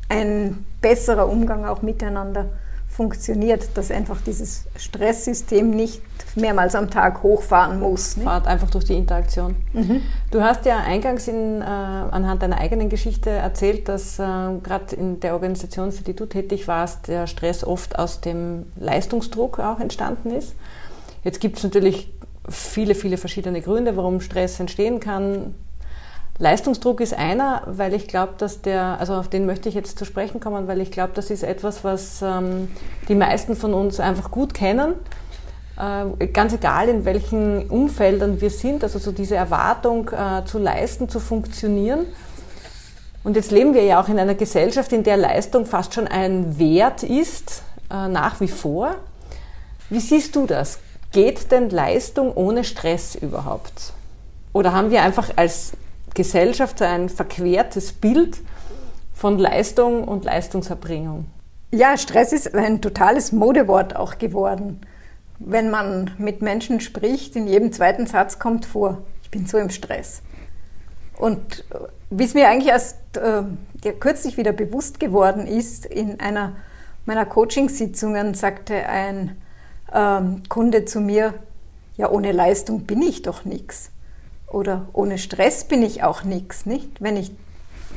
ein 0.09 0.65
besserer 0.81 1.29
Umgang 1.29 1.65
auch 1.65 1.83
miteinander 1.83 2.47
funktioniert, 2.95 3.77
dass 3.77 3.91
einfach 3.91 4.21
dieses 4.21 4.67
Stresssystem 4.77 5.69
nicht 5.69 6.01
mehrmals 6.37 6.77
am 6.77 6.91
Tag 6.91 7.25
hochfahren 7.25 7.81
muss. 7.81 8.17
Nicht? 8.17 8.25
Fahrt 8.25 8.47
einfach 8.47 8.71
durch 8.71 8.85
die 8.85 8.95
Interaktion. 8.95 9.57
Mhm. 9.73 10.01
Du 10.31 10.43
hast 10.43 10.65
ja 10.65 10.79
eingangs 10.79 11.27
in, 11.27 11.61
äh, 11.61 11.65
anhand 11.65 12.43
deiner 12.43 12.59
eigenen 12.59 12.89
Geschichte 12.89 13.31
erzählt, 13.31 13.89
dass 13.89 14.21
äh, 14.21 14.23
gerade 14.23 14.95
in 14.97 15.19
der 15.19 15.35
Organisation, 15.35 15.91
für 15.91 16.05
die 16.05 16.15
du 16.15 16.27
tätig 16.27 16.69
warst, 16.69 17.09
der 17.09 17.27
Stress 17.27 17.65
oft 17.65 17.99
aus 17.99 18.21
dem 18.21 18.67
Leistungsdruck 18.77 19.59
auch 19.59 19.81
entstanden 19.81 20.31
ist. 20.31 20.55
Jetzt 21.25 21.41
gibt 21.41 21.57
es 21.57 21.65
natürlich 21.65 22.13
viele, 22.49 22.95
viele 22.95 23.17
verschiedene 23.17 23.61
Gründe, 23.61 23.97
warum 23.97 24.21
Stress 24.21 24.61
entstehen 24.61 25.01
kann. 25.01 25.57
Leistungsdruck 26.39 27.01
ist 27.01 27.17
einer, 27.17 27.63
weil 27.67 27.95
ich 27.95 28.09
glaube, 28.09 28.35
dass 28.39 28.61
der, 28.61 28.99
also 28.99 29.15
auf 29.15 29.29
den 29.29 29.47
möchte 29.47 29.69
ich 29.69 29.75
jetzt 29.77 29.99
zu 29.99 30.05
sprechen 30.05 30.41
kommen, 30.41 30.67
weil 30.67 30.81
ich 30.81 30.91
glaube, 30.91 31.13
das 31.15 31.31
ist 31.31 31.45
etwas, 31.45 31.85
was 31.85 32.23
ähm, 32.23 32.69
die 33.09 33.15
meisten 33.15 33.55
von 33.55 33.73
uns 33.73 34.01
einfach 34.01 34.33
gut 34.33 34.53
kennen. 34.53 34.95
Äh, 35.79 36.27
ganz 36.29 36.53
egal, 36.53 36.89
in 36.89 37.05
welchen 37.05 37.71
Umfeldern 37.71 38.41
wir 38.41 38.51
sind, 38.51 38.83
also 38.83 38.99
so 38.99 39.13
diese 39.13 39.37
Erwartung 39.37 40.11
äh, 40.11 40.45
zu 40.45 40.59
leisten, 40.59 41.09
zu 41.09 41.21
funktionieren. 41.21 42.07
Und 43.23 43.37
jetzt 43.37 43.53
leben 43.53 43.73
wir 43.73 43.85
ja 43.85 44.03
auch 44.03 44.09
in 44.09 44.19
einer 44.19 44.35
Gesellschaft, 44.35 44.93
in 44.93 45.05
der 45.05 45.17
Leistung 45.17 45.67
fast 45.67 45.95
schon 45.95 46.09
ein 46.09 46.59
Wert 46.59 47.05
ist, 47.05 47.63
äh, 47.91 48.09
nach 48.09 48.41
wie 48.41 48.49
vor. 48.49 48.97
Wie 49.89 50.01
siehst 50.01 50.35
du 50.35 50.47
das? 50.47 50.81
Geht 51.13 51.53
denn 51.53 51.71
Leistung 51.71 52.33
ohne 52.35 52.65
Stress 52.65 53.15
überhaupt? 53.15 53.93
Oder 54.53 54.73
haben 54.73 54.91
wir 54.91 55.03
einfach 55.03 55.31
als 55.37 55.73
Gesellschaft 56.15 56.79
so 56.79 56.85
ein 56.85 57.09
verquertes 57.09 57.93
Bild 57.93 58.39
von 59.15 59.39
Leistung 59.39 60.05
und 60.05 60.25
Leistungserbringung. 60.25 61.27
Ja, 61.73 61.99
Stress 61.99 62.33
ist 62.33 62.55
ein 62.55 62.81
totales 62.81 63.33
Modewort 63.33 63.97
auch 63.97 64.19
geworden. 64.19 64.81
Wenn 65.41 65.71
man 65.71 66.13
mit 66.19 66.41
Menschen 66.41 66.81
spricht, 66.81 67.35
in 67.35 67.49
jedem 67.49 67.73
zweiten 67.73 68.07
Satz 68.07 68.39
kommt 68.39 68.65
vor, 68.65 69.03
ich 69.23 69.31
bin 69.31 69.47
so 69.47 69.59
im 69.59 69.71
Stress. 69.71 70.23
Und 71.17 71.65
äh, 71.71 71.79
wie 72.11 72.25
es 72.25 72.35
mir 72.35 72.49
eigentlich 72.49 72.69
erst 72.69 73.17
äh, 73.17 73.43
ja, 73.83 73.93
kürzlich 73.99 74.37
wieder 74.37 74.53
bewusst 74.53 75.01
geworden 75.01 75.47
ist, 75.47 75.85
in 75.87 76.21
einer 76.21 76.53
meiner 77.07 77.27
Coachingsitzungen 77.27 78.35
sagte 78.35 78.87
ein 78.87 79.37
ähm, 79.93 80.43
Kunde 80.49 80.85
zu 80.85 81.01
mir, 81.01 81.35
ja, 81.97 82.11
ohne 82.11 82.33
Leistung 82.33 82.87
bin 82.87 83.03
ich 83.03 83.23
doch 83.23 83.45
nichts 83.45 83.91
oder 84.55 84.89
ohne 84.93 85.19
Stress 85.19 85.65
bin 85.65 85.83
ich 85.83 86.03
auch 86.03 86.23
nichts, 86.23 86.65
nicht? 86.65 87.01
Wenn 87.01 87.17
ich 87.17 87.33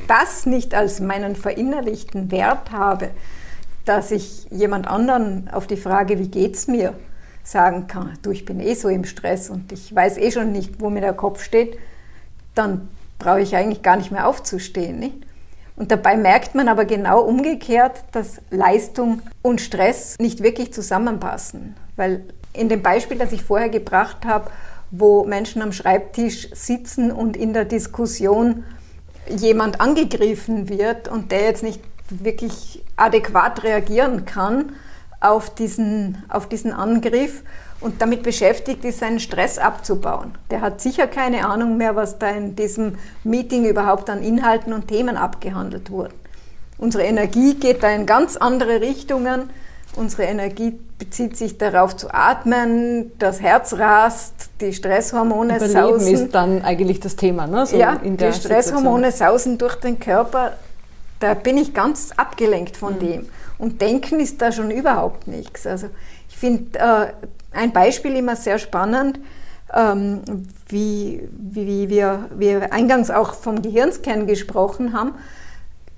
das 0.08 0.44
nicht 0.44 0.74
als 0.74 1.00
meinen 1.00 1.36
verinnerlichten 1.36 2.30
Wert 2.30 2.72
habe, 2.72 3.10
dass 3.84 4.10
ich 4.10 4.46
jemand 4.50 4.86
anderen 4.88 5.48
auf 5.50 5.66
die 5.66 5.76
Frage, 5.76 6.18
wie 6.18 6.28
geht's 6.28 6.66
mir, 6.66 6.94
sagen 7.44 7.86
kann, 7.86 8.18
du, 8.22 8.30
ich 8.30 8.44
bin 8.44 8.60
eh 8.60 8.74
so 8.74 8.88
im 8.88 9.04
Stress 9.04 9.48
und 9.48 9.72
ich 9.72 9.94
weiß 9.94 10.18
eh 10.18 10.30
schon 10.30 10.52
nicht, 10.52 10.80
wo 10.80 10.90
mir 10.90 11.00
der 11.00 11.14
Kopf 11.14 11.42
steht, 11.42 11.78
dann 12.54 12.88
brauche 13.18 13.40
ich 13.40 13.56
eigentlich 13.56 13.82
gar 13.82 13.96
nicht 13.96 14.10
mehr 14.10 14.28
aufzustehen, 14.28 14.98
nicht? 14.98 15.16
Und 15.76 15.92
dabei 15.92 16.16
merkt 16.16 16.56
man 16.56 16.66
aber 16.66 16.84
genau 16.84 17.20
umgekehrt, 17.20 18.02
dass 18.10 18.40
Leistung 18.50 19.22
und 19.42 19.60
Stress 19.60 20.16
nicht 20.18 20.42
wirklich 20.42 20.72
zusammenpassen. 20.72 21.76
Weil 21.94 22.24
in 22.52 22.68
dem 22.68 22.82
Beispiel, 22.82 23.16
das 23.16 23.30
ich 23.30 23.44
vorher 23.44 23.68
gebracht 23.68 24.26
habe, 24.26 24.50
wo 24.90 25.24
Menschen 25.24 25.62
am 25.62 25.72
Schreibtisch 25.72 26.48
sitzen 26.52 27.10
und 27.12 27.36
in 27.36 27.52
der 27.52 27.64
Diskussion 27.64 28.64
jemand 29.28 29.80
angegriffen 29.80 30.68
wird 30.68 31.08
und 31.08 31.32
der 31.32 31.42
jetzt 31.42 31.62
nicht 31.62 31.80
wirklich 32.10 32.82
adäquat 32.96 33.62
reagieren 33.64 34.24
kann 34.24 34.72
auf 35.20 35.54
diesen, 35.54 36.22
auf 36.28 36.48
diesen 36.48 36.72
Angriff 36.72 37.42
und 37.80 38.00
damit 38.00 38.22
beschäftigt 38.22 38.84
ist, 38.84 39.00
seinen 39.00 39.20
Stress 39.20 39.58
abzubauen. 39.58 40.36
Der 40.50 40.60
hat 40.60 40.80
sicher 40.80 41.06
keine 41.06 41.46
Ahnung 41.46 41.76
mehr, 41.76 41.96
was 41.96 42.18
da 42.18 42.28
in 42.30 42.56
diesem 42.56 42.96
Meeting 43.24 43.64
überhaupt 43.66 44.10
an 44.10 44.22
Inhalten 44.22 44.72
und 44.72 44.88
Themen 44.88 45.16
abgehandelt 45.16 45.90
wurde. 45.90 46.14
Unsere 46.78 47.04
Energie 47.04 47.54
geht 47.54 47.82
da 47.82 47.90
in 47.90 48.06
ganz 48.06 48.36
andere 48.36 48.80
Richtungen. 48.80 49.50
Unsere 49.98 50.24
Energie 50.24 50.78
bezieht 50.98 51.36
sich 51.36 51.58
darauf 51.58 51.96
zu 51.96 52.12
atmen, 52.12 53.12
das 53.18 53.40
Herz 53.40 53.74
rast, 53.74 54.50
die 54.60 54.72
Stresshormone 54.72 55.56
Überleben 55.56 55.72
sausen. 55.72 56.14
ist 56.14 56.34
dann 56.34 56.62
eigentlich 56.62 57.00
das 57.00 57.16
Thema, 57.16 57.46
ne? 57.46 57.66
So 57.66 57.76
ja, 57.76 57.96
die 57.96 58.32
Stresshormone 58.32 59.10
Situation. 59.10 59.38
sausen 59.38 59.58
durch 59.58 59.74
den 59.76 59.98
Körper. 59.98 60.52
Da 61.20 61.34
bin 61.34 61.58
ich 61.58 61.74
ganz 61.74 62.12
abgelenkt 62.16 62.76
von 62.76 62.94
mhm. 62.94 62.98
dem. 63.00 63.28
Und 63.58 63.80
Denken 63.80 64.20
ist 64.20 64.40
da 64.40 64.52
schon 64.52 64.70
überhaupt 64.70 65.26
nichts. 65.26 65.66
Also 65.66 65.88
ich 66.28 66.36
finde 66.36 66.78
äh, 66.78 67.06
ein 67.52 67.72
Beispiel 67.72 68.14
immer 68.14 68.36
sehr 68.36 68.58
spannend, 68.58 69.18
ähm, 69.74 70.20
wie, 70.68 71.28
wie 71.32 71.88
wir, 71.88 72.26
wir 72.36 72.72
eingangs 72.72 73.10
auch 73.10 73.34
vom 73.34 73.62
Gehirnscan 73.62 74.28
gesprochen 74.28 74.92
haben 74.92 75.14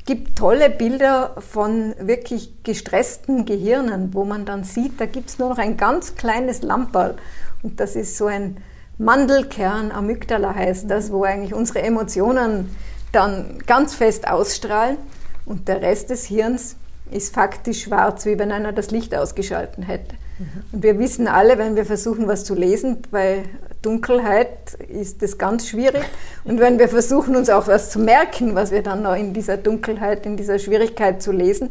gibt 0.06 0.36
tolle 0.36 0.70
Bilder 0.70 1.34
von 1.38 1.94
wirklich 1.98 2.62
gestressten 2.62 3.44
Gehirnen, 3.44 4.14
wo 4.14 4.24
man 4.24 4.44
dann 4.44 4.64
sieht, 4.64 5.00
da 5.00 5.06
gibt 5.06 5.30
es 5.30 5.38
nur 5.38 5.50
noch 5.50 5.58
ein 5.58 5.76
ganz 5.76 6.16
kleines 6.16 6.62
Lamperl. 6.62 7.16
Und 7.62 7.80
das 7.80 7.96
ist 7.96 8.16
so 8.16 8.26
ein 8.26 8.56
Mandelkern, 8.98 9.92
Amygdala 9.92 10.54
heißt 10.54 10.90
das, 10.90 11.10
wo 11.10 11.24
eigentlich 11.24 11.54
unsere 11.54 11.82
Emotionen 11.82 12.74
dann 13.12 13.58
ganz 13.66 13.94
fest 13.94 14.28
ausstrahlen. 14.28 14.98
Und 15.46 15.68
der 15.68 15.80
Rest 15.80 16.10
des 16.10 16.26
Hirns 16.26 16.76
ist 17.10 17.34
faktisch 17.34 17.84
schwarz, 17.84 18.26
wie 18.26 18.38
wenn 18.38 18.52
einer 18.52 18.72
das 18.72 18.90
Licht 18.90 19.14
ausgeschalten 19.14 19.82
hätte. 19.82 20.14
Mhm. 20.38 20.46
Und 20.72 20.82
wir 20.82 20.98
wissen 20.98 21.28
alle, 21.28 21.58
wenn 21.58 21.76
wir 21.76 21.84
versuchen, 21.84 22.28
was 22.28 22.44
zu 22.44 22.54
lesen, 22.54 22.98
bei 23.10 23.44
Dunkelheit 23.82 24.74
ist 24.88 25.22
das 25.22 25.38
ganz 25.38 25.68
schwierig. 25.68 26.04
Und 26.44 26.60
wenn 26.60 26.78
wir 26.78 26.88
versuchen, 26.88 27.36
uns 27.36 27.48
auch 27.48 27.66
was 27.66 27.90
zu 27.90 27.98
merken, 27.98 28.54
was 28.54 28.70
wir 28.70 28.82
dann 28.82 29.02
noch 29.02 29.16
in 29.16 29.32
dieser 29.32 29.56
Dunkelheit, 29.56 30.26
in 30.26 30.36
dieser 30.36 30.58
Schwierigkeit 30.58 31.22
zu 31.22 31.32
lesen, 31.32 31.70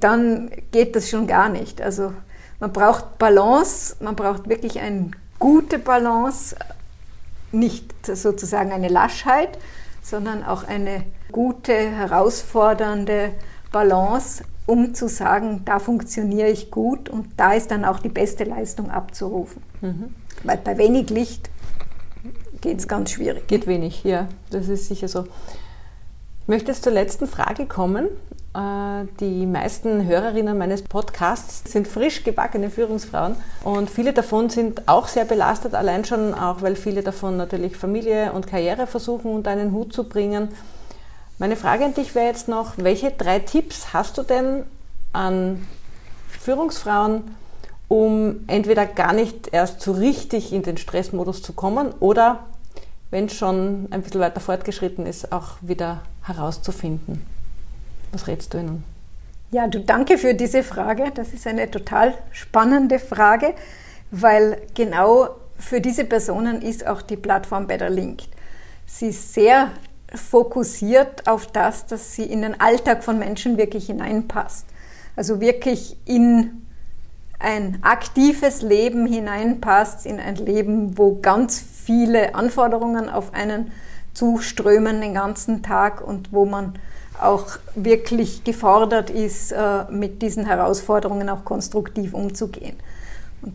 dann 0.00 0.50
geht 0.72 0.96
das 0.96 1.08
schon 1.08 1.26
gar 1.26 1.48
nicht. 1.48 1.80
Also 1.80 2.12
man 2.58 2.72
braucht 2.72 3.18
Balance, 3.18 3.96
man 4.00 4.16
braucht 4.16 4.48
wirklich 4.48 4.80
eine 4.80 5.12
gute 5.38 5.78
Balance, 5.78 6.56
nicht 7.52 7.94
sozusagen 8.04 8.72
eine 8.72 8.88
Laschheit, 8.88 9.58
sondern 10.02 10.44
auch 10.44 10.64
eine 10.64 11.04
gute, 11.32 11.72
herausfordernde 11.72 13.30
Balance, 13.72 14.44
um 14.66 14.94
zu 14.94 15.08
sagen, 15.08 15.62
da 15.64 15.78
funktioniere 15.78 16.48
ich 16.48 16.70
gut 16.70 17.08
und 17.08 17.28
da 17.36 17.52
ist 17.52 17.70
dann 17.70 17.84
auch 17.84 18.00
die 18.00 18.08
beste 18.08 18.44
Leistung 18.44 18.90
abzurufen. 18.90 19.62
Mhm. 19.80 20.14
Weil 20.42 20.58
bei 20.58 20.78
wenig 20.78 21.10
Licht 21.10 21.50
geht 22.60 22.78
es 22.78 22.88
ganz 22.88 23.10
schwierig. 23.10 23.46
Geht 23.46 23.66
wenig, 23.66 24.04
ja, 24.04 24.28
das 24.50 24.68
ist 24.68 24.88
sicher 24.88 25.08
so. 25.08 25.26
Ich 26.42 26.48
möchte 26.48 26.72
jetzt 26.72 26.84
zur 26.84 26.92
letzten 26.92 27.26
Frage 27.26 27.66
kommen. 27.66 28.08
Äh, 28.54 29.06
die 29.20 29.46
meisten 29.46 30.06
Hörerinnen 30.06 30.58
meines 30.58 30.82
Podcasts 30.82 31.70
sind 31.70 31.86
frisch 31.86 32.24
gebackene 32.24 32.70
Führungsfrauen 32.70 33.36
und 33.62 33.88
viele 33.88 34.12
davon 34.12 34.50
sind 34.50 34.88
auch 34.88 35.06
sehr 35.06 35.24
belastet, 35.24 35.74
allein 35.74 36.04
schon 36.04 36.34
auch, 36.34 36.60
weil 36.60 36.74
viele 36.74 37.02
davon 37.02 37.36
natürlich 37.36 37.76
Familie 37.76 38.32
und 38.32 38.48
Karriere 38.48 38.88
versuchen 38.88 39.30
unter 39.30 39.50
einen 39.50 39.70
Hut 39.72 39.92
zu 39.92 40.08
bringen. 40.08 40.48
Meine 41.38 41.56
Frage 41.56 41.84
an 41.84 41.94
dich 41.94 42.14
wäre 42.16 42.26
jetzt 42.26 42.48
noch, 42.48 42.74
welche 42.76 43.12
drei 43.12 43.38
Tipps 43.38 43.92
hast 43.92 44.18
du 44.18 44.22
denn 44.22 44.64
an 45.12 45.66
Führungsfrauen, 46.28 47.34
um 47.90 48.44
entweder 48.46 48.86
gar 48.86 49.12
nicht 49.12 49.48
erst 49.52 49.80
so 49.80 49.90
richtig 49.90 50.52
in 50.52 50.62
den 50.62 50.76
Stressmodus 50.76 51.42
zu 51.42 51.52
kommen 51.52 51.92
oder, 51.98 52.46
wenn 53.10 53.24
es 53.24 53.34
schon 53.34 53.88
ein 53.90 54.02
bisschen 54.02 54.20
weiter 54.20 54.38
fortgeschritten 54.38 55.06
ist, 55.06 55.32
auch 55.32 55.56
wieder 55.60 56.02
herauszufinden? 56.22 57.26
Was 58.12 58.28
rätst 58.28 58.54
du 58.54 58.58
ihnen? 58.58 58.84
Ja, 59.50 59.66
du 59.66 59.80
danke 59.80 60.18
für 60.18 60.34
diese 60.34 60.62
Frage. 60.62 61.10
Das 61.12 61.32
ist 61.32 61.48
eine 61.48 61.68
total 61.68 62.14
spannende 62.30 63.00
Frage, 63.00 63.54
weil 64.12 64.62
genau 64.74 65.30
für 65.58 65.80
diese 65.80 66.04
Personen 66.04 66.62
ist 66.62 66.86
auch 66.86 67.02
die 67.02 67.16
Plattform 67.16 67.66
Better 67.66 67.90
Linked. 67.90 68.28
Sie 68.86 69.08
ist 69.08 69.34
sehr 69.34 69.72
fokussiert 70.14 71.26
auf 71.26 71.48
das, 71.48 71.86
dass 71.86 72.14
sie 72.14 72.22
in 72.22 72.42
den 72.42 72.60
Alltag 72.60 73.02
von 73.02 73.18
Menschen 73.18 73.58
wirklich 73.58 73.86
hineinpasst. 73.86 74.66
Also 75.16 75.40
wirklich 75.40 75.96
in 76.04 76.59
ein 77.40 77.78
aktives 77.82 78.62
Leben 78.62 79.06
hineinpasst, 79.06 80.06
in 80.06 80.20
ein 80.20 80.36
Leben, 80.36 80.96
wo 80.96 81.18
ganz 81.20 81.58
viele 81.58 82.34
Anforderungen 82.34 83.08
auf 83.08 83.34
einen 83.34 83.72
zuströmen 84.12 85.00
den 85.00 85.14
ganzen 85.14 85.62
Tag 85.62 86.06
und 86.06 86.32
wo 86.32 86.44
man 86.44 86.74
auch 87.20 87.58
wirklich 87.74 88.44
gefordert 88.44 89.10
ist, 89.10 89.52
äh, 89.52 89.84
mit 89.90 90.22
diesen 90.22 90.46
Herausforderungen 90.46 91.28
auch 91.28 91.44
konstruktiv 91.44 92.14
umzugehen. 92.14 92.76
Und 93.42 93.54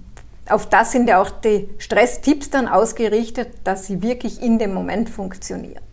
auf 0.49 0.67
das 0.67 0.91
sind 0.91 1.07
ja 1.07 1.21
auch 1.21 1.29
die 1.29 1.69
Stresstipps 1.77 2.49
dann 2.49 2.67
ausgerichtet, 2.67 3.49
dass 3.63 3.85
sie 3.85 4.01
wirklich 4.01 4.41
in 4.41 4.59
dem 4.59 4.73
Moment 4.73 5.09
funktionieren. 5.09 5.83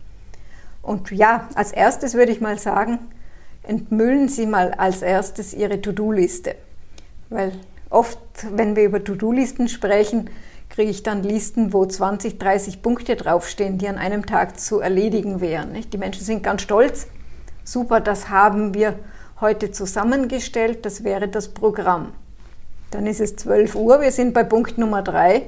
Und 0.81 1.11
ja, 1.11 1.47
als 1.55 1.71
erstes 1.71 2.13
würde 2.13 2.31
ich 2.31 2.41
mal 2.41 2.59
sagen, 2.59 2.99
entmüllen 3.63 4.27
Sie 4.27 4.45
mal 4.45 4.73
als 4.73 5.01
erstes 5.01 5.53
Ihre 5.53 5.81
To-Do-Liste. 5.81 6.55
Weil 7.29 7.53
oft, 7.93 8.19
wenn 8.51 8.75
wir 8.75 8.83
über 8.83 9.03
To-Do-Listen 9.03 9.67
sprechen, 9.67 10.29
kriege 10.69 10.89
ich 10.89 11.03
dann 11.03 11.23
Listen, 11.23 11.71
wo 11.71 11.85
20, 11.85 12.39
30 12.39 12.81
Punkte 12.81 13.15
draufstehen, 13.15 13.77
die 13.77 13.87
an 13.87 13.97
einem 13.97 14.25
Tag 14.25 14.59
zu 14.59 14.79
erledigen 14.79 15.39
wären. 15.39 15.77
Die 15.91 15.97
Menschen 15.97 16.25
sind 16.25 16.43
ganz 16.43 16.63
stolz. 16.63 17.07
Super, 17.63 17.99
das 18.01 18.29
haben 18.29 18.73
wir 18.73 18.99
heute 19.39 19.71
zusammengestellt, 19.71 20.85
das 20.85 21.03
wäre 21.03 21.27
das 21.27 21.49
Programm. 21.49 22.13
Dann 22.91 23.07
ist 23.07 23.21
es 23.21 23.35
12 23.35 23.75
Uhr, 23.75 24.01
wir 24.01 24.11
sind 24.11 24.33
bei 24.33 24.43
Punkt 24.43 24.77
Nummer 24.77 25.01
3 25.01 25.43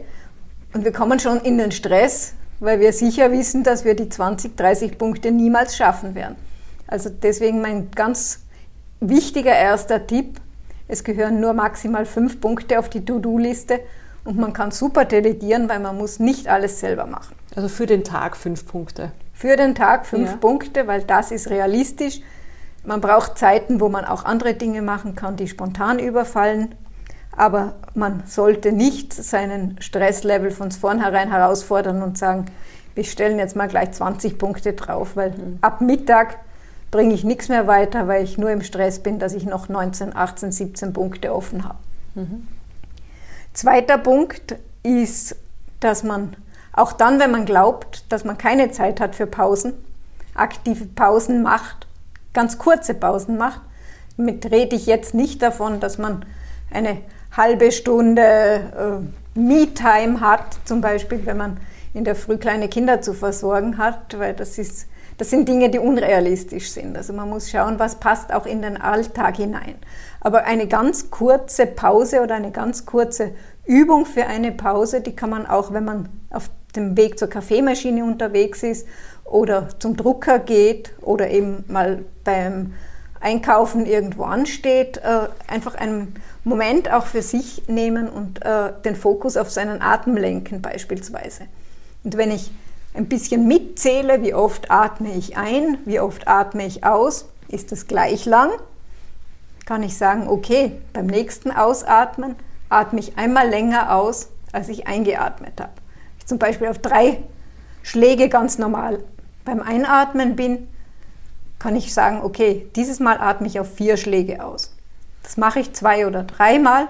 und 0.73 0.83
wir 0.83 0.91
kommen 0.91 1.19
schon 1.19 1.39
in 1.41 1.57
den 1.57 1.71
Stress, 1.71 2.33
weil 2.59 2.79
wir 2.79 2.93
sicher 2.93 3.31
wissen, 3.31 3.63
dass 3.63 3.83
wir 3.83 3.95
die 3.95 4.09
20, 4.09 4.55
30 4.55 4.97
Punkte 4.97 5.31
niemals 5.31 5.75
schaffen 5.75 6.15
werden. 6.15 6.35
Also 6.87 7.09
deswegen 7.09 7.61
mein 7.61 7.91
ganz 7.91 8.45
wichtiger 8.99 9.55
erster 9.55 10.05
Tipp, 10.05 10.39
es 10.88 11.03
gehören 11.03 11.39
nur 11.39 11.53
maximal 11.53 12.05
fünf 12.05 12.39
Punkte 12.39 12.79
auf 12.79 12.89
die 12.89 13.03
To-Do-Liste 13.03 13.79
und 14.23 14.38
man 14.38 14.53
kann 14.53 14.71
super 14.71 15.05
delegieren, 15.05 15.69
weil 15.69 15.79
man 15.79 15.97
muss 15.97 16.19
nicht 16.19 16.47
alles 16.47 16.79
selber 16.79 17.05
machen. 17.05 17.36
Also 17.55 17.69
für 17.69 17.86
den 17.86 18.03
Tag 18.03 18.36
fünf 18.36 18.65
Punkte. 18.65 19.11
Für 19.33 19.55
den 19.55 19.75
Tag 19.75 20.05
fünf 20.05 20.31
ja. 20.31 20.38
Punkte, 20.38 20.88
weil 20.88 21.03
das 21.03 21.31
ist 21.31 21.49
realistisch. 21.49 22.21
Man 22.83 23.01
braucht 23.01 23.38
Zeiten, 23.38 23.79
wo 23.79 23.89
man 23.89 24.05
auch 24.05 24.25
andere 24.25 24.53
Dinge 24.53 24.81
machen 24.81 25.15
kann, 25.15 25.36
die 25.36 25.47
spontan 25.47 25.99
überfallen. 25.99 26.75
Aber 27.36 27.75
man 27.93 28.23
sollte 28.25 28.71
nicht 28.71 29.13
seinen 29.13 29.75
Stresslevel 29.81 30.51
von 30.51 30.71
vornherein 30.71 31.31
herausfordern 31.31 32.01
und 32.01 32.17
sagen, 32.17 32.45
wir 32.93 33.03
stellen 33.03 33.39
jetzt 33.39 33.55
mal 33.55 33.67
gleich 33.67 33.91
20 33.91 34.38
Punkte 34.38 34.73
drauf, 34.73 35.15
weil 35.15 35.31
mhm. 35.31 35.57
ab 35.61 35.81
Mittag 35.81 36.38
bringe 36.95 37.13
ich 37.13 37.25
nichts 37.25 37.49
mehr 37.49 37.67
weiter, 37.67 38.07
weil 38.07 38.23
ich 38.23 38.37
nur 38.37 38.51
im 38.51 38.61
Stress 38.61 38.99
bin, 38.99 39.19
dass 39.19 39.33
ich 39.33 39.45
noch 39.45 39.67
19, 39.67 40.15
18, 40.15 40.53
17 40.53 40.93
Punkte 40.93 41.35
offen 41.35 41.65
habe. 41.65 41.77
Mhm. 42.13 42.47
Zweiter 43.51 43.97
Punkt 43.97 44.55
ist, 44.81 45.35
dass 45.81 46.03
man 46.03 46.37
auch 46.71 46.93
dann, 46.93 47.19
wenn 47.19 47.31
man 47.31 47.45
glaubt, 47.45 48.05
dass 48.09 48.23
man 48.23 48.37
keine 48.37 48.71
Zeit 48.71 49.01
hat 49.01 49.13
für 49.13 49.27
Pausen, 49.27 49.73
aktive 50.35 50.85
Pausen 50.85 51.43
macht, 51.43 51.85
ganz 52.33 52.57
kurze 52.57 52.93
Pausen 52.93 53.37
macht. 53.37 53.59
Damit 54.15 54.49
rede 54.49 54.77
ich 54.77 54.85
jetzt 54.85 55.13
nicht 55.13 55.41
davon, 55.41 55.81
dass 55.81 55.97
man 55.97 56.25
eine 56.71 56.99
halbe 57.35 57.73
Stunde 57.73 58.21
äh, 59.35 59.37
Me-Time 59.37 60.21
hat, 60.21 60.59
zum 60.63 60.79
Beispiel, 60.79 61.25
wenn 61.25 61.35
man 61.35 61.57
in 61.93 62.05
der 62.05 62.15
Früh 62.15 62.37
kleine 62.37 62.69
Kinder 62.69 63.01
zu 63.01 63.13
versorgen 63.13 63.77
hat, 63.77 64.17
weil 64.17 64.33
das 64.33 64.57
ist 64.57 64.87
das 65.18 65.30
sind 65.30 65.47
Dinge, 65.47 65.70
die 65.70 65.80
unrealistisch 65.80 66.72
sind. 66.72 66.97
Also 66.97 67.13
man 67.13 67.30
muss 67.30 67.49
schauen, 67.49 67.80
was 67.80 67.95
passt 67.95 68.34
auch 68.34 68.45
in 68.45 68.61
den 68.61 68.80
Alltag 68.80 69.38
hinein. 69.38 69.76
Aber 70.20 70.43
eine 70.45 70.68
ganz 70.68 71.09
kurze 71.09 71.66
Pause 71.66 72.22
oder 72.22 72.36
eine 72.36 72.51
ganz 72.51 72.86
kurze 72.86 73.32
Übung 73.66 74.05
für 74.05 74.28
eine 74.28 74.51
Pause, 74.51 75.01
die 75.01 75.16
kann 75.16 75.30
man 75.30 75.45
auch, 75.45 75.72
wenn 75.74 75.86
man 75.86 76.09
auf 76.30 76.49
dem 76.76 76.97
Weg 76.97 77.18
zur 77.18 77.30
Kaffeemaschine 77.30 78.03
unterwegs 78.03 78.63
ist 78.63 78.88
oder 79.24 79.70
zum 79.80 79.95
Drucker 79.95 80.39
geht 80.39 80.93
oder 81.01 81.30
eben 81.30 81.63
mal 81.68 82.03
beim 82.24 82.74
Einkaufen 83.22 83.86
irgendwo 83.86 84.24
ansteht, 84.24 84.97
äh, 84.97 85.28
einfach 85.47 85.76
einen 85.76 86.16
Moment 86.43 86.91
auch 86.91 87.07
für 87.07 87.22
sich 87.24 87.63
nehmen 87.68 88.07
und 88.07 88.45
äh, 88.45 88.72
den 88.84 88.95
Fokus 88.95 89.36
auf 89.36 89.49
seinen 89.49 89.82
Atem 89.82 90.16
lenken 90.16 90.61
beispielsweise. 90.61 91.43
Und 92.03 92.18
wenn 92.18 92.30
ich 92.30 92.51
ein 92.95 93.07
bisschen 93.07 93.47
mitzähle, 93.47 94.21
wie 94.21 94.33
oft 94.33 94.71
atme 94.71 95.13
ich 95.13 95.37
ein, 95.37 95.77
wie 95.85 95.99
oft 95.99 96.27
atme 96.27 96.65
ich 96.65 96.83
aus, 96.83 97.29
ist 97.47 97.71
das 97.71 97.87
gleich 97.87 98.25
lang, 98.25 98.49
kann 99.65 99.83
ich 99.83 99.97
sagen, 99.97 100.27
okay, 100.27 100.79
beim 100.93 101.07
nächsten 101.07 101.51
Ausatmen 101.51 102.35
atme 102.69 102.99
ich 102.99 103.17
einmal 103.17 103.49
länger 103.49 103.95
aus, 103.95 104.29
als 104.51 104.69
ich 104.69 104.87
eingeatmet 104.87 105.59
habe. 105.59 105.73
Ich 106.19 106.25
zum 106.25 106.39
Beispiel 106.39 106.67
auf 106.67 106.79
drei 106.79 107.19
Schläge 107.83 108.29
ganz 108.29 108.57
normal 108.57 108.99
beim 109.43 109.61
Einatmen 109.61 110.35
bin, 110.35 110.67
kann 111.59 111.75
ich 111.75 111.93
sagen, 111.93 112.21
okay, 112.23 112.67
dieses 112.75 112.99
Mal 112.99 113.19
atme 113.19 113.47
ich 113.47 113.59
auf 113.59 113.73
vier 113.73 113.97
Schläge 113.97 114.43
aus. 114.43 114.75
Das 115.23 115.37
mache 115.37 115.59
ich 115.59 115.73
zwei 115.73 116.05
oder 116.05 116.23
dreimal, 116.23 116.87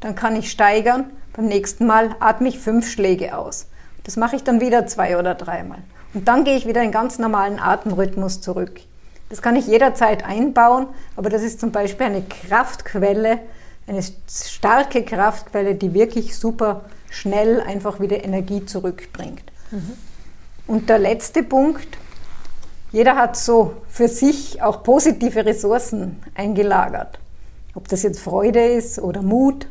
dann 0.00 0.14
kann 0.14 0.36
ich 0.36 0.50
steigern. 0.50 1.10
Beim 1.34 1.46
nächsten 1.46 1.86
Mal 1.86 2.14
atme 2.20 2.48
ich 2.48 2.58
fünf 2.58 2.88
Schläge 2.90 3.36
aus. 3.36 3.66
Das 4.04 4.16
mache 4.16 4.36
ich 4.36 4.44
dann 4.44 4.60
wieder 4.60 4.86
zwei 4.86 5.18
oder 5.18 5.34
dreimal. 5.34 5.78
Und 6.12 6.28
dann 6.28 6.44
gehe 6.44 6.56
ich 6.56 6.66
wieder 6.66 6.82
in 6.82 6.92
ganz 6.92 7.18
normalen 7.18 7.58
Atemrhythmus 7.58 8.40
zurück. 8.40 8.80
Das 9.30 9.42
kann 9.42 9.56
ich 9.56 9.66
jederzeit 9.66 10.24
einbauen, 10.24 10.86
aber 11.16 11.30
das 11.30 11.42
ist 11.42 11.58
zum 11.58 11.72
Beispiel 11.72 12.06
eine 12.06 12.22
Kraftquelle, 12.22 13.40
eine 13.86 14.00
starke 14.28 15.02
Kraftquelle, 15.02 15.74
die 15.74 15.92
wirklich 15.92 16.36
super 16.36 16.82
schnell 17.10 17.60
einfach 17.60 18.00
wieder 18.00 18.22
Energie 18.24 18.64
zurückbringt. 18.64 19.42
Mhm. 19.70 19.92
Und 20.66 20.88
der 20.88 20.98
letzte 20.98 21.42
Punkt, 21.42 21.98
jeder 22.92 23.16
hat 23.16 23.36
so 23.36 23.74
für 23.88 24.08
sich 24.08 24.62
auch 24.62 24.82
positive 24.82 25.44
Ressourcen 25.44 26.22
eingelagert. 26.34 27.18
Ob 27.74 27.88
das 27.88 28.02
jetzt 28.02 28.20
Freude 28.20 28.64
ist 28.64 28.98
oder 29.00 29.22
Mut 29.22 29.66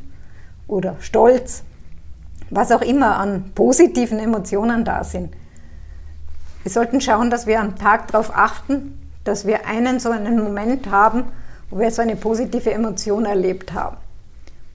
oder 0.67 0.97
Stolz, 0.99 1.63
was 2.55 2.71
auch 2.71 2.81
immer 2.81 3.17
an 3.17 3.51
positiven 3.55 4.19
Emotionen 4.19 4.85
da 4.85 5.03
sind. 5.03 5.33
Wir 6.63 6.71
sollten 6.71 7.01
schauen, 7.01 7.29
dass 7.29 7.47
wir 7.47 7.59
am 7.59 7.77
Tag 7.77 8.11
darauf 8.11 8.35
achten, 8.35 8.99
dass 9.23 9.45
wir 9.45 9.65
einen 9.65 9.99
so 9.99 10.09
einen 10.09 10.41
Moment 10.41 10.89
haben, 10.89 11.25
wo 11.69 11.79
wir 11.79 11.91
so 11.91 12.01
eine 12.01 12.15
positive 12.15 12.71
Emotion 12.71 13.25
erlebt 13.25 13.73
haben. 13.73 13.97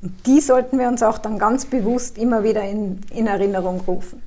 Und 0.02 0.26
die 0.26 0.40
sollten 0.40 0.78
wir 0.78 0.88
uns 0.88 1.02
auch 1.02 1.18
dann 1.18 1.38
ganz 1.38 1.64
bewusst 1.66 2.18
immer 2.18 2.44
wieder 2.44 2.62
in, 2.62 3.00
in 3.10 3.26
Erinnerung 3.26 3.80
rufen. 3.80 4.22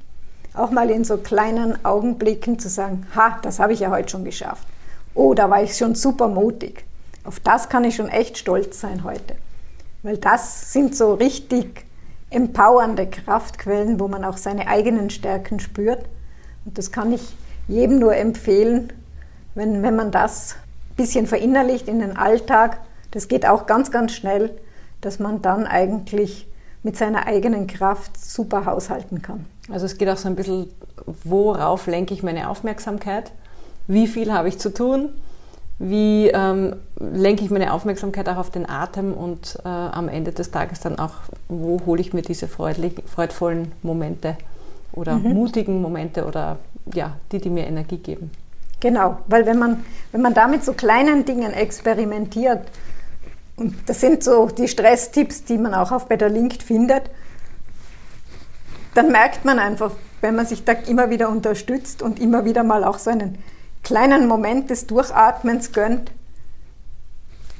Auch 0.54 0.72
mal 0.72 0.89
in 0.89 1.04
so 1.04 1.18
kleinen 1.18 1.86
Augenblicken 1.86 2.60
zu 2.60 2.68
sagen, 2.68 3.06
ha, 3.16 3.39
das 3.41 3.60
habe 3.60 3.74
ich 3.74 3.80
ja 3.80 3.89
heute 3.89 4.10
schon 4.10 4.26
geschafft. 4.26 4.68
Oh, 5.14 5.34
da 5.34 5.49
war 5.49 5.64
ich 5.64 5.78
schon 5.78 5.95
super 5.95 6.28
mutig. 6.28 6.86
Auf 7.24 7.39
das 7.39 7.70
kann 7.70 7.84
ich 7.84 7.95
schon 7.95 8.10
echt 8.10 8.38
stolz 8.38 8.80
sein 8.80 9.04
heute. 9.04 9.36
Weil 10.04 10.18
das 10.18 10.74
sind 10.74 10.95
so 10.95 11.14
richtig 11.14 11.86
empowernde 12.32 13.07
Kraftquellen, 13.07 13.99
wo 13.99 14.07
man 14.07 14.25
auch 14.25 14.38
seine 14.38 14.67
eigenen 14.67 15.09
Stärken 15.09 15.59
spürt. 15.59 16.05
Und 16.65 16.77
das 16.77 16.91
kann 16.91 17.11
ich 17.11 17.21
jedem 17.67 17.99
nur 17.99 18.15
empfehlen, 18.15 18.91
wenn, 19.53 19.84
wenn 19.84 19.95
man 19.95 20.11
das 20.11 20.55
ein 20.91 20.95
bisschen 20.95 21.27
verinnerlicht 21.27 21.88
in 21.88 21.99
den 21.99 22.17
Alltag. 22.17 22.79
Das 23.11 23.27
geht 23.27 23.45
auch 23.45 23.67
ganz, 23.67 23.91
ganz 23.91 24.13
schnell, 24.13 24.51
dass 25.01 25.19
man 25.19 25.41
dann 25.41 25.67
eigentlich 25.67 26.47
mit 26.84 26.97
seiner 26.97 27.27
eigenen 27.27 27.67
Kraft 27.67 28.19
super 28.19 28.65
haushalten 28.65 29.21
kann. 29.21 29.45
Also 29.71 29.86
es 29.86 29.97
geht 29.97 30.09
auch 30.09 30.17
so 30.17 30.27
ein 30.27 30.36
bisschen, 30.36 30.67
worauf 31.23 31.86
lenke 31.86 32.13
ich 32.13 32.23
meine 32.23 32.49
Aufmerksamkeit? 32.49 33.32
Wie 33.88 34.07
viel 34.07 34.34
habe 34.34 34.47
ich 34.47 34.57
zu 34.57 34.73
tun? 34.73 35.09
Wie 35.84 36.27
ähm, 36.27 36.75
lenke 36.99 37.43
ich 37.43 37.49
meine 37.49 37.73
Aufmerksamkeit 37.73 38.29
auch 38.29 38.38
auf 38.38 38.51
den 38.51 38.69
Atem 38.69 39.13
und 39.15 39.57
äh, 39.65 39.67
am 39.67 40.09
Ende 40.09 40.32
des 40.32 40.51
Tages 40.51 40.79
dann 40.79 40.99
auch, 40.99 41.13
wo 41.47 41.82
hole 41.88 41.99
ich 41.99 42.13
mir 42.13 42.21
diese 42.21 42.47
freudvollen 42.47 43.71
Momente 43.82 44.38
oder 44.93 45.15
mhm. 45.15 45.34
mutigen 45.34 45.82
Momente 45.82 46.25
oder 46.25 46.59
ja, 46.93 47.17
die, 47.32 47.39
die 47.39 47.49
mir 47.49 47.65
Energie 47.65 47.97
geben? 47.97 48.29
Genau, 48.79 49.17
weil 49.25 49.47
wenn 49.47 49.57
man, 49.57 49.84
wenn 50.11 50.21
man 50.21 50.36
da 50.36 50.47
mit 50.47 50.63
so 50.63 50.73
kleinen 50.73 51.25
Dingen 51.25 51.51
experimentiert, 51.51 52.61
und 53.55 53.75
das 53.88 54.01
sind 54.01 54.23
so 54.23 54.49
die 54.49 54.67
Stresstipps, 54.67 55.45
die 55.45 55.57
man 55.57 55.73
auch 55.73 55.91
auf 55.91 56.07
Better 56.07 56.29
Linked 56.29 56.61
findet, 56.61 57.09
dann 58.93 59.11
merkt 59.11 59.45
man 59.45 59.57
einfach, 59.57 59.93
wenn 60.21 60.36
man 60.36 60.45
sich 60.45 60.63
da 60.63 60.73
immer 60.73 61.09
wieder 61.09 61.29
unterstützt 61.29 62.03
und 62.03 62.19
immer 62.19 62.45
wieder 62.45 62.63
mal 62.63 62.84
auch 62.84 62.99
so 62.99 63.09
einen 63.09 63.39
kleinen 63.84 64.27
Moment 64.27 64.69
des 64.69 64.88
Durchatmens 64.88 65.71
gönnt, 65.71 66.11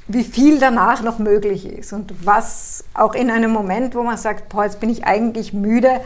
wie 0.08 0.24
viel 0.24 0.58
danach 0.58 1.02
noch 1.02 1.18
möglich 1.18 1.66
ist 1.66 1.92
und 1.92 2.26
was 2.26 2.84
auch 2.94 3.14
in 3.14 3.30
einem 3.30 3.50
Moment, 3.50 3.94
wo 3.94 4.02
man 4.02 4.16
sagt, 4.16 4.48
boah, 4.48 4.64
jetzt 4.64 4.80
bin 4.80 4.90
ich 4.90 5.04
eigentlich 5.04 5.52
müde 5.52 6.00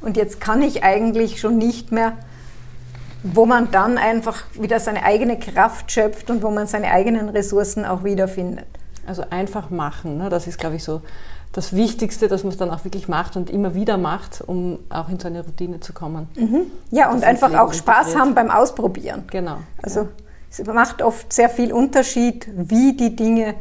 und 0.00 0.16
jetzt 0.16 0.40
kann 0.40 0.62
ich 0.62 0.82
eigentlich 0.82 1.40
schon 1.40 1.58
nicht 1.58 1.92
mehr, 1.92 2.16
wo 3.22 3.46
man 3.46 3.70
dann 3.70 3.98
einfach 3.98 4.44
wieder 4.54 4.80
seine 4.80 5.04
eigene 5.04 5.38
Kraft 5.38 5.92
schöpft 5.92 6.28
und 6.30 6.42
wo 6.42 6.50
man 6.50 6.66
seine 6.66 6.90
eigenen 6.90 7.28
Ressourcen 7.28 7.84
auch 7.84 8.02
wiederfindet. 8.02 8.66
Also 9.06 9.24
einfach 9.30 9.70
machen, 9.70 10.18
ne? 10.18 10.28
das 10.28 10.46
ist, 10.46 10.58
glaube 10.58 10.76
ich, 10.76 10.84
so 10.84 11.02
das 11.52 11.76
Wichtigste, 11.76 12.28
dass 12.28 12.44
man 12.44 12.52
es 12.52 12.56
dann 12.56 12.70
auch 12.70 12.84
wirklich 12.84 13.08
macht 13.08 13.36
und 13.36 13.50
immer 13.50 13.74
wieder 13.74 13.98
macht, 13.98 14.42
um 14.46 14.78
auch 14.88 15.08
in 15.10 15.20
so 15.20 15.28
eine 15.28 15.44
Routine 15.44 15.80
zu 15.80 15.92
kommen. 15.92 16.28
Mhm. 16.34 16.62
Ja, 16.90 17.10
und 17.10 17.24
einfach 17.24 17.54
auch 17.54 17.74
Spaß 17.74 18.08
integriert. 18.08 18.20
haben 18.20 18.34
beim 18.34 18.50
Ausprobieren. 18.50 19.24
Genau. 19.30 19.58
Also 19.82 20.00
ja. 20.00 20.08
es 20.50 20.64
macht 20.64 21.02
oft 21.02 21.30
sehr 21.32 21.50
viel 21.50 21.72
Unterschied, 21.72 22.48
wie 22.54 22.94
die 22.96 23.14
Dinge 23.14 23.54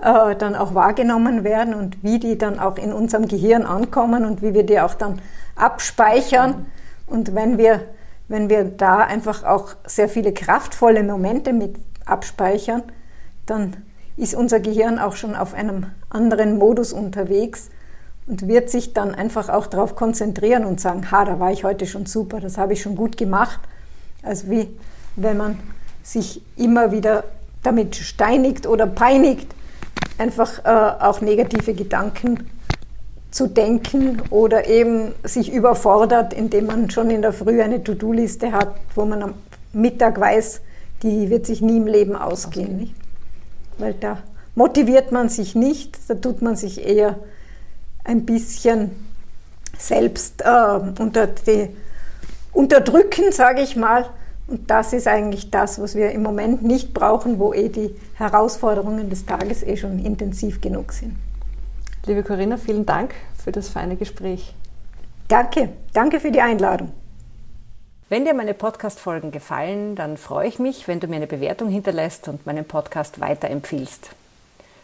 äh, 0.00 0.36
dann 0.36 0.54
auch 0.54 0.74
wahrgenommen 0.74 1.42
werden 1.42 1.72
und 1.72 2.04
wie 2.04 2.18
die 2.18 2.36
dann 2.36 2.58
auch 2.58 2.76
in 2.76 2.92
unserem 2.92 3.26
Gehirn 3.26 3.64
ankommen 3.64 4.26
und 4.26 4.42
wie 4.42 4.52
wir 4.52 4.64
die 4.64 4.78
auch 4.80 4.94
dann 4.94 5.20
abspeichern. 5.56 6.50
Mhm. 6.50 6.66
Und 7.06 7.34
wenn 7.34 7.56
wir, 7.56 7.80
wenn 8.28 8.50
wir 8.50 8.64
da 8.64 8.98
einfach 8.98 9.44
auch 9.44 9.74
sehr 9.86 10.10
viele 10.10 10.34
kraftvolle 10.34 11.02
Momente 11.02 11.54
mit 11.54 11.76
abspeichern, 12.04 12.82
dann 13.46 13.76
ist 14.18 14.34
unser 14.34 14.60
Gehirn 14.60 14.98
auch 14.98 15.16
schon 15.16 15.34
auf 15.34 15.54
einem 15.54 15.86
anderen 16.10 16.58
Modus 16.58 16.92
unterwegs 16.92 17.70
und 18.26 18.46
wird 18.46 18.68
sich 18.68 18.92
dann 18.92 19.14
einfach 19.14 19.48
auch 19.48 19.66
darauf 19.66 19.96
konzentrieren 19.96 20.64
und 20.64 20.80
sagen, 20.80 21.10
ha, 21.10 21.24
da 21.24 21.40
war 21.40 21.52
ich 21.52 21.64
heute 21.64 21.86
schon 21.86 22.04
super, 22.04 22.40
das 22.40 22.58
habe 22.58 22.74
ich 22.74 22.82
schon 22.82 22.96
gut 22.96 23.16
gemacht. 23.16 23.60
Also 24.22 24.50
wie 24.50 24.68
wenn 25.16 25.36
man 25.36 25.58
sich 26.02 26.42
immer 26.56 26.92
wieder 26.92 27.24
damit 27.62 27.96
steinigt 27.96 28.66
oder 28.66 28.86
peinigt, 28.86 29.54
einfach 30.18 30.64
äh, 30.64 31.02
auch 31.02 31.20
negative 31.20 31.74
Gedanken 31.74 32.50
zu 33.30 33.46
denken 33.46 34.22
oder 34.30 34.66
eben 34.66 35.12
sich 35.22 35.52
überfordert, 35.52 36.32
indem 36.32 36.66
man 36.66 36.90
schon 36.90 37.10
in 37.10 37.22
der 37.22 37.32
Früh 37.32 37.62
eine 37.62 37.84
To-Do-Liste 37.84 38.52
hat, 38.52 38.74
wo 38.94 39.04
man 39.04 39.22
am 39.22 39.34
Mittag 39.72 40.18
weiß, 40.18 40.60
die 41.02 41.30
wird 41.30 41.46
sich 41.46 41.60
nie 41.60 41.76
im 41.76 41.86
Leben 41.86 42.16
ausgehen. 42.16 42.76
Nicht? 42.78 42.94
Weil 43.78 43.94
da 43.94 44.18
motiviert 44.54 45.12
man 45.12 45.28
sich 45.28 45.54
nicht, 45.54 45.98
da 46.08 46.14
tut 46.14 46.42
man 46.42 46.56
sich 46.56 46.84
eher 46.86 47.16
ein 48.04 48.24
bisschen 48.24 48.90
selbst 49.78 50.42
äh, 50.42 51.00
unter 51.00 51.28
die, 51.28 51.68
unterdrücken, 52.52 53.30
sage 53.30 53.62
ich 53.62 53.76
mal. 53.76 54.06
Und 54.46 54.70
das 54.70 54.92
ist 54.92 55.06
eigentlich 55.06 55.50
das, 55.50 55.80
was 55.80 55.94
wir 55.94 56.10
im 56.10 56.22
Moment 56.22 56.62
nicht 56.62 56.94
brauchen, 56.94 57.38
wo 57.38 57.52
eh 57.52 57.68
die 57.68 57.94
Herausforderungen 58.14 59.10
des 59.10 59.26
Tages 59.26 59.62
eh 59.62 59.76
schon 59.76 59.98
intensiv 60.04 60.60
genug 60.60 60.92
sind. 60.92 61.16
Liebe 62.06 62.22
Corinna, 62.22 62.56
vielen 62.56 62.86
Dank 62.86 63.14
für 63.36 63.52
das 63.52 63.68
feine 63.68 63.96
Gespräch. 63.96 64.54
Danke, 65.28 65.68
danke 65.92 66.18
für 66.20 66.30
die 66.30 66.40
Einladung. 66.40 66.90
Wenn 68.10 68.24
dir 68.24 68.32
meine 68.32 68.54
Podcast-Folgen 68.54 69.32
gefallen, 69.32 69.94
dann 69.94 70.16
freue 70.16 70.48
ich 70.48 70.58
mich, 70.58 70.88
wenn 70.88 70.98
du 70.98 71.08
mir 71.08 71.16
eine 71.16 71.26
Bewertung 71.26 71.68
hinterlässt 71.68 72.26
und 72.26 72.46
meinen 72.46 72.64
Podcast 72.64 73.20
weiterempfiehlst. 73.20 74.12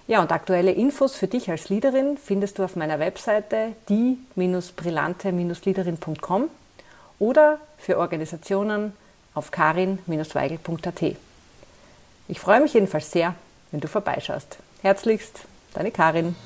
Ja, 0.07 0.21
und 0.21 0.31
aktuelle 0.31 0.73
Infos 0.73 1.17
für 1.17 1.27
dich 1.27 1.51
als 1.51 1.71
Leaderin 1.71 2.19
findest 2.19 2.59
du 2.59 2.65
auf 2.65 2.77
meiner 2.77 2.99
Webseite 2.99 3.73
die-brillante-leaderin.com 3.89 6.51
oder 7.19 7.61
für 7.79 7.97
Organisationen 7.97 8.93
auf 9.33 9.51
karin-weigel.at. 9.51 11.17
Ich 12.29 12.41
freue 12.41 12.61
mich 12.61 12.75
jedenfalls 12.75 13.11
sehr, 13.11 13.35
wenn 13.71 13.81
du 13.81 13.89
vorbeischaust. 13.89 14.59
Herzlichst, 14.83 15.47
deine 15.73 15.91
Karin. 15.91 16.37